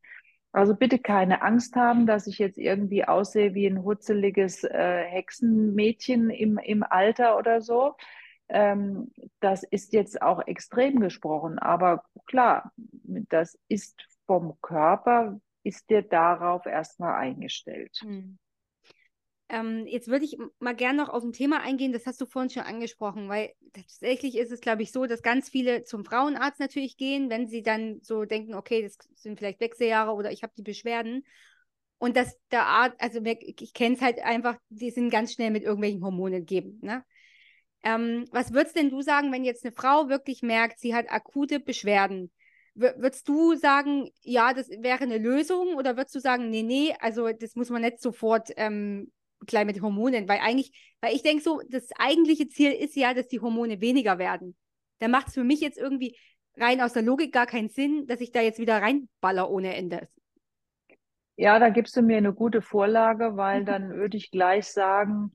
Also 0.50 0.74
bitte 0.74 0.98
keine 0.98 1.42
Angst 1.42 1.76
haben, 1.76 2.06
dass 2.06 2.26
ich 2.26 2.38
jetzt 2.38 2.58
irgendwie 2.58 3.04
aussehe 3.04 3.54
wie 3.54 3.66
ein 3.66 3.84
hutzeliges 3.84 4.64
äh, 4.64 5.04
Hexenmädchen 5.04 6.30
im, 6.30 6.58
im 6.58 6.82
Alter 6.82 7.38
oder 7.38 7.60
so. 7.60 7.94
Ähm, 8.54 9.10
das 9.40 9.62
ist 9.62 9.94
jetzt 9.94 10.20
auch 10.20 10.46
extrem 10.46 11.00
gesprochen, 11.00 11.58
aber 11.58 12.04
klar, 12.26 12.70
das 12.76 13.58
ist 13.68 14.06
vom 14.26 14.58
Körper 14.60 15.40
ist 15.64 15.88
dir 15.88 16.02
darauf 16.02 16.66
erstmal 16.66 17.14
eingestellt. 17.14 17.96
Hm. 18.00 18.38
Ähm, 19.48 19.86
jetzt 19.86 20.08
würde 20.08 20.26
ich 20.26 20.36
mal 20.58 20.74
gerne 20.74 21.02
noch 21.02 21.08
auf 21.08 21.22
ein 21.22 21.32
Thema 21.32 21.60
eingehen, 21.62 21.92
das 21.92 22.04
hast 22.04 22.20
du 22.20 22.26
vorhin 22.26 22.50
schon 22.50 22.62
angesprochen, 22.62 23.28
weil 23.30 23.52
tatsächlich 23.72 24.36
ist 24.36 24.52
es, 24.52 24.60
glaube 24.60 24.82
ich, 24.82 24.92
so, 24.92 25.06
dass 25.06 25.22
ganz 25.22 25.48
viele 25.48 25.84
zum 25.84 26.04
Frauenarzt 26.04 26.60
natürlich 26.60 26.98
gehen, 26.98 27.30
wenn 27.30 27.48
sie 27.48 27.62
dann 27.62 28.00
so 28.02 28.24
denken, 28.24 28.54
okay, 28.54 28.82
das 28.82 28.98
sind 29.14 29.38
vielleicht 29.38 29.60
Wechseljahre 29.60 30.12
oder 30.12 30.30
ich 30.30 30.42
habe 30.42 30.52
die 30.56 30.62
Beschwerden. 30.62 31.24
Und 31.98 32.16
dass 32.16 32.36
der 32.50 32.66
Arzt, 32.66 33.00
also 33.00 33.20
ich 33.22 33.72
kenne 33.72 33.94
es 33.94 34.02
halt 34.02 34.18
einfach, 34.20 34.58
die 34.68 34.90
sind 34.90 35.10
ganz 35.10 35.32
schnell 35.32 35.50
mit 35.50 35.62
irgendwelchen 35.62 36.04
Hormonen 36.04 36.44
geben. 36.44 36.78
Ne? 36.82 37.04
Ähm, 37.82 38.26
was 38.30 38.52
würdest 38.52 38.76
denn 38.76 38.90
du 38.90 39.02
sagen, 39.02 39.32
wenn 39.32 39.44
jetzt 39.44 39.64
eine 39.64 39.72
Frau 39.72 40.08
wirklich 40.08 40.42
merkt, 40.42 40.78
sie 40.78 40.94
hat 40.94 41.10
akute 41.10 41.60
Beschwerden? 41.60 42.30
Würdest 42.74 43.28
du 43.28 43.54
sagen, 43.54 44.08
ja, 44.22 44.54
das 44.54 44.68
wäre 44.70 45.00
eine 45.02 45.18
Lösung 45.18 45.74
oder 45.74 45.96
würdest 45.96 46.14
du 46.14 46.20
sagen, 46.20 46.48
nee, 46.48 46.62
nee, 46.62 46.94
also 47.00 47.28
das 47.30 47.54
muss 47.54 47.68
man 47.68 47.82
nicht 47.82 48.00
sofort 48.00 48.50
ähm, 48.56 49.12
gleich 49.46 49.66
mit 49.66 49.82
Hormonen, 49.82 50.26
weil 50.28 50.38
eigentlich, 50.40 50.72
weil 51.00 51.14
ich 51.14 51.22
denke 51.22 51.42
so, 51.42 51.60
das 51.68 51.88
eigentliche 51.98 52.48
Ziel 52.48 52.72
ist 52.72 52.96
ja, 52.96 53.12
dass 53.12 53.28
die 53.28 53.40
Hormone 53.40 53.80
weniger 53.80 54.18
werden. 54.18 54.56
Da 55.00 55.08
macht 55.08 55.28
es 55.28 55.34
für 55.34 55.44
mich 55.44 55.60
jetzt 55.60 55.78
irgendwie 55.78 56.16
rein 56.56 56.80
aus 56.80 56.92
der 56.92 57.02
Logik 57.02 57.32
gar 57.32 57.46
keinen 57.46 57.68
Sinn, 57.68 58.06
dass 58.06 58.20
ich 58.20 58.32
da 58.32 58.40
jetzt 58.40 58.58
wieder 58.58 58.80
reinballer 58.80 59.50
ohne 59.50 59.74
Ende. 59.74 60.08
Ja, 61.36 61.58
da 61.58 61.70
gibst 61.70 61.96
du 61.96 62.02
mir 62.02 62.18
eine 62.18 62.32
gute 62.32 62.62
Vorlage, 62.62 63.36
weil 63.36 63.64
dann 63.64 63.94
würde 63.94 64.16
ich 64.16 64.30
gleich 64.30 64.66
sagen, 64.66 65.32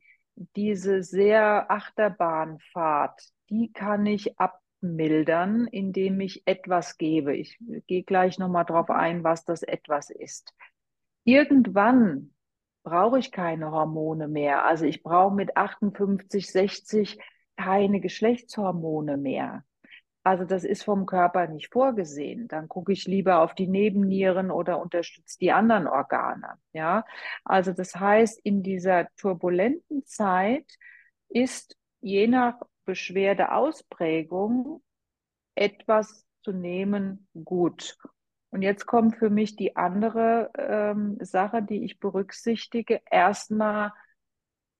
diese 0.55 1.03
sehr 1.03 1.71
Achterbahnfahrt, 1.71 3.21
die 3.49 3.71
kann 3.73 4.05
ich 4.05 4.39
ab 4.39 4.61
abmildern, 4.81 5.67
indem 5.67 6.19
ich 6.19 6.45
etwas 6.45 6.97
gebe. 6.97 7.35
Ich 7.35 7.57
gehe 7.87 8.03
gleich 8.03 8.37
nochmal 8.37 8.65
drauf 8.65 8.89
ein, 8.89 9.23
was 9.23 9.45
das 9.45 9.63
etwas 9.63 10.09
ist. 10.09 10.53
Irgendwann 11.23 12.33
brauche 12.83 13.19
ich 13.19 13.31
keine 13.31 13.71
Hormone 13.71 14.27
mehr. 14.27 14.65
Also 14.65 14.85
ich 14.85 15.03
brauche 15.03 15.35
mit 15.35 15.57
58, 15.57 16.49
60 16.49 17.19
keine 17.57 17.99
Geschlechtshormone 17.99 19.17
mehr. 19.17 19.63
Also 20.27 20.43
das 20.43 20.65
ist 20.65 20.83
vom 20.83 21.05
Körper 21.05 21.47
nicht 21.47 21.71
vorgesehen. 21.71 22.49
Dann 22.49 22.67
gucke 22.67 22.91
ich 22.91 23.07
lieber 23.07 23.39
auf 23.39 23.55
die 23.55 23.69
Nebennieren 23.69 24.51
oder 24.51 24.81
unterstütze 24.81 25.39
die 25.39 25.53
anderen 25.53 25.87
Organe. 25.87 26.55
Ja, 26.73 27.05
also 27.45 27.71
das 27.71 27.95
heißt, 27.95 28.41
in 28.43 28.61
dieser 28.61 29.07
turbulenten 29.15 30.05
Zeit 30.05 30.65
ist 31.29 31.77
je 32.01 32.27
nach 32.27 32.59
Beschwerdeausprägung 32.83 34.83
etwas 35.55 36.25
zu 36.43 36.51
nehmen 36.51 37.29
gut. 37.45 37.97
Und 38.49 38.63
jetzt 38.63 38.85
kommt 38.85 39.15
für 39.15 39.29
mich 39.29 39.55
die 39.55 39.77
andere 39.77 40.51
ähm, 40.57 41.19
Sache, 41.21 41.63
die 41.63 41.85
ich 41.85 42.01
berücksichtige. 42.01 42.99
Erstmal 43.09 43.93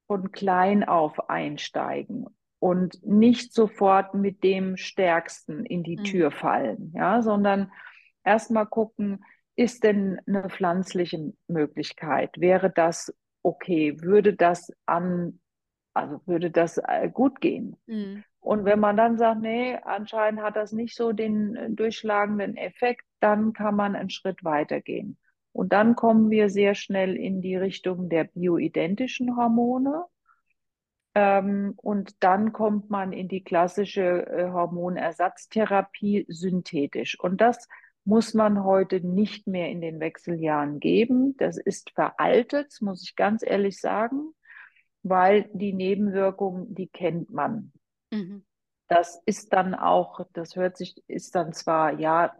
von 0.07 0.33
klein 0.33 0.83
auf 0.83 1.29
einsteigen 1.29 2.25
und 2.59 3.05
nicht 3.05 3.53
sofort 3.53 4.13
mit 4.13 4.43
dem 4.43 4.77
Stärksten 4.77 5.65
in 5.65 5.83
die 5.83 5.97
mhm. 5.97 6.03
Tür 6.03 6.31
fallen, 6.31 6.91
ja, 6.95 7.21
sondern 7.21 7.71
erstmal 8.23 8.65
gucken, 8.65 9.23
ist 9.55 9.83
denn 9.83 10.19
eine 10.27 10.49
pflanzliche 10.49 11.33
Möglichkeit? 11.47 12.31
Wäre 12.37 12.69
das 12.69 13.13
okay? 13.41 14.01
Würde 14.01 14.33
das 14.33 14.71
an, 14.85 15.39
also 15.93 16.21
würde 16.25 16.51
das 16.51 16.77
äh, 16.77 17.09
gut 17.11 17.41
gehen? 17.41 17.75
Mhm. 17.87 18.23
Und 18.39 18.65
wenn 18.65 18.79
man 18.79 18.95
dann 18.95 19.17
sagt, 19.17 19.41
nee, 19.41 19.75
anscheinend 19.83 20.41
hat 20.41 20.55
das 20.55 20.71
nicht 20.71 20.95
so 20.95 21.11
den 21.11 21.55
äh, 21.55 21.69
durchschlagenden 21.71 22.55
Effekt, 22.55 23.03
dann 23.19 23.51
kann 23.53 23.75
man 23.75 23.95
einen 23.95 24.09
Schritt 24.09 24.43
weitergehen. 24.43 25.17
Und 25.51 25.73
dann 25.73 25.95
kommen 25.95 26.29
wir 26.29 26.49
sehr 26.49 26.75
schnell 26.75 27.15
in 27.15 27.41
die 27.41 27.55
Richtung 27.55 28.09
der 28.09 28.25
bioidentischen 28.25 29.35
Hormone. 29.35 30.05
Ähm, 31.19 31.73
und 31.77 32.23
dann 32.23 32.53
kommt 32.53 32.91
man 32.91 33.11
in 33.11 33.27
die 33.27 33.43
klassische 33.43 34.27
äh, 34.27 34.51
Hormonersatztherapie 34.51 36.27
synthetisch. 36.29 37.19
Und 37.19 37.41
das 37.41 37.67
muss 38.05 38.35
man 38.35 38.63
heute 38.63 39.01
nicht 39.01 39.47
mehr 39.47 39.71
in 39.71 39.81
den 39.81 39.99
Wechseljahren 39.99 40.79
geben. 40.79 41.35
Das 41.37 41.57
ist 41.57 41.89
veraltet, 41.89 42.77
muss 42.81 43.01
ich 43.01 43.15
ganz 43.15 43.41
ehrlich 43.43 43.81
sagen, 43.81 44.35
weil 45.01 45.49
die 45.53 45.73
Nebenwirkungen, 45.73 46.75
die 46.75 46.87
kennt 46.87 47.31
man. 47.31 47.71
Mhm. 48.11 48.45
Das 48.87 49.19
ist 49.25 49.53
dann 49.53 49.73
auch, 49.73 50.21
das 50.33 50.55
hört 50.55 50.77
sich, 50.77 51.03
ist 51.07 51.33
dann 51.33 51.51
zwar, 51.51 51.99
ja, 51.99 52.37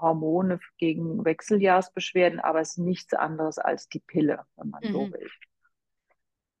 Hormone 0.00 0.60
gegen 0.78 1.26
Wechseljahrsbeschwerden, 1.26 2.40
aber 2.40 2.60
es 2.60 2.70
ist 2.70 2.78
nichts 2.78 3.12
anderes 3.12 3.58
als 3.58 3.86
die 3.90 4.00
Pille, 4.00 4.46
wenn 4.56 4.70
man 4.70 4.82
mhm. 4.82 4.92
so 4.92 5.12
will. 5.12 5.28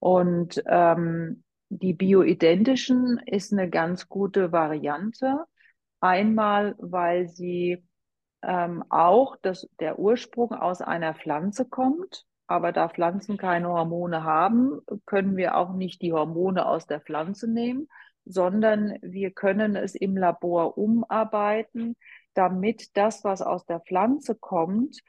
Und 0.00 0.62
ähm, 0.66 1.44
die 1.68 1.92
bioidentischen 1.92 3.20
ist 3.26 3.52
eine 3.52 3.70
ganz 3.70 4.08
gute 4.08 4.50
Variante. 4.50 5.44
Einmal, 6.00 6.74
weil 6.78 7.28
sie 7.28 7.84
ähm, 8.42 8.82
auch 8.88 9.36
das, 9.40 9.68
der 9.78 9.98
Ursprung 9.98 10.52
aus 10.52 10.80
einer 10.80 11.14
Pflanze 11.14 11.66
kommt. 11.66 12.24
Aber 12.46 12.72
da 12.72 12.88
Pflanzen 12.88 13.36
keine 13.36 13.68
Hormone 13.68 14.24
haben, 14.24 14.80
können 15.06 15.36
wir 15.36 15.56
auch 15.56 15.72
nicht 15.74 16.02
die 16.02 16.12
Hormone 16.12 16.66
aus 16.66 16.86
der 16.86 17.00
Pflanze 17.00 17.48
nehmen, 17.48 17.86
sondern 18.24 18.98
wir 19.02 19.30
können 19.30 19.76
es 19.76 19.94
im 19.94 20.16
Labor 20.16 20.76
umarbeiten, 20.76 21.96
damit 22.34 22.96
das, 22.96 23.22
was 23.22 23.42
aus 23.42 23.66
der 23.66 23.78
Pflanze 23.80 24.34
kommt, 24.34 25.00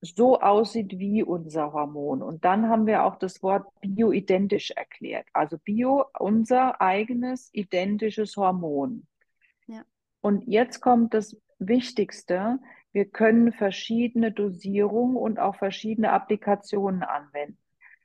so 0.00 0.40
aussieht 0.40 0.98
wie 0.98 1.22
unser 1.22 1.72
Hormon. 1.72 2.22
Und 2.22 2.44
dann 2.44 2.68
haben 2.68 2.86
wir 2.86 3.04
auch 3.04 3.16
das 3.16 3.42
Wort 3.42 3.66
bioidentisch 3.80 4.70
erklärt. 4.70 5.26
Also 5.32 5.58
Bio, 5.58 6.04
unser 6.18 6.80
eigenes 6.80 7.50
identisches 7.52 8.36
Hormon. 8.36 9.06
Ja. 9.66 9.84
Und 10.20 10.46
jetzt 10.46 10.80
kommt 10.80 11.14
das 11.14 11.36
Wichtigste. 11.58 12.58
Wir 12.92 13.06
können 13.06 13.52
verschiedene 13.52 14.32
Dosierungen 14.32 15.16
und 15.16 15.38
auch 15.38 15.56
verschiedene 15.56 16.12
Applikationen 16.12 17.02
anwenden. 17.02 17.58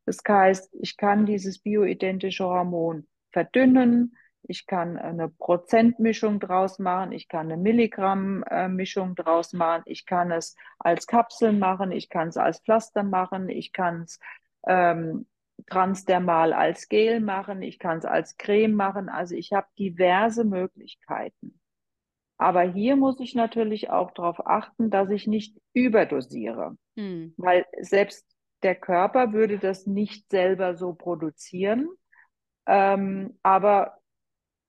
Das 0.05 0.17
heißt, 0.27 0.75
ich 0.81 0.97
kann 0.97 1.25
dieses 1.25 1.59
bioidentische 1.59 2.43
Hormon 2.43 3.07
verdünnen, 3.31 4.17
ich 4.43 4.65
kann 4.65 4.97
eine 4.97 5.29
Prozentmischung 5.29 6.39
draus 6.39 6.79
machen, 6.79 7.11
ich 7.11 7.27
kann 7.27 7.51
eine 7.51 7.61
Milligramm-Mischung 7.61 9.15
draus 9.15 9.53
machen, 9.53 9.83
ich 9.85 10.05
kann 10.05 10.31
es 10.31 10.55
als 10.79 11.07
Kapsel 11.07 11.53
machen, 11.53 11.91
ich 11.91 12.09
kann 12.09 12.27
es 12.27 12.37
als 12.37 12.59
Pflaster 12.59 13.03
machen, 13.03 13.49
ich 13.49 13.71
kann 13.71 14.01
es 14.01 14.19
ähm, 14.67 15.25
transdermal 15.67 16.53
als 16.53 16.89
Gel 16.89 17.19
machen, 17.19 17.61
ich 17.61 17.79
kann 17.79 17.99
es 17.99 18.05
als 18.05 18.37
Creme 18.37 18.73
machen. 18.73 19.09
Also 19.09 19.35
ich 19.35 19.53
habe 19.53 19.67
diverse 19.77 20.43
Möglichkeiten. 20.43 21.59
Aber 22.37 22.61
hier 22.61 22.95
muss 22.95 23.19
ich 23.19 23.35
natürlich 23.35 23.89
auch 23.89 24.11
darauf 24.11 24.45
achten, 24.45 24.89
dass 24.89 25.09
ich 25.09 25.27
nicht 25.27 25.57
überdosiere, 25.73 26.75
hm. 26.97 27.33
weil 27.37 27.65
selbst 27.79 28.25
der 28.63 28.75
Körper 28.75 29.33
würde 29.33 29.59
das 29.59 29.85
nicht 29.85 30.29
selber 30.29 30.75
so 30.75 30.93
produzieren. 30.93 31.87
Ähm, 32.65 33.37
aber 33.43 33.97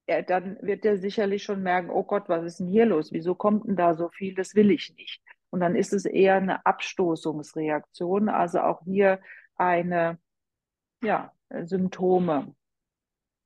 ja, 0.06 0.22
dann 0.22 0.58
wird 0.60 0.84
er 0.84 0.98
sicherlich 0.98 1.42
schon 1.44 1.62
merken, 1.62 1.90
oh 1.90 2.02
Gott, 2.02 2.28
was 2.28 2.44
ist 2.44 2.60
denn 2.60 2.68
hier 2.68 2.86
los? 2.86 3.12
Wieso 3.12 3.34
kommt 3.34 3.66
denn 3.66 3.76
da 3.76 3.94
so 3.94 4.08
viel? 4.10 4.34
Das 4.34 4.54
will 4.54 4.70
ich 4.70 4.94
nicht. 4.96 5.22
Und 5.50 5.60
dann 5.60 5.76
ist 5.76 5.92
es 5.92 6.04
eher 6.04 6.36
eine 6.36 6.66
Abstoßungsreaktion, 6.66 8.28
also 8.28 8.60
auch 8.60 8.82
hier 8.84 9.20
eine, 9.56 10.18
ja, 11.02 11.32
Symptome. 11.62 12.54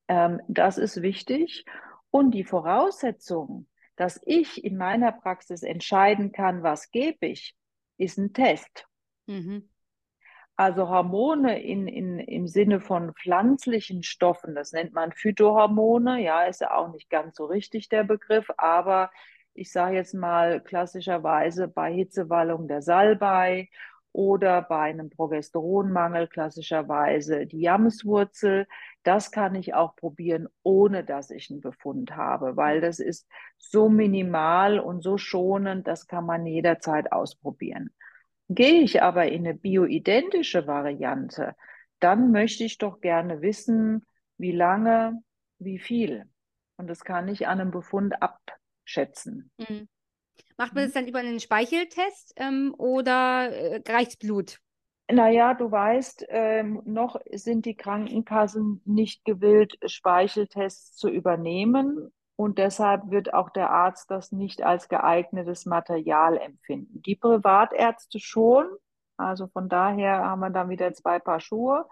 Ähm, 0.08 0.40
das 0.48 0.78
ist 0.78 1.02
wichtig. 1.02 1.64
Und 2.10 2.30
die 2.30 2.44
Voraussetzung, 2.44 3.68
dass 3.96 4.20
ich 4.24 4.64
in 4.64 4.76
meiner 4.76 5.12
Praxis 5.12 5.62
entscheiden 5.62 6.32
kann, 6.32 6.62
was 6.62 6.90
gebe 6.90 7.26
ich, 7.26 7.54
ist 7.98 8.16
ein 8.16 8.32
Test. 8.32 8.86
Mhm. 9.26 9.68
Also 10.58 10.88
Hormone 10.88 11.62
in, 11.62 11.86
in, 11.86 12.18
im 12.18 12.48
Sinne 12.48 12.80
von 12.80 13.14
pflanzlichen 13.14 14.02
Stoffen, 14.02 14.56
das 14.56 14.72
nennt 14.72 14.92
man 14.92 15.12
Phytohormone, 15.12 16.20
ja, 16.20 16.42
ist 16.46 16.60
ja 16.60 16.74
auch 16.74 16.92
nicht 16.92 17.08
ganz 17.10 17.36
so 17.36 17.44
richtig 17.44 17.88
der 17.88 18.02
Begriff, 18.02 18.50
aber 18.56 19.12
ich 19.54 19.70
sage 19.70 19.94
jetzt 19.94 20.14
mal 20.14 20.60
klassischerweise 20.60 21.68
bei 21.68 21.92
Hitzewallung 21.92 22.66
der 22.66 22.82
Salbei 22.82 23.68
oder 24.10 24.62
bei 24.62 24.80
einem 24.90 25.10
Progesteronmangel 25.10 26.26
klassischerweise 26.26 27.46
die 27.46 27.60
Jamswurzel. 27.60 28.66
Das 29.04 29.30
kann 29.30 29.54
ich 29.54 29.74
auch 29.74 29.94
probieren, 29.94 30.48
ohne 30.64 31.04
dass 31.04 31.30
ich 31.30 31.50
einen 31.52 31.60
Befund 31.60 32.16
habe, 32.16 32.56
weil 32.56 32.80
das 32.80 32.98
ist 32.98 33.28
so 33.58 33.88
minimal 33.88 34.80
und 34.80 35.02
so 35.04 35.18
schonend, 35.18 35.86
das 35.86 36.08
kann 36.08 36.26
man 36.26 36.46
jederzeit 36.46 37.12
ausprobieren. 37.12 37.90
Gehe 38.48 38.80
ich 38.80 39.02
aber 39.02 39.26
in 39.26 39.46
eine 39.46 39.54
bioidentische 39.54 40.66
Variante, 40.66 41.54
dann 42.00 42.30
möchte 42.30 42.64
ich 42.64 42.78
doch 42.78 43.00
gerne 43.00 43.42
wissen, 43.42 44.06
wie 44.38 44.52
lange, 44.52 45.22
wie 45.58 45.78
viel. 45.78 46.24
Und 46.76 46.86
das 46.86 47.04
kann 47.04 47.28
ich 47.28 47.46
an 47.46 47.60
einem 47.60 47.70
Befund 47.70 48.14
abschätzen. 48.22 49.50
Mhm. 49.58 49.88
Macht 50.56 50.74
man 50.74 50.84
das 50.84 50.94
dann 50.94 51.08
über 51.08 51.18
einen 51.18 51.40
Speicheltest 51.40 52.32
ähm, 52.36 52.74
oder 52.78 53.50
äh, 53.50 53.82
reicht 53.86 54.20
Blut? 54.20 54.60
Naja, 55.10 55.54
du 55.54 55.70
weißt, 55.70 56.26
ähm, 56.28 56.82
noch 56.84 57.18
sind 57.32 57.64
die 57.64 57.76
Krankenkassen 57.76 58.82
nicht 58.84 59.24
gewillt, 59.24 59.78
Speicheltests 59.86 60.96
zu 60.96 61.08
übernehmen. 61.08 62.12
Und 62.38 62.58
deshalb 62.58 63.10
wird 63.10 63.34
auch 63.34 63.50
der 63.50 63.70
Arzt 63.70 64.12
das 64.12 64.30
nicht 64.30 64.62
als 64.62 64.88
geeignetes 64.88 65.66
Material 65.66 66.36
empfinden. 66.36 67.02
Die 67.02 67.16
Privatärzte 67.16 68.20
schon. 68.20 68.68
Also 69.16 69.48
von 69.48 69.68
daher 69.68 70.24
haben 70.24 70.38
wir 70.38 70.50
dann 70.50 70.68
wieder 70.68 70.92
zwei 70.92 71.18
Paar 71.18 71.40
Schuhe. 71.40 71.84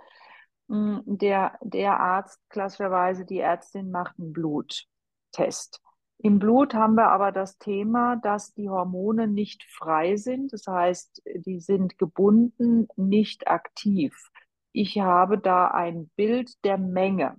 Mm, 0.68 0.98
der, 1.04 1.58
der 1.62 1.98
Arzt, 1.98 2.40
klassischerweise 2.48 3.24
die 3.24 3.40
Ärztin, 3.40 3.90
macht 3.90 4.20
einen 4.20 4.32
Bluttest. 4.32 5.82
Im 6.18 6.38
Blut 6.38 6.74
haben 6.74 6.94
wir 6.94 7.08
aber 7.08 7.32
das 7.32 7.58
Thema, 7.58 8.14
dass 8.14 8.54
die 8.54 8.68
Hormone 8.68 9.26
nicht 9.26 9.64
frei 9.64 10.16
sind. 10.16 10.52
Das 10.52 10.68
heißt, 10.68 11.22
die 11.44 11.58
sind 11.58 11.98
gebunden, 11.98 12.86
nicht 12.94 13.48
aktiv. 13.48 14.30
Ich 14.70 15.00
habe 15.00 15.38
da 15.38 15.72
ein 15.72 16.08
Bild 16.14 16.64
der 16.64 16.78
Menge, 16.78 17.36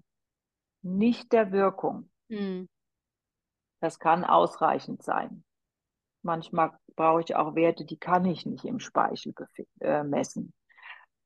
nicht 0.81 1.31
der 1.31 1.53
Wirkung. 1.53 2.09
Mhm. 2.27 2.67
Das 3.79 3.99
kann 3.99 4.23
ausreichend 4.23 5.03
sein. 5.03 5.43
Manchmal 6.23 6.77
brauche 6.95 7.21
ich 7.21 7.35
auch 7.35 7.55
Werte, 7.55 7.85
die 7.85 7.97
kann 7.97 8.25
ich 8.25 8.45
nicht 8.45 8.65
im 8.65 8.79
Speichel 8.79 9.33
äh, 9.79 10.03
messen. 10.03 10.53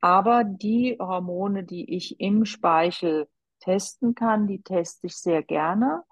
Aber 0.01 0.43
die 0.43 0.97
Hormone, 0.99 1.63
die 1.63 1.95
ich 1.95 2.19
im 2.19 2.45
Speichel 2.45 3.27
testen 3.59 4.15
kann, 4.15 4.47
die 4.47 4.61
teste 4.61 5.07
ich 5.07 5.15
sehr 5.15 5.43
gerne, 5.43 6.03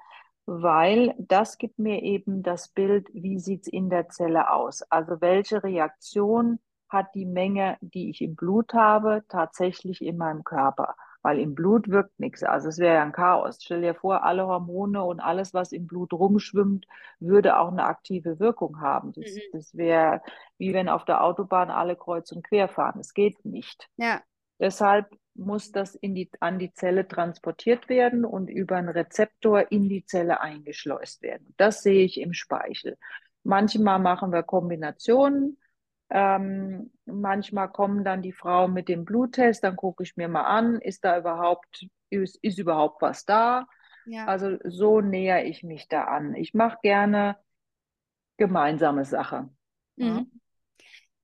weil 0.46 1.14
das 1.18 1.58
gibt 1.58 1.78
mir 1.78 2.02
eben 2.02 2.42
das 2.42 2.70
Bild, 2.70 3.10
wie 3.14 3.40
sieht 3.40 3.64
es 3.64 3.68
in 3.68 3.90
der 3.90 4.10
Zelle 4.10 4.52
aus. 4.52 4.82
Also 4.84 5.22
welche 5.22 5.64
Reaktion 5.64 6.60
hat 6.88 7.14
die 7.14 7.26
Menge, 7.26 7.78
die 7.82 8.10
ich 8.10 8.22
im 8.22 8.36
Blut 8.36 8.74
habe, 8.74 9.24
tatsächlich 9.28 10.02
in 10.02 10.18
meinem 10.18 10.44
Körper. 10.44 10.96
Weil 11.22 11.40
im 11.40 11.54
Blut 11.54 11.90
wirkt 11.90 12.20
nichts. 12.20 12.44
Also 12.44 12.70
es 12.70 12.78
wäre 12.78 12.96
ja 12.96 13.04
ein 13.04 13.12
Chaos. 13.12 13.60
Stell 13.62 13.82
dir 13.82 13.94
vor, 13.94 14.24
alle 14.24 14.48
Hormone 14.48 15.04
und 15.04 15.20
alles, 15.20 15.54
was 15.54 15.72
im 15.72 15.86
Blut 15.86 16.14
rumschwimmt, 16.14 16.86
würde 17.20 17.60
auch 17.60 17.72
eine 17.72 17.84
aktive 17.84 18.40
Wirkung 18.40 18.80
haben. 18.80 19.12
Das, 19.14 19.26
mhm. 19.26 19.40
das 19.52 19.76
wäre 19.76 20.22
wie 20.58 20.74
wenn 20.74 20.90
auf 20.90 21.06
der 21.06 21.24
Autobahn 21.24 21.70
alle 21.70 21.96
kreuz 21.96 22.32
und 22.32 22.44
quer 22.44 22.70
fahren. 22.70 22.96
Das 22.98 23.14
geht 23.14 23.44
nicht. 23.44 23.90
Ja. 23.98 24.22
Deshalb 24.60 25.08
muss 25.36 25.72
das 25.72 25.96
in 25.96 26.16
die, 26.16 26.30
an 26.40 26.60
die 26.60 26.74
Zelle 26.74 27.08
transportiert 27.08 27.90
werden 27.90 28.26
und 28.26 28.50
über 28.50 28.76
einen 28.76 28.90
Rezeptor 28.90 29.72
in 29.72 29.88
die 29.88 30.06
Zelle 30.06 30.42
eingeschleust 30.42 31.22
werden. 31.22 31.54
Das 31.58 31.82
sehe 31.82 32.04
ich 32.04 32.20
im 32.20 32.34
Speichel. 32.34 32.98
Manchmal 33.44 34.00
machen 34.00 34.32
wir 34.32 34.44
Kombinationen. 34.44 35.58
Ähm, 36.10 36.92
manchmal 37.06 37.70
kommen 37.70 38.04
dann 38.04 38.22
die 38.22 38.32
Frauen 38.32 38.74
mit 38.74 38.88
dem 38.90 39.06
Bluttest, 39.06 39.64
dann 39.64 39.76
gucke 39.76 40.04
ich 40.04 40.18
mir 40.18 40.28
mal 40.28 40.44
an, 40.44 40.80
ist 40.82 41.06
da 41.06 41.18
überhaupt, 41.20 41.88
ist, 42.10 42.38
ist 42.42 42.58
überhaupt 42.58 43.02
was 43.02 43.26
da? 43.26 43.68
Ja. 44.06 44.26
Also 44.26 44.58
so 44.64 45.02
näher 45.02 45.46
ich 45.46 45.64
mich 45.64 45.88
da 45.88 46.06
an. 46.06 46.36
Ich 46.36 46.54
mache 46.54 46.80
gerne 46.82 47.38
gemeinsame 48.38 49.06
Sache. 49.06 49.50
Mhm. 49.98 50.32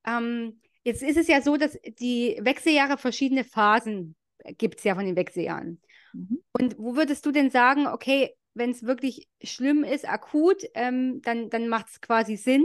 Ja. 0.05 0.17
Ähm, 0.17 0.61
Jetzt 0.85 1.01
ist 1.01 1.17
es 1.17 1.27
ja 1.27 1.41
so, 1.41 1.57
dass 1.57 1.79
die 1.99 2.37
Wechseljahre 2.39 2.97
verschiedene 2.99 3.43
Phasen 3.43 4.15
gibt 4.59 4.77
es 4.77 4.83
ja 4.83 4.93
von 4.93 5.05
den 5.05 5.15
Wechseljahren. 5.15 5.81
Mhm. 6.13 6.43
Und 6.53 6.77
wo 6.77 6.95
würdest 6.95 7.25
du 7.25 7.31
denn 7.31 7.49
sagen, 7.49 7.87
okay, 7.87 8.35
wenn 8.53 8.69
es 8.69 8.83
wirklich 8.83 9.27
schlimm 9.43 9.83
ist, 9.83 10.07
akut, 10.07 10.63
ähm, 10.75 11.21
dann, 11.23 11.49
dann 11.49 11.67
macht 11.69 11.87
es 11.89 12.01
quasi 12.01 12.37
Sinn. 12.37 12.63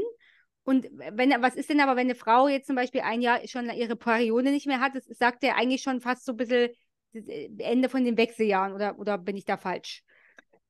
Und 0.65 0.87
wenn, 0.93 1.31
was 1.43 1.57
ist 1.57 1.71
denn 1.71 1.81
aber, 1.81 1.97
wenn 1.97 2.07
eine 2.07 2.15
Frau 2.15 2.49
jetzt 2.49 2.67
zum 2.67 2.77
Beispiel 2.77 3.01
ein 3.01 3.23
Jahr 3.23 3.41
schon 3.47 3.71
ihre 3.71 3.97
Periode 3.97 4.51
nicht 4.51 4.67
mehr 4.67 4.81
hat, 4.81 4.95
das 4.95 5.07
sagt 5.07 5.43
ja 5.43 5.55
eigentlich 5.57 5.83
schon 5.83 6.01
fast 6.01 6.25
so 6.25 6.33
ein 6.33 6.37
bisschen 6.37 6.71
äh, 7.13 7.49
Ende 7.59 7.89
von 7.89 8.05
den 8.05 8.17
Wechseljahren 8.17 8.75
oder, 8.75 8.99
oder 8.99 9.19
bin 9.19 9.37
ich 9.37 9.45
da 9.45 9.57
falsch? 9.57 10.03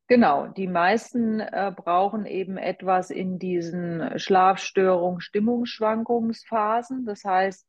Genau, 0.07 0.49
die 0.49 0.67
meisten 0.67 1.39
äh, 1.39 1.73
brauchen 1.75 2.27
eben 2.27 2.57
etwas 2.57 3.11
in 3.11 3.39
diesen 3.39 4.19
Schlafstörungen, 4.19 5.21
Stimmungsschwankungsphasen. 5.21 7.05
Das 7.07 7.25
heißt, 7.25 7.65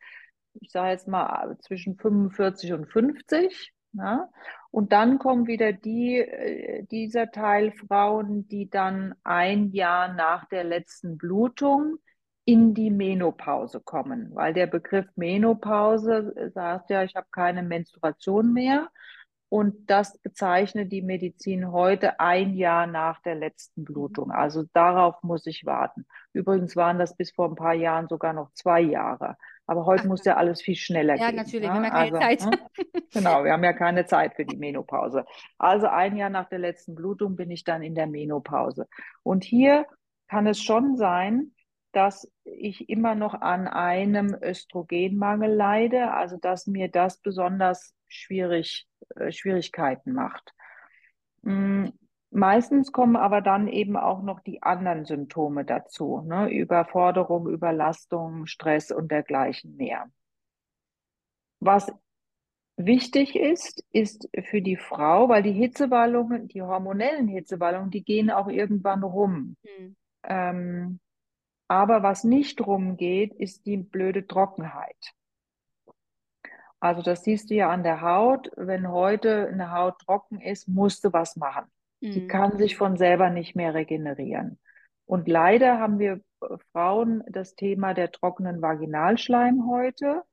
ich 0.59 0.71
sage 0.71 0.89
jetzt 0.89 1.07
mal 1.07 1.55
zwischen 1.59 1.97
45 1.97 2.73
und 2.73 2.85
50. 2.87 3.73
Ja? 3.93 4.29
Und 4.71 4.91
dann 4.91 5.19
kommen 5.19 5.47
wieder 5.47 5.71
die, 5.71 6.17
äh, 6.17 6.83
dieser 6.89 7.29
Teil 7.29 7.71
Frauen, 7.71 8.47
die 8.47 8.69
dann 8.69 9.13
ein 9.23 9.71
Jahr 9.71 10.13
nach 10.13 10.47
der 10.49 10.63
letzten 10.63 11.17
Blutung 11.17 11.97
in 12.51 12.73
die 12.73 12.91
Menopause 12.91 13.79
kommen, 13.79 14.29
weil 14.33 14.53
der 14.53 14.67
Begriff 14.67 15.05
Menopause 15.15 16.51
sagt 16.53 16.89
ja, 16.89 17.01
ich 17.03 17.15
habe 17.15 17.27
keine 17.31 17.63
Menstruation 17.63 18.51
mehr. 18.51 18.89
Und 19.47 19.89
das 19.89 20.17
bezeichnet 20.17 20.91
die 20.91 21.01
Medizin 21.01 21.71
heute 21.71 22.19
ein 22.19 22.53
Jahr 22.53 22.87
nach 22.87 23.21
der 23.21 23.35
letzten 23.35 23.85
Blutung. 23.85 24.27
Mhm. 24.27 24.33
Also 24.33 24.63
darauf 24.73 25.23
muss 25.23 25.45
ich 25.45 25.65
warten. 25.65 26.05
Übrigens 26.33 26.75
waren 26.75 26.99
das 26.99 27.15
bis 27.15 27.31
vor 27.31 27.47
ein 27.47 27.55
paar 27.55 27.73
Jahren 27.73 28.09
sogar 28.09 28.33
noch 28.33 28.51
zwei 28.53 28.81
Jahre. 28.81 29.37
Aber 29.65 29.85
heute 29.85 30.03
Ach, 30.03 30.09
muss 30.09 30.25
ja 30.25 30.35
alles 30.35 30.61
viel 30.61 30.75
schneller 30.75 31.15
ja, 31.15 31.27
gehen. 31.27 31.37
Ja, 31.37 31.43
natürlich, 31.43 31.69
ne? 31.69 31.73
wir 31.73 31.73
haben 31.73 31.83
ja 31.83 31.89
keine 31.89 32.19
also, 32.19 32.49
Zeit. 32.49 32.51
Ne? 32.51 33.01
Genau, 33.13 33.43
wir 33.45 33.53
haben 33.53 33.63
ja 33.63 33.73
keine 33.73 34.05
Zeit 34.05 34.35
für 34.35 34.45
die 34.45 34.57
Menopause. 34.57 35.25
Also 35.57 35.87
ein 35.87 36.17
Jahr 36.17 36.29
nach 36.29 36.49
der 36.49 36.59
letzten 36.59 36.95
Blutung 36.95 37.37
bin 37.37 37.49
ich 37.49 37.63
dann 37.63 37.81
in 37.81 37.95
der 37.95 38.07
Menopause. 38.07 38.87
Und 39.23 39.45
hier 39.45 39.85
kann 40.29 40.47
es 40.47 40.61
schon 40.61 40.95
sein, 40.97 41.51
dass 41.91 42.31
ich 42.43 42.89
immer 42.89 43.15
noch 43.15 43.33
an 43.33 43.67
einem 43.67 44.35
Östrogenmangel 44.41 45.53
leide, 45.53 46.13
also 46.13 46.37
dass 46.37 46.67
mir 46.67 46.89
das 46.89 47.17
besonders 47.19 47.93
schwierig, 48.07 48.87
äh, 49.15 49.31
Schwierigkeiten 49.31 50.13
macht. 50.13 50.53
Mhm. 51.41 51.93
Meistens 52.33 52.93
kommen 52.93 53.17
aber 53.17 53.41
dann 53.41 53.67
eben 53.67 53.97
auch 53.97 54.21
noch 54.21 54.39
die 54.39 54.63
anderen 54.63 55.03
Symptome 55.03 55.65
dazu, 55.65 56.21
ne? 56.21 56.49
Überforderung, 56.49 57.49
Überlastung, 57.49 58.45
Stress 58.45 58.89
und 58.91 59.11
dergleichen 59.11 59.75
mehr. 59.75 60.09
Was 61.59 61.91
wichtig 62.77 63.35
ist, 63.35 63.83
ist 63.91 64.29
für 64.45 64.61
die 64.61 64.77
Frau, 64.77 65.27
weil 65.27 65.43
die 65.43 65.51
Hitzewallungen, 65.51 66.47
die 66.47 66.61
hormonellen 66.61 67.27
Hitzewallungen, 67.27 67.91
die 67.91 68.03
gehen 68.03 68.31
auch 68.31 68.47
irgendwann 68.47 69.03
rum. 69.03 69.57
Mhm. 69.63 69.95
Ähm, 70.23 70.99
aber 71.71 72.03
was 72.03 72.25
nicht 72.25 72.59
rumgeht, 72.59 73.33
ist 73.33 73.65
die 73.65 73.77
blöde 73.77 74.27
Trockenheit. 74.27 75.13
Also 76.81 77.01
das 77.01 77.23
siehst 77.23 77.49
du 77.49 77.53
ja 77.53 77.69
an 77.69 77.83
der 77.83 78.01
Haut. 78.01 78.51
Wenn 78.57 78.89
heute 78.89 79.47
eine 79.47 79.71
Haut 79.71 79.99
trocken 79.99 80.41
ist, 80.41 80.67
musst 80.67 81.05
du 81.05 81.13
was 81.13 81.37
machen. 81.37 81.71
Mhm. 82.01 82.11
Die 82.11 82.27
kann 82.27 82.57
sich 82.57 82.75
von 82.75 82.97
selber 82.97 83.29
nicht 83.29 83.55
mehr 83.55 83.73
regenerieren. 83.73 84.59
Und 85.05 85.29
leider 85.29 85.79
haben 85.79 85.97
wir 85.97 86.19
äh, 86.41 86.57
Frauen 86.73 87.23
das 87.29 87.55
Thema 87.55 87.93
der 87.93 88.11
trockenen 88.11 88.61
Vaginalschleim 88.61 89.65
heute 89.69 90.23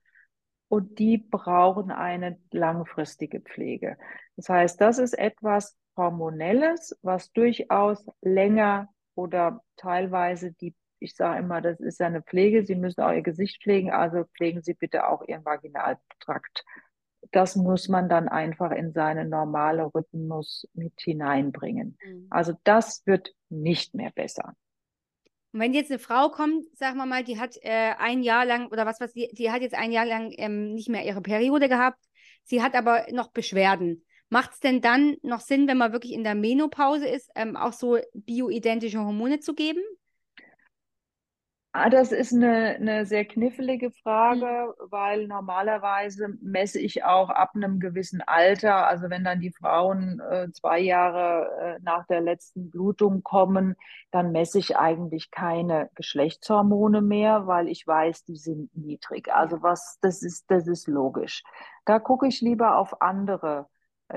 und 0.67 0.99
die 0.99 1.19
brauchen 1.19 1.93
eine 1.93 2.41
langfristige 2.51 3.39
Pflege. 3.39 3.97
Das 4.35 4.49
heißt, 4.49 4.81
das 4.81 4.99
ist 4.99 5.17
etwas 5.17 5.79
Hormonelles, 5.97 6.99
was 7.03 7.31
durchaus 7.31 8.05
länger 8.23 8.89
oder 9.15 9.63
teilweise 9.77 10.51
die 10.51 10.75
ich 11.01 11.15
sage 11.15 11.41
immer, 11.41 11.61
das 11.61 11.81
ist 11.81 12.01
eine 12.01 12.23
Pflege. 12.23 12.65
Sie 12.65 12.75
müssen 12.75 13.01
auch 13.01 13.13
Ihr 13.13 13.23
Gesicht 13.23 13.63
pflegen, 13.63 13.91
also 13.91 14.25
pflegen 14.37 14.63
Sie 14.63 14.75
bitte 14.75 15.09
auch 15.09 15.27
Ihren 15.27 15.45
Vaginaltrakt. 15.45 16.65
Das 17.33 17.57
muss 17.57 17.89
man 17.89 18.09
dann 18.09 18.29
einfach 18.29 18.71
in 18.71 18.93
seinen 18.93 19.29
normalen 19.29 19.87
Rhythmus 19.87 20.67
mit 20.75 20.95
hineinbringen. 20.99 21.99
Mhm. 22.05 22.27
Also 22.31 22.53
das 22.65 23.03
wird 23.07 23.35
nicht 23.49 23.95
mehr 23.95 24.11
besser. 24.11 24.55
Und 25.53 25.61
wenn 25.61 25.75
jetzt 25.75 25.91
eine 25.91 25.99
Frau 25.99 26.29
kommt, 26.29 26.65
sagen 26.77 26.99
wir 26.99 27.07
mal, 27.07 27.25
die 27.25 27.41
hat 27.41 27.57
äh, 27.63 27.95
ein 27.99 28.23
Jahr 28.23 28.45
lang 28.45 28.69
oder 28.69 28.87
was 28.87 29.01
was 29.01 29.13
die, 29.13 29.29
die 29.33 29.51
hat 29.51 29.63
jetzt 29.63 29.75
ein 29.75 29.93
Jahr 29.93 30.07
lang 30.07 30.33
ähm, 30.37 30.75
nicht 30.75 30.89
mehr 30.89 31.05
ihre 31.05 31.23
Periode 31.23 31.69
gehabt, 31.69 32.03
sie 32.45 32.63
hat 32.63 32.75
aber 32.75 33.07
noch 33.13 33.33
Beschwerden. 33.33 34.05
Macht 34.31 34.53
es 34.53 34.61
denn 34.61 34.83
dann 34.83 35.17
noch 35.23 35.41
Sinn, 35.41 35.67
wenn 35.69 35.79
man 35.79 35.93
wirklich 35.93 36.13
in 36.13 36.23
der 36.23 36.35
Menopause 36.35 37.09
ist, 37.09 37.31
ähm, 37.35 37.57
auch 37.57 37.73
so 37.73 37.99
bioidentische 38.13 39.01
Hormone 39.01 39.41
zu 39.41 39.55
geben? 39.55 39.81
Ah, 41.73 41.91
das 41.91 42.13
ist 42.13 42.33
eine, 42.33 42.77
eine 42.77 43.05
sehr 43.05 43.27
knifflige 43.27 43.91
Frage, 43.91 44.75
mhm. 44.81 44.91
weil 44.91 45.27
normalerweise 45.27 46.29
messe 46.41 46.81
ich 46.81 47.05
auch 47.05 47.29
ab 47.29 47.53
einem 47.55 47.79
gewissen 47.79 48.23
Alter, 48.23 48.87
also 48.89 49.11
wenn 49.11 49.23
dann 49.23 49.41
die 49.41 49.53
Frauen 49.53 50.19
äh, 50.21 50.51
zwei 50.53 50.81
Jahre 50.81 51.77
äh, 51.79 51.83
nach 51.83 52.07
der 52.07 52.23
letzten 52.23 52.71
Blutung 52.71 53.23
kommen, 53.23 53.77
dann 54.11 54.33
messe 54.33 54.59
ich 54.59 54.79
eigentlich 54.79 55.31
keine 55.31 55.91
Geschlechtshormone 55.95 57.03
mehr, 57.03 57.47
weil 57.47 57.69
ich 57.69 57.87
weiß, 57.87 58.25
die 58.25 58.37
sind 58.37 58.75
niedrig. 58.75 59.33
Also 59.33 59.63
was, 59.63 59.99
das 60.01 60.23
ist, 60.23 60.51
das 60.51 60.67
ist 60.67 60.89
logisch. 60.89 61.43
Da 61.85 61.99
gucke 61.99 62.27
ich 62.27 62.41
lieber 62.41 62.79
auf 62.79 63.03
andere 63.03 63.69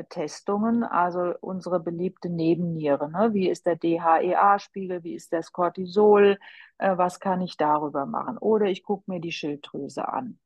Testungen, 0.09 0.83
also 0.83 1.33
unsere 1.41 1.79
beliebte 1.79 2.29
Nebenniere. 2.29 3.09
Ne? 3.11 3.33
Wie 3.33 3.49
ist 3.49 3.65
der 3.65 3.75
DHEA-Spiegel? 3.75 5.03
Wie 5.03 5.15
ist 5.15 5.33
das 5.33 5.51
Cortisol? 5.51 6.39
Äh, 6.77 6.97
was 6.97 7.19
kann 7.19 7.41
ich 7.41 7.57
darüber 7.57 8.05
machen? 8.05 8.37
Oder 8.37 8.67
ich 8.67 8.83
gucke 8.83 9.11
mir 9.11 9.19
die 9.19 9.31
Schilddrüse 9.31 10.07
an. 10.07 10.39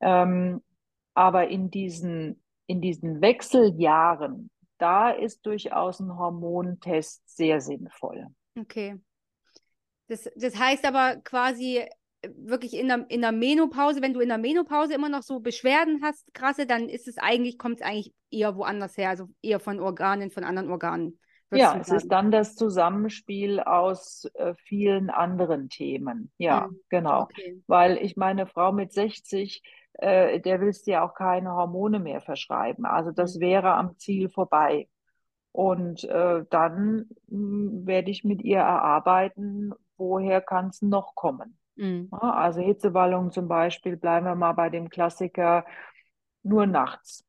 Ähm, 0.00 0.62
aber 1.14 1.48
in 1.48 1.70
diesen, 1.70 2.42
in 2.66 2.80
diesen 2.80 3.20
Wechseljahren, 3.20 4.50
da 4.78 5.10
ist 5.10 5.46
durchaus 5.46 6.00
ein 6.00 6.18
Hormontest 6.18 7.22
sehr 7.28 7.60
sinnvoll. 7.60 8.26
Okay. 8.58 9.00
Das, 10.08 10.28
das 10.36 10.58
heißt 10.58 10.84
aber 10.84 11.16
quasi, 11.16 11.84
wirklich 12.36 12.74
in 12.74 12.88
der, 12.88 13.06
in 13.08 13.20
der 13.20 13.32
Menopause, 13.32 14.02
wenn 14.02 14.14
du 14.14 14.20
in 14.20 14.28
der 14.28 14.38
Menopause 14.38 14.94
immer 14.94 15.08
noch 15.08 15.22
so 15.22 15.40
Beschwerden 15.40 16.00
hast, 16.02 16.32
krasse, 16.34 16.66
dann 16.66 16.88
ist 16.88 17.08
es 17.08 17.18
eigentlich, 17.18 17.58
kommt 17.58 17.80
es 17.80 17.86
eigentlich 17.86 18.12
eher 18.30 18.56
woanders 18.56 18.96
her, 18.96 19.10
also 19.10 19.28
eher 19.42 19.60
von 19.60 19.80
Organen, 19.80 20.30
von 20.30 20.44
anderen 20.44 20.70
Organen. 20.70 21.18
Ja, 21.52 21.76
es 21.78 21.88
ist 21.88 22.08
dann 22.08 22.32
das 22.32 22.56
Zusammenspiel 22.56 23.60
aus 23.60 24.28
äh, 24.34 24.54
vielen 24.64 25.10
anderen 25.10 25.68
Themen. 25.68 26.32
Ja, 26.38 26.66
mhm. 26.66 26.80
genau. 26.88 27.22
Okay. 27.22 27.62
Weil 27.66 27.98
ich 27.98 28.16
meine, 28.16 28.46
Frau 28.46 28.72
mit 28.72 28.92
60, 28.92 29.62
äh, 29.94 30.40
der 30.40 30.60
willst 30.60 30.86
ja 30.88 31.04
auch 31.04 31.14
keine 31.14 31.52
Hormone 31.52 32.00
mehr 32.00 32.20
verschreiben. 32.20 32.84
Also 32.84 33.12
das 33.12 33.36
mhm. 33.36 33.40
wäre 33.40 33.74
am 33.74 33.96
Ziel 33.96 34.28
vorbei. 34.28 34.88
Und 35.52 36.04
äh, 36.04 36.44
dann 36.50 37.08
hm, 37.28 37.86
werde 37.86 38.10
ich 38.10 38.24
mit 38.24 38.42
ihr 38.42 38.58
erarbeiten, 38.58 39.72
woher 39.96 40.40
kann 40.40 40.68
es 40.68 40.82
noch 40.82 41.14
kommen. 41.14 41.56
Mhm. 41.76 42.08
Also 42.10 42.60
Hitzewallungen 42.60 43.30
zum 43.30 43.48
Beispiel, 43.48 43.96
bleiben 43.96 44.26
wir 44.26 44.34
mal 44.34 44.52
bei 44.52 44.70
dem 44.70 44.88
Klassiker, 44.88 45.64
nur 46.42 46.66
nachts 46.66 47.24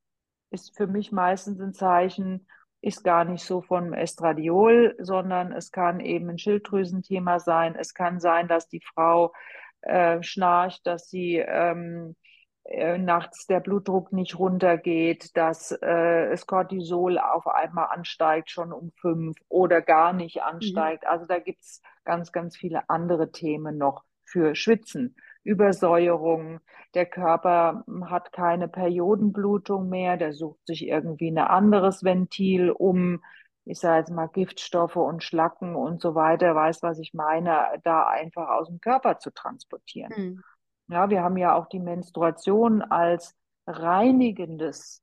ist 0.50 0.76
für 0.78 0.88
mich 0.88 1.12
meistens 1.12 1.60
ein 1.60 1.74
Zeichen, 1.74 2.48
ist 2.82 3.04
gar 3.04 3.26
nicht 3.26 3.44
so 3.44 3.62
von 3.62 3.94
Estradiol, 3.94 4.96
sondern 5.00 5.52
es 5.52 5.72
kann 5.72 6.00
eben 6.00 6.30
ein 6.30 6.38
Schilddrüsenthema 6.38 7.40
sein. 7.40 7.76
Es 7.76 7.94
kann 7.94 8.20
sein, 8.20 8.48
dass 8.48 8.68
die 8.68 8.82
Frau 8.82 9.34
äh, 9.82 10.22
schnarcht, 10.22 10.86
dass 10.86 11.10
sie 11.10 11.38
ähm, 11.38 12.16
äh, 12.64 12.98
nachts 12.98 13.48
der 13.48 13.60
Blutdruck 13.60 14.14
nicht 14.14 14.38
runtergeht, 14.38 15.36
dass 15.36 15.72
äh, 15.72 16.30
das 16.30 16.46
Cortisol 16.46 17.18
auf 17.18 17.48
einmal 17.48 17.88
ansteigt, 17.88 18.52
schon 18.52 18.72
um 18.72 18.92
fünf 19.02 19.38
oder 19.50 19.82
gar 19.82 20.14
nicht 20.14 20.44
ansteigt. 20.44 21.04
Mhm. 21.04 21.10
Also 21.10 21.26
da 21.26 21.40
gibt 21.40 21.62
es 21.62 21.82
ganz, 22.06 22.32
ganz 22.32 22.56
viele 22.56 22.90
andere 22.90 23.32
Themen 23.32 23.78
noch 23.78 24.04
für 24.28 24.56
Schwitzen. 24.56 25.16
Übersäuerung, 25.44 26.60
der 26.94 27.06
Körper 27.06 27.86
hat 28.06 28.34
keine 28.34 28.68
Periodenblutung 28.68 29.88
mehr, 29.88 30.18
der 30.18 30.34
sucht 30.34 30.60
sich 30.68 30.86
irgendwie 30.86 31.32
ein 31.32 31.38
anderes 31.38 32.04
Ventil, 32.04 32.70
um, 32.70 33.24
ich 33.64 33.80
sage 33.80 34.00
jetzt 34.00 34.12
mal, 34.12 34.28
Giftstoffe 34.28 34.98
und 34.98 35.24
Schlacken 35.24 35.76
und 35.76 36.02
so 36.02 36.16
weiter, 36.16 36.54
weiß, 36.54 36.84
was 36.84 37.00
ich 37.00 37.14
meine, 37.14 37.66
da 37.84 38.08
einfach 38.08 38.50
aus 38.50 38.68
dem 38.68 38.82
Körper 38.82 39.20
zu 39.20 39.32
transportieren. 39.32 40.12
Mhm. 40.16 40.44
Ja, 40.90 41.10
wir 41.10 41.22
haben 41.22 41.38
ja 41.38 41.56
auch 41.56 41.68
die 41.68 41.80
Menstruation 41.80 42.82
als 42.82 43.36
reinigendes, 43.66 45.02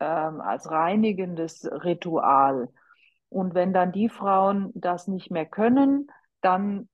ähm, 0.00 0.40
als 0.40 0.70
reinigendes 0.70 1.68
Ritual. 1.70 2.68
Und 3.28 3.54
wenn 3.54 3.72
dann 3.72 3.92
die 3.92 4.08
Frauen 4.08 4.70
das 4.74 5.08
nicht 5.08 5.30
mehr 5.30 5.46
können, 5.46 6.08
dann 6.40 6.88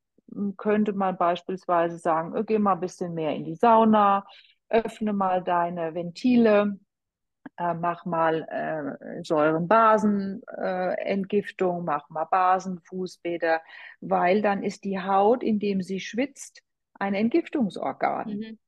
könnte 0.57 0.93
man 0.93 1.17
beispielsweise 1.17 1.99
sagen, 1.99 2.37
oh, 2.37 2.45
geh 2.45 2.59
mal 2.59 2.75
ein 2.75 2.81
bisschen 2.81 3.15
mehr 3.15 3.35
in 3.35 3.45
die 3.45 3.57
Sauna, 3.57 4.27
öffne 4.69 5.13
mal 5.13 5.43
deine 5.43 5.95
Ventile, 5.95 6.79
äh, 7.57 7.75
mach 7.75 8.05
mal 8.07 8.47
äh, 8.49 9.23
Säurenbasenentgiftung, 9.25 11.81
äh, 11.81 11.85
mach 11.85 12.09
mal 12.09 12.25
Basenfußbäder, 12.25 13.61
weil 14.01 14.43
dann 14.43 14.63
ist 14.63 14.85
die 14.85 15.01
Haut, 15.01 15.43
indem 15.43 15.83
sie 15.83 15.99
schwitzt, 16.01 16.63
ein 16.95 17.15
Entgiftungsorgan. 17.15 18.29
Mhm. 18.29 18.59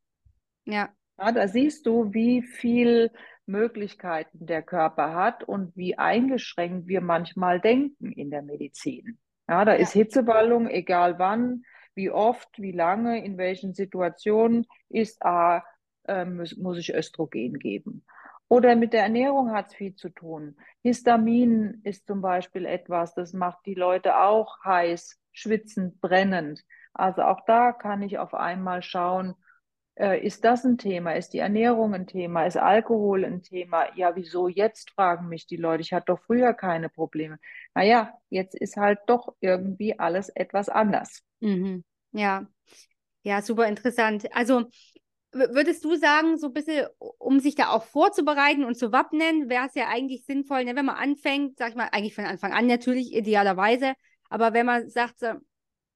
Ja. 0.64 0.88
ja. 1.18 1.32
Da 1.32 1.48
siehst 1.48 1.86
du, 1.86 2.12
wie 2.12 2.42
viel 2.42 3.10
Möglichkeiten 3.46 4.46
der 4.46 4.62
Körper 4.62 5.14
hat 5.14 5.44
und 5.44 5.74
wie 5.76 5.98
eingeschränkt 5.98 6.88
wir 6.88 7.00
manchmal 7.00 7.60
denken 7.60 8.12
in 8.12 8.30
der 8.30 8.42
Medizin. 8.42 9.18
Ja, 9.48 9.64
da 9.64 9.72
ja. 9.72 9.78
ist 9.78 9.92
Hitzeballung, 9.92 10.68
egal 10.68 11.18
wann, 11.18 11.64
wie 11.94 12.10
oft, 12.10 12.60
wie 12.60 12.72
lange, 12.72 13.24
in 13.24 13.36
welchen 13.38 13.74
Situationen 13.74 14.66
ist 14.88 15.24
A, 15.24 15.64
äh, 16.04 16.24
muss, 16.24 16.56
muss 16.56 16.78
ich 16.78 16.94
Östrogen 16.94 17.58
geben. 17.58 18.04
Oder 18.48 18.76
mit 18.76 18.92
der 18.92 19.02
Ernährung 19.02 19.52
hat 19.52 19.68
es 19.68 19.74
viel 19.74 19.94
zu 19.94 20.10
tun. 20.10 20.56
Histamin 20.82 21.80
ist 21.84 22.06
zum 22.06 22.20
Beispiel 22.20 22.66
etwas, 22.66 23.14
das 23.14 23.32
macht 23.32 23.64
die 23.64 23.74
Leute 23.74 24.18
auch 24.18 24.62
heiß, 24.64 25.18
schwitzend, 25.32 26.00
brennend. 26.00 26.62
Also 26.92 27.22
auch 27.22 27.40
da 27.46 27.72
kann 27.72 28.02
ich 28.02 28.18
auf 28.18 28.34
einmal 28.34 28.82
schauen, 28.82 29.34
ist 30.22 30.44
das 30.44 30.64
ein 30.64 30.78
Thema? 30.78 31.12
Ist 31.12 31.30
die 31.32 31.38
Ernährung 31.38 31.94
ein 31.94 32.06
Thema? 32.06 32.44
Ist 32.44 32.56
Alkohol 32.56 33.24
ein 33.24 33.42
Thema? 33.42 33.94
Ja, 33.96 34.16
wieso 34.16 34.48
jetzt, 34.48 34.90
fragen 34.90 35.28
mich 35.28 35.46
die 35.46 35.56
Leute. 35.56 35.82
Ich 35.82 35.92
hatte 35.92 36.06
doch 36.06 36.20
früher 36.20 36.54
keine 36.54 36.88
Probleme. 36.88 37.38
Naja, 37.74 38.12
jetzt 38.28 38.54
ist 38.54 38.76
halt 38.76 38.98
doch 39.06 39.34
irgendwie 39.40 39.98
alles 39.98 40.28
etwas 40.30 40.68
anders. 40.68 41.22
Mhm. 41.40 41.84
Ja, 42.12 42.46
ja, 43.22 43.42
super 43.42 43.68
interessant. 43.68 44.26
Also 44.34 44.64
würdest 45.32 45.84
du 45.84 45.96
sagen, 45.96 46.36
so 46.36 46.48
ein 46.48 46.52
bisschen, 46.52 46.86
um 46.98 47.40
sich 47.40 47.54
da 47.54 47.70
auch 47.70 47.84
vorzubereiten 47.84 48.64
und 48.64 48.76
zu 48.76 48.92
wappnen, 48.92 49.48
wäre 49.48 49.66
es 49.66 49.74
ja 49.74 49.88
eigentlich 49.88 50.24
sinnvoll, 50.26 50.64
ne, 50.64 50.76
wenn 50.76 50.84
man 50.84 50.96
anfängt, 50.96 51.58
sag 51.58 51.70
ich 51.70 51.74
mal, 51.74 51.88
eigentlich 51.92 52.14
von 52.14 52.24
Anfang 52.24 52.52
an 52.52 52.66
natürlich, 52.66 53.14
idealerweise, 53.14 53.94
aber 54.28 54.52
wenn 54.52 54.66
man 54.66 54.90
sagt, 54.90 55.20
sagen 55.20 55.40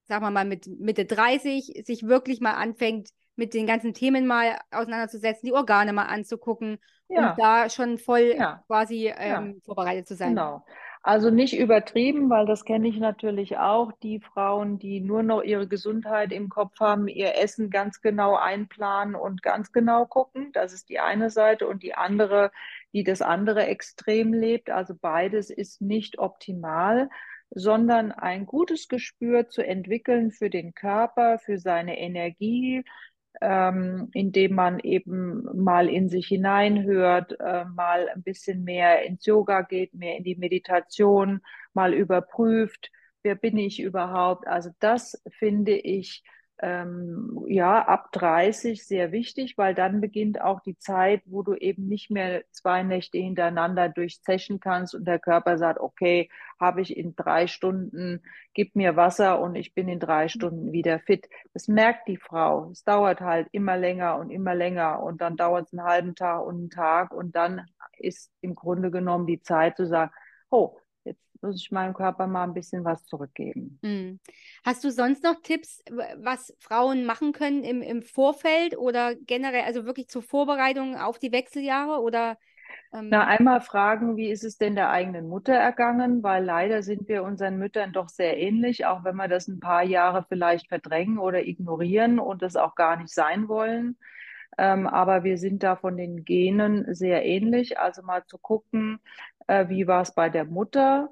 wir 0.08 0.30
mal 0.30 0.46
mit 0.46 0.66
Mitte 0.66 1.04
30, 1.04 1.82
sich 1.84 2.06
wirklich 2.06 2.40
mal 2.40 2.54
anfängt, 2.54 3.10
mit 3.36 3.54
den 3.54 3.66
ganzen 3.66 3.94
Themen 3.94 4.26
mal 4.26 4.58
auseinanderzusetzen, 4.70 5.46
die 5.46 5.52
Organe 5.52 5.92
mal 5.92 6.06
anzugucken, 6.06 6.78
ja. 7.08 7.30
um 7.30 7.36
da 7.36 7.70
schon 7.70 7.98
voll 7.98 8.34
ja. 8.36 8.62
quasi 8.66 9.12
ähm, 9.16 9.54
ja. 9.54 9.60
vorbereitet 9.64 10.08
zu 10.08 10.16
sein. 10.16 10.30
Genau. 10.30 10.64
Also 11.02 11.30
nicht 11.30 11.56
übertrieben, 11.56 12.30
weil 12.30 12.46
das 12.46 12.64
kenne 12.64 12.88
ich 12.88 12.98
natürlich 12.98 13.58
auch, 13.58 13.92
die 14.02 14.18
Frauen, 14.18 14.80
die 14.80 15.00
nur 15.00 15.22
noch 15.22 15.42
ihre 15.44 15.68
Gesundheit 15.68 16.32
im 16.32 16.48
Kopf 16.48 16.80
haben, 16.80 17.06
ihr 17.06 17.36
Essen 17.36 17.70
ganz 17.70 18.00
genau 18.00 18.34
einplanen 18.34 19.14
und 19.14 19.40
ganz 19.40 19.70
genau 19.70 20.06
gucken. 20.06 20.50
Das 20.52 20.72
ist 20.72 20.88
die 20.88 20.98
eine 20.98 21.30
Seite 21.30 21.68
und 21.68 21.84
die 21.84 21.94
andere, 21.94 22.50
die 22.92 23.04
das 23.04 23.22
andere 23.22 23.66
Extrem 23.66 24.32
lebt. 24.32 24.68
Also 24.68 24.94
beides 25.00 25.50
ist 25.50 25.80
nicht 25.80 26.18
optimal 26.18 27.08
sondern 27.50 28.12
ein 28.12 28.46
gutes 28.46 28.88
Gespür 28.88 29.48
zu 29.48 29.64
entwickeln 29.64 30.32
für 30.32 30.50
den 30.50 30.74
Körper, 30.74 31.38
für 31.38 31.58
seine 31.58 31.98
Energie, 31.98 32.84
ähm, 33.40 34.10
indem 34.14 34.54
man 34.54 34.80
eben 34.80 35.44
mal 35.54 35.88
in 35.88 36.08
sich 36.08 36.28
hineinhört, 36.28 37.38
äh, 37.40 37.64
mal 37.66 38.08
ein 38.08 38.22
bisschen 38.22 38.64
mehr 38.64 39.02
ins 39.04 39.26
Yoga 39.26 39.62
geht, 39.62 39.94
mehr 39.94 40.16
in 40.16 40.24
die 40.24 40.36
Meditation, 40.36 41.40
mal 41.74 41.94
überprüft, 41.94 42.90
wer 43.22 43.34
bin 43.34 43.58
ich 43.58 43.80
überhaupt. 43.80 44.46
Also 44.46 44.70
das 44.80 45.22
finde 45.38 45.72
ich 45.76 46.22
ähm, 46.58 47.44
ja, 47.48 47.82
ab 47.86 48.12
30 48.12 48.86
sehr 48.86 49.12
wichtig, 49.12 49.58
weil 49.58 49.74
dann 49.74 50.00
beginnt 50.00 50.40
auch 50.40 50.60
die 50.60 50.78
Zeit, 50.78 51.22
wo 51.26 51.42
du 51.42 51.54
eben 51.54 51.86
nicht 51.86 52.10
mehr 52.10 52.44
zwei 52.50 52.82
Nächte 52.82 53.18
hintereinander 53.18 53.90
durchzechen 53.90 54.58
kannst 54.58 54.94
und 54.94 55.04
der 55.06 55.18
Körper 55.18 55.58
sagt, 55.58 55.80
okay, 55.80 56.30
habe 56.58 56.80
ich 56.80 56.96
in 56.96 57.14
drei 57.14 57.46
Stunden, 57.46 58.22
gib 58.54 58.74
mir 58.74 58.96
Wasser 58.96 59.40
und 59.40 59.54
ich 59.54 59.74
bin 59.74 59.88
in 59.88 60.00
drei 60.00 60.28
Stunden 60.28 60.72
wieder 60.72 60.98
fit. 60.98 61.28
Das 61.52 61.68
merkt 61.68 62.08
die 62.08 62.16
Frau. 62.16 62.70
Es 62.70 62.84
dauert 62.84 63.20
halt 63.20 63.48
immer 63.52 63.76
länger 63.76 64.18
und 64.18 64.30
immer 64.30 64.54
länger 64.54 65.02
und 65.02 65.20
dann 65.20 65.36
dauert 65.36 65.66
es 65.66 65.72
einen 65.74 65.86
halben 65.86 66.14
Tag 66.14 66.42
und 66.42 66.54
einen 66.56 66.70
Tag 66.70 67.12
und 67.12 67.36
dann 67.36 67.66
ist 67.98 68.30
im 68.40 68.54
Grunde 68.54 68.90
genommen 68.90 69.26
die 69.26 69.42
Zeit 69.42 69.76
zu 69.76 69.86
sagen, 69.86 70.10
oh, 70.50 70.78
muss 71.46 71.60
ich 71.60 71.70
meinem 71.70 71.94
Körper 71.94 72.26
mal 72.26 72.44
ein 72.44 72.54
bisschen 72.54 72.84
was 72.84 73.04
zurückgeben. 73.06 73.78
Hm. 73.82 74.20
Hast 74.64 74.84
du 74.84 74.90
sonst 74.90 75.22
noch 75.22 75.40
Tipps, 75.42 75.82
was 76.16 76.54
Frauen 76.58 77.04
machen 77.04 77.32
können 77.32 77.64
im, 77.64 77.82
im 77.82 78.02
Vorfeld 78.02 78.76
oder 78.76 79.14
generell, 79.14 79.62
also 79.62 79.86
wirklich 79.86 80.08
zur 80.08 80.22
Vorbereitung 80.22 80.96
auf 80.96 81.18
die 81.18 81.32
Wechseljahre 81.32 82.00
oder? 82.00 82.36
Ähm... 82.92 83.08
Na, 83.10 83.26
einmal 83.26 83.60
fragen, 83.60 84.16
wie 84.16 84.30
ist 84.30 84.44
es 84.44 84.58
denn 84.58 84.74
der 84.74 84.90
eigenen 84.90 85.28
Mutter 85.28 85.54
ergangen, 85.54 86.22
weil 86.22 86.44
leider 86.44 86.82
sind 86.82 87.08
wir 87.08 87.22
unseren 87.22 87.58
Müttern 87.58 87.92
doch 87.92 88.08
sehr 88.08 88.36
ähnlich, 88.36 88.86
auch 88.86 89.04
wenn 89.04 89.16
wir 89.16 89.28
das 89.28 89.48
ein 89.48 89.60
paar 89.60 89.84
Jahre 89.84 90.24
vielleicht 90.28 90.68
verdrängen 90.68 91.18
oder 91.18 91.46
ignorieren 91.46 92.18
und 92.18 92.42
das 92.42 92.56
auch 92.56 92.74
gar 92.74 92.96
nicht 92.96 93.14
sein 93.14 93.48
wollen. 93.48 93.96
Ähm, 94.58 94.86
aber 94.86 95.22
wir 95.24 95.38
sind 95.38 95.62
da 95.62 95.76
von 95.76 95.96
den 95.96 96.24
Genen 96.24 96.94
sehr 96.94 97.24
ähnlich. 97.24 97.78
Also 97.78 98.02
mal 98.02 98.24
zu 98.26 98.38
gucken, 98.38 99.00
äh, 99.46 99.68
wie 99.68 99.86
war 99.86 100.02
es 100.02 100.14
bei 100.14 100.28
der 100.28 100.44
Mutter? 100.44 101.10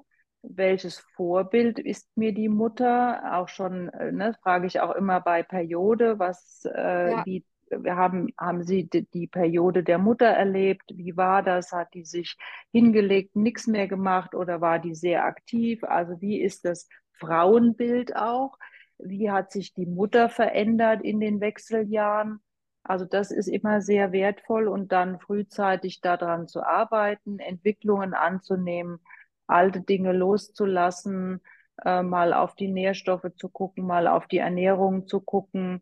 Welches 0.49 0.99
Vorbild 1.15 1.79
ist 1.79 2.15
mir 2.15 2.33
die 2.33 2.49
Mutter? 2.49 3.35
Auch 3.35 3.47
schon, 3.47 3.89
äh, 3.89 4.11
ne, 4.11 4.35
frage 4.41 4.67
ich 4.67 4.79
auch 4.79 4.95
immer 4.95 5.21
bei 5.21 5.43
Periode, 5.43 6.19
was, 6.19 6.65
äh, 6.65 7.11
ja. 7.11 7.25
wie, 7.25 7.45
wir 7.69 7.95
haben, 7.95 8.29
haben 8.39 8.63
Sie 8.63 8.87
die, 8.87 9.07
die, 9.09 9.27
Periode 9.27 9.83
der 9.83 9.97
Mutter 9.97 10.27
erlebt? 10.27 10.83
Wie 10.93 11.17
war 11.17 11.43
das? 11.43 11.71
Hat 11.71 11.93
die 11.93 12.05
sich 12.05 12.37
hingelegt, 12.71 13.35
nichts 13.35 13.67
mehr 13.67 13.87
gemacht 13.87 14.35
oder 14.35 14.61
war 14.61 14.79
die 14.79 14.95
sehr 14.95 15.25
aktiv? 15.25 15.83
Also 15.83 16.21
wie 16.21 16.41
ist 16.41 16.65
das 16.65 16.87
Frauenbild 17.13 18.15
auch? 18.15 18.57
Wie 18.97 19.31
hat 19.31 19.51
sich 19.51 19.73
die 19.73 19.87
Mutter 19.87 20.29
verändert 20.29 21.01
in 21.01 21.19
den 21.19 21.41
Wechseljahren? 21.41 22.39
Also 22.83 23.05
das 23.05 23.31
ist 23.31 23.47
immer 23.47 23.81
sehr 23.81 24.11
wertvoll 24.11 24.67
und 24.67 24.91
dann 24.91 25.19
frühzeitig 25.19 26.01
daran 26.01 26.47
zu 26.47 26.61
arbeiten, 26.61 27.39
Entwicklungen 27.39 28.13
anzunehmen 28.13 28.99
alte 29.47 29.81
Dinge 29.81 30.13
loszulassen, 30.13 31.41
äh, 31.83 32.03
mal 32.03 32.33
auf 32.33 32.55
die 32.55 32.67
Nährstoffe 32.67 33.27
zu 33.37 33.49
gucken, 33.49 33.85
mal 33.85 34.07
auf 34.07 34.27
die 34.27 34.37
Ernährung 34.37 35.07
zu 35.07 35.19
gucken. 35.19 35.81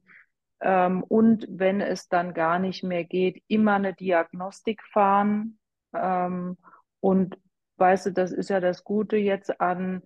Ähm, 0.62 1.04
und 1.04 1.46
wenn 1.50 1.82
es 1.82 2.08
dann 2.08 2.34
gar 2.34 2.60
nicht 2.60 2.84
mehr 2.84 3.04
geht, 3.04 3.44
immer 3.48 3.76
eine 3.76 3.94
Diagnostik 3.94 4.82
fahren. 4.92 5.60
Ähm, 5.94 6.58
und 7.00 7.38
weißt 7.78 8.08
du, 8.08 8.12
das 8.12 8.32
ist 8.32 8.50
ja 8.50 8.60
das 8.60 8.84
Gute 8.84 9.18
jetzt 9.18 9.60
an 9.60 10.04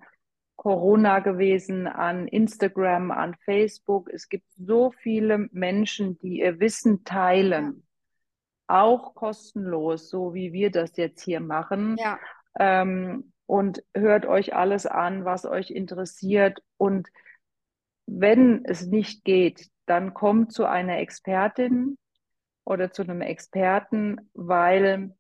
Corona 0.58 1.20
gewesen, 1.20 1.88
an 1.88 2.28
Instagram, 2.28 3.12
an 3.12 3.36
Facebook. 3.46 4.10
Es 4.12 4.28
gibt 4.28 4.52
so 4.58 4.92
viele 4.92 5.48
Menschen, 5.52 6.18
die 6.18 6.40
ihr 6.40 6.60
Wissen 6.60 7.04
teilen. 7.04 7.88
Auch 8.66 9.14
kostenlos, 9.14 10.10
so 10.10 10.34
wie 10.34 10.52
wir 10.52 10.72
das 10.72 10.98
jetzt 10.98 11.22
hier 11.22 11.40
machen. 11.40 11.96
Ja. 12.00 12.20
Ähm, 12.60 13.32
und 13.48 13.84
hört 13.96 14.26
euch 14.28 14.54
alles 14.54 14.86
an, 14.86 15.26
was 15.26 15.46
euch 15.46 15.72
interessiert. 15.72 16.62
Und 16.78 17.08
wenn 18.06 18.64
es 18.66 18.86
nicht 18.86 19.24
geht, 19.24 19.70
dann 19.88 20.14
kommt 20.14 20.52
zu 20.52 20.66
einer 20.66 21.00
Expertin 21.00 21.98
oder 22.66 22.92
zu 22.92 23.02
einem 23.02 23.22
Experten, 23.22 24.30
weil 24.34 25.16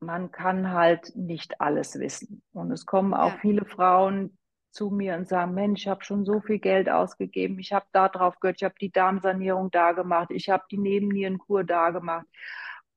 man 0.00 0.30
kann 0.30 0.72
halt 0.72 1.14
nicht 1.16 1.60
alles 1.60 1.98
wissen. 1.98 2.42
Und 2.52 2.70
es 2.72 2.86
kommen 2.86 3.12
auch 3.12 3.32
Ja. 3.34 3.38
viele 3.40 3.64
Frauen 3.64 4.38
zu 4.70 4.90
mir 4.90 5.16
und 5.16 5.28
sagen, 5.28 5.54
Mensch, 5.54 5.82
ich 5.82 5.88
habe 5.88 6.04
schon 6.04 6.24
so 6.24 6.40
viel 6.40 6.58
Geld 6.58 6.88
ausgegeben, 6.88 7.58
ich 7.58 7.72
habe 7.72 7.86
da 7.92 8.08
drauf 8.08 8.40
gehört, 8.40 8.56
ich 8.56 8.64
habe 8.64 8.74
die 8.80 8.90
Darmsanierung 8.90 9.70
da 9.70 9.92
gemacht, 9.92 10.30
ich 10.30 10.48
habe 10.48 10.64
die 10.70 10.78
Nebennierenkur 10.78 11.64
da 11.64 11.90
gemacht. 11.90 12.26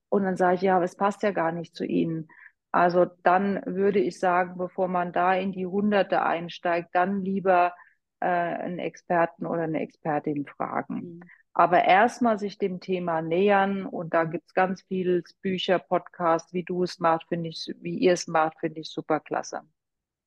Und 0.10 0.24
dann 0.24 0.38
sage 0.38 0.56
ich, 0.56 0.62
ja, 0.62 0.78
aber 0.78 0.86
es 0.86 0.96
passt 0.96 1.22
ja 1.24 1.32
gar 1.32 1.52
nicht 1.52 1.76
zu 1.76 1.84
Ihnen. 1.84 2.30
Also 2.76 3.06
dann 3.24 3.62
würde 3.66 4.00
ich 4.00 4.20
sagen, 4.20 4.58
bevor 4.58 4.90
man 4.90 5.14
da 5.14 5.34
in 5.34 5.54
die 5.54 5.66
Hunderte 5.66 6.24
einsteigt, 6.24 6.90
dann 6.92 7.22
lieber 7.22 7.74
äh, 8.20 8.28
einen 8.28 8.80
Experten 8.80 9.46
oder 9.46 9.62
eine 9.62 9.80
Expertin 9.80 10.46
fragen. 10.46 10.96
Mhm. 10.96 11.20
Aber 11.54 11.86
erstmal 11.86 12.38
sich 12.38 12.58
dem 12.58 12.82
Thema 12.82 13.22
nähern 13.22 13.86
und 13.86 14.14
da 14.14 14.26
gibt 14.26 14.48
es 14.48 14.54
ganz 14.54 14.82
viel 14.82 15.24
Bücher, 15.42 15.80
Podcasts, 15.80 16.52
wie 16.52 16.64
du 16.64 16.84
es 16.84 17.00
machst, 17.00 17.30
finde 17.30 17.48
ich, 17.48 17.74
wie 17.80 17.98
ihr 17.98 18.12
es 18.12 18.28
macht, 18.28 18.60
finde 18.60 18.82
ich 18.82 18.90
super 18.90 19.22
klasse. 19.22 19.62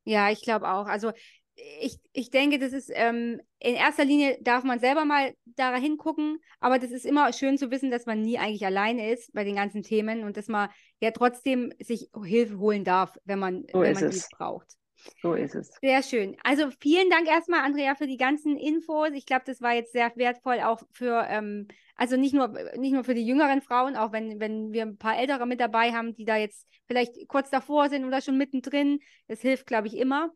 Ja, 0.05 0.31
ich 0.31 0.41
glaube 0.41 0.71
auch. 0.71 0.87
Also 0.87 1.13
ich, 1.81 1.99
ich 2.13 2.31
denke, 2.31 2.59
das 2.59 2.73
ist 2.73 2.91
ähm, 2.95 3.41
in 3.59 3.75
erster 3.75 4.05
Linie 4.05 4.39
darf 4.41 4.65
man 4.65 4.79
selber 4.79 5.05
mal 5.05 5.35
da 5.45 5.75
hingucken, 5.77 6.39
aber 6.61 6.79
das 6.79 6.91
ist 6.91 7.05
immer 7.05 7.33
schön 7.33 7.59
zu 7.59 7.71
wissen, 7.71 7.91
dass 7.91 8.07
man 8.07 8.23
nie 8.23 8.39
eigentlich 8.39 8.65
alleine 8.65 9.13
ist 9.13 9.33
bei 9.33 9.45
den 9.45 9.57
ganzen 9.57 9.83
Themen 9.83 10.25
und 10.25 10.37
dass 10.37 10.49
man 10.49 10.69
ja 11.01 11.11
trotzdem 11.11 11.73
sich 11.81 12.11
Hilfe 12.25 12.59
holen 12.59 12.85
darf, 12.85 13.17
wenn 13.25 13.39
man, 13.39 13.65
So 13.73 13.81
wenn 13.81 13.95
man 13.95 14.05
es. 14.05 14.29
braucht. 14.31 14.67
So 15.23 15.35
ist 15.35 15.55
es. 15.55 15.71
Sehr 15.81 16.03
schön. 16.03 16.37
Also 16.43 16.71
vielen 16.81 17.09
Dank 17.11 17.29
erstmal, 17.29 17.61
Andrea, 17.61 17.95
für 17.95 18.07
die 18.07 18.17
ganzen 18.17 18.57
Infos. 18.57 19.11
Ich 19.15 19.27
glaube, 19.27 19.43
das 19.47 19.61
war 19.61 19.73
jetzt 19.73 19.93
sehr 19.93 20.13
wertvoll 20.17 20.61
auch 20.61 20.83
für, 20.93 21.25
ähm, 21.29 21.69
also 21.95 22.17
nicht 22.17 22.35
nur, 22.35 22.49
nicht 22.77 22.93
nur 22.93 23.05
für 23.05 23.15
die 23.15 23.27
jüngeren 23.27 23.63
Frauen, 23.63 23.97
auch 23.97 24.13
wenn, 24.13 24.41
wenn 24.41 24.73
wir 24.73 24.83
ein 24.83 24.99
paar 24.99 25.17
Ältere 25.17 25.47
mit 25.47 25.61
dabei 25.61 25.93
haben, 25.93 26.15
die 26.15 26.25
da 26.25 26.37
jetzt 26.37 26.67
vielleicht 26.87 27.29
kurz 27.29 27.51
davor 27.51 27.89
sind 27.89 28.05
oder 28.05 28.21
schon 28.21 28.37
mittendrin. 28.39 28.99
Das 29.29 29.41
hilft, 29.41 29.67
glaube 29.67 29.87
ich, 29.87 29.97
immer. 29.97 30.31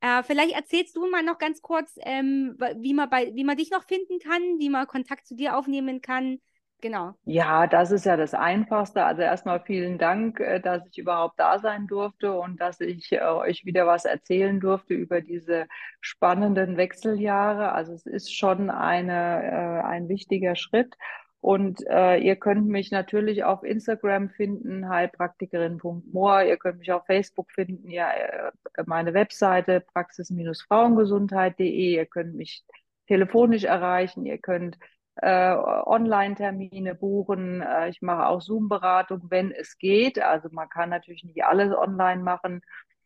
Äh, 0.00 0.22
vielleicht 0.22 0.54
erzählst 0.54 0.96
du 0.96 1.08
mal 1.08 1.22
noch 1.22 1.38
ganz 1.38 1.62
kurz, 1.62 1.96
ähm, 2.00 2.56
wie 2.76 2.94
man 2.94 3.10
bei, 3.10 3.32
wie 3.34 3.44
man 3.44 3.56
dich 3.56 3.70
noch 3.70 3.84
finden 3.84 4.18
kann, 4.18 4.58
wie 4.58 4.70
man 4.70 4.86
Kontakt 4.86 5.26
zu 5.26 5.34
dir 5.34 5.56
aufnehmen 5.56 6.00
kann. 6.00 6.38
Genau. 6.80 7.14
Ja, 7.24 7.66
das 7.66 7.90
ist 7.90 8.06
ja 8.06 8.16
das 8.16 8.32
Einfachste. 8.32 9.04
Also 9.04 9.22
erstmal 9.22 9.60
vielen 9.60 9.98
Dank, 9.98 10.40
äh, 10.40 10.60
dass 10.60 10.86
ich 10.86 10.98
überhaupt 10.98 11.38
da 11.38 11.58
sein 11.58 11.86
durfte 11.86 12.32
und 12.32 12.60
dass 12.60 12.80
ich 12.80 13.12
äh, 13.12 13.20
euch 13.20 13.64
wieder 13.64 13.86
was 13.86 14.04
erzählen 14.06 14.60
durfte 14.60 14.94
über 14.94 15.20
diese 15.20 15.66
spannenden 16.00 16.76
Wechseljahre. 16.76 17.72
Also 17.72 17.92
es 17.92 18.06
ist 18.06 18.34
schon 18.34 18.70
eine, 18.70 19.82
äh, 19.82 19.86
ein 19.86 20.08
wichtiger 20.08 20.56
Schritt. 20.56 20.94
Und 21.40 21.82
äh, 21.88 22.18
ihr 22.18 22.36
könnt 22.36 22.68
mich 22.68 22.90
natürlich 22.90 23.44
auf 23.44 23.62
Instagram 23.62 24.28
finden, 24.28 24.90
heilpraktikerin.moor. 24.90 26.42
Ihr 26.42 26.58
könnt 26.58 26.80
mich 26.80 26.92
auf 26.92 27.06
Facebook 27.06 27.50
finden, 27.50 27.88
ja, 27.90 28.10
äh, 28.12 28.52
meine 28.84 29.14
Webseite 29.14 29.80
praxis-frauengesundheit.de. 29.80 31.94
Ihr 31.94 32.06
könnt 32.06 32.34
mich 32.34 32.62
telefonisch 33.06 33.64
erreichen. 33.64 34.26
Ihr 34.26 34.36
könnt 34.36 34.76
äh, 35.16 35.54
Online-Termine 35.54 36.94
buchen. 36.94 37.62
Äh, 37.62 37.88
ich 37.88 38.02
mache 38.02 38.26
auch 38.26 38.42
Zoom-Beratung, 38.42 39.22
wenn 39.30 39.50
es 39.50 39.78
geht. 39.78 40.22
Also 40.22 40.50
man 40.52 40.68
kann 40.68 40.90
natürlich 40.90 41.24
nicht 41.24 41.42
alles 41.44 41.74
online 41.74 42.22
machen. 42.22 42.60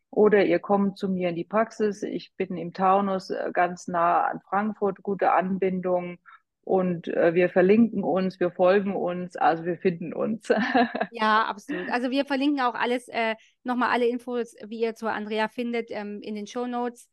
Oder 0.09 0.43
ihr 0.45 0.59
kommt 0.59 0.97
zu 0.97 1.09
mir 1.09 1.29
in 1.29 1.35
die 1.35 1.45
Praxis. 1.45 2.03
Ich 2.03 2.33
bin 2.35 2.57
im 2.57 2.73
Taunus 2.73 3.29
äh, 3.29 3.51
ganz 3.53 3.87
nah 3.87 4.25
an 4.25 4.41
Frankfurt, 4.41 5.01
gute 5.03 5.31
Anbindung. 5.31 6.17
Und 6.65 7.07
äh, 7.07 7.33
wir 7.35 7.49
verlinken 7.49 8.03
uns, 8.03 8.39
wir 8.39 8.51
folgen 8.51 8.95
uns, 8.95 9.37
also 9.37 9.63
wir 9.65 9.77
finden 9.77 10.13
uns. 10.13 10.49
Ja, 11.11 11.43
absolut. 11.45 11.89
Also 11.91 12.09
wir 12.11 12.25
verlinken 12.25 12.59
auch 12.61 12.73
alles, 12.73 13.07
äh, 13.07 13.35
nochmal 13.63 13.91
alle 13.91 14.07
Infos, 14.07 14.55
wie 14.67 14.79
ihr 14.81 14.95
zur 14.95 15.13
Andrea 15.13 15.47
findet, 15.47 15.89
ähm, 15.91 16.19
in 16.21 16.35
den 16.35 16.47
Show 16.47 16.65
Notes. 16.67 17.07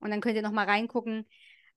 Und 0.00 0.10
dann 0.10 0.20
könnt 0.20 0.36
ihr 0.36 0.42
nochmal 0.42 0.66
reingucken. 0.66 1.26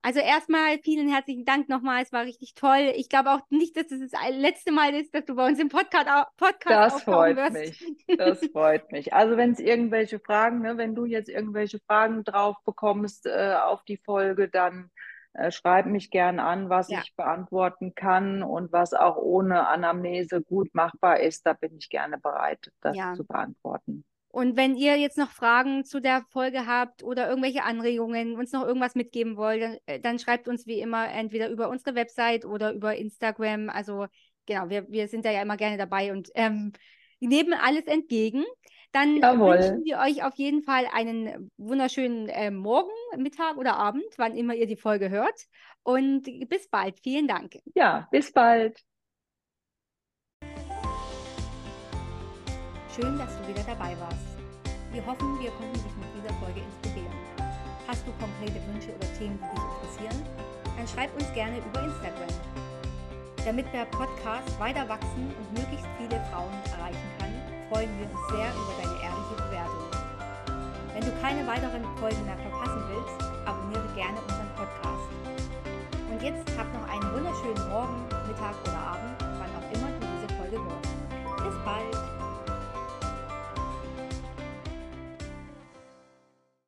Also 0.00 0.20
erstmal 0.20 0.78
vielen 0.84 1.08
herzlichen 1.08 1.44
Dank 1.44 1.68
nochmal. 1.68 2.02
Es 2.02 2.12
war 2.12 2.24
richtig 2.24 2.54
toll. 2.54 2.92
Ich 2.96 3.08
glaube 3.08 3.30
auch 3.30 3.40
nicht, 3.50 3.76
dass 3.76 3.88
das 3.88 3.98
das 4.00 4.12
letzte 4.30 4.72
Mal 4.72 4.94
ist, 4.94 5.14
dass 5.14 5.24
du 5.26 5.34
bei 5.34 5.46
uns 5.46 5.58
im 5.58 5.68
Podcast, 5.68 6.08
au- 6.08 6.24
Podcast 6.36 6.96
Das 6.96 7.02
freut 7.02 7.36
wirst. 7.36 7.52
mich. 7.52 7.84
Das 8.16 8.38
freut 8.52 8.90
mich. 8.92 9.12
Also 9.12 9.36
wenn 9.36 9.52
es 9.52 9.60
irgendwelche 9.60 10.18
Fragen, 10.20 10.62
ne, 10.62 10.76
wenn 10.78 10.94
du 10.94 11.04
jetzt 11.04 11.28
irgendwelche 11.28 11.78
Fragen 11.80 12.24
drauf 12.24 12.56
bekommst 12.64 13.26
äh, 13.26 13.54
auf 13.62 13.84
die 13.84 13.96
Folge, 13.98 14.48
dann 14.48 14.90
äh, 15.34 15.50
schreib 15.50 15.86
mich 15.86 16.10
gern 16.10 16.40
an, 16.40 16.68
was 16.68 16.88
Ja. 16.90 17.00
ich 17.02 17.14
beantworten 17.16 17.94
kann 17.94 18.42
und 18.42 18.72
was 18.72 18.94
auch 18.94 19.16
ohne 19.16 19.68
Anamnese 19.68 20.42
gut 20.42 20.74
machbar 20.74 21.20
ist. 21.20 21.46
Da 21.46 21.52
bin 21.52 21.76
ich 21.78 21.88
gerne 21.88 22.18
bereit, 22.18 22.72
das 22.80 22.96
Ja. 22.96 23.14
zu 23.14 23.24
beantworten. 23.24 24.04
Und 24.30 24.56
wenn 24.56 24.76
ihr 24.76 24.96
jetzt 24.96 25.16
noch 25.18 25.30
Fragen 25.30 25.84
zu 25.84 26.00
der 26.00 26.22
Folge 26.30 26.66
habt 26.66 27.02
oder 27.02 27.28
irgendwelche 27.28 27.64
Anregungen, 27.64 28.36
uns 28.36 28.52
noch 28.52 28.64
irgendwas 28.66 28.94
mitgeben 28.94 29.36
wollt, 29.36 29.62
dann, 29.62 29.78
äh, 29.86 30.00
dann 30.00 30.18
schreibt 30.18 30.48
uns 30.48 30.66
wie 30.66 30.80
immer 30.80 31.08
entweder 31.10 31.48
über 31.48 31.68
unsere 31.70 31.94
Website 31.94 32.44
oder 32.44 32.72
über 32.72 32.94
Instagram. 32.96 33.70
Also 33.70 34.06
genau, 34.46 34.68
wir, 34.68 34.88
wir 34.90 35.08
sind 35.08 35.24
da 35.24 35.30
ja 35.30 35.42
immer 35.42 35.56
gerne 35.56 35.76
dabei 35.78 36.12
und 36.12 36.30
ähm, 36.34 36.72
nehmen 37.20 37.54
alles 37.54 37.86
entgegen. 37.86 38.44
Dann 38.92 39.16
Jawohl. 39.16 39.58
wünschen 39.58 39.84
wir 39.84 39.98
euch 39.98 40.24
auf 40.24 40.34
jeden 40.36 40.62
Fall 40.62 40.86
einen 40.92 41.50
wunderschönen 41.58 42.28
äh, 42.28 42.50
Morgen, 42.50 42.90
Mittag 43.18 43.56
oder 43.56 43.76
Abend, 43.76 44.06
wann 44.16 44.34
immer 44.34 44.54
ihr 44.54 44.66
die 44.66 44.76
Folge 44.76 45.10
hört. 45.10 45.46
Und 45.82 46.22
bis 46.48 46.68
bald. 46.68 46.98
Vielen 47.00 47.28
Dank. 47.28 47.58
Ja, 47.74 48.08
bis 48.10 48.32
bald. 48.32 48.82
Schön, 52.94 53.16
dass 53.18 53.38
du 53.38 53.48
wieder 53.48 53.62
dabei 53.62 53.96
warst. 54.00 54.38
Wir 54.92 55.04
hoffen, 55.04 55.38
wir 55.38 55.50
konnten 55.50 55.74
dich 55.74 55.96
mit 55.96 56.08
dieser 56.16 56.34
Folge 56.40 56.60
inspirieren. 56.60 57.12
Hast 57.86 58.06
du 58.06 58.12
konkrete 58.12 58.60
Wünsche 58.66 58.88
oder 58.94 59.18
Themen, 59.18 59.38
die 59.38 59.54
dich 59.54 59.64
interessieren? 59.64 60.26
Dann 60.76 60.88
schreib 60.88 61.14
uns 61.14 61.32
gerne 61.34 61.58
über 61.58 61.84
Instagram. 61.84 62.28
Damit 63.44 63.66
der 63.72 63.84
Podcast 63.84 64.58
weiter 64.58 64.88
wachsen 64.88 65.32
und 65.38 65.58
möglichst 65.58 65.86
viele 65.98 66.20
Frauen 66.30 66.52
erreichen 66.72 67.08
kann, 67.18 67.57
freuen 67.68 67.90
wir 67.98 68.08
uns 68.08 68.20
sehr 68.32 68.48
über 68.52 68.74
deine 68.80 68.96
ehrliche 69.02 69.36
Bewertung. 69.36 69.84
Wenn 70.94 71.04
du 71.04 71.12
keine 71.20 71.46
weiteren 71.46 71.84
Folgen 71.98 72.24
mehr 72.24 72.36
verpassen 72.38 72.82
willst, 72.88 73.18
abonniere 73.44 73.86
gerne 73.94 74.18
unseren 74.20 74.48
Podcast. 74.56 75.08
Und 76.10 76.22
jetzt 76.22 76.48
hab 76.56 76.66
noch 76.72 76.88
einen 76.88 77.12
wunderschönen 77.12 77.68
Morgen, 77.68 78.00
Mittag 78.26 78.54
oder 78.64 78.96
Abend, 78.96 79.16
wann 79.20 79.52
auch 79.52 79.68
immer 79.72 79.88
du 80.00 80.06
diese 80.16 80.34
Folge 80.36 80.56
hörst. 80.56 80.88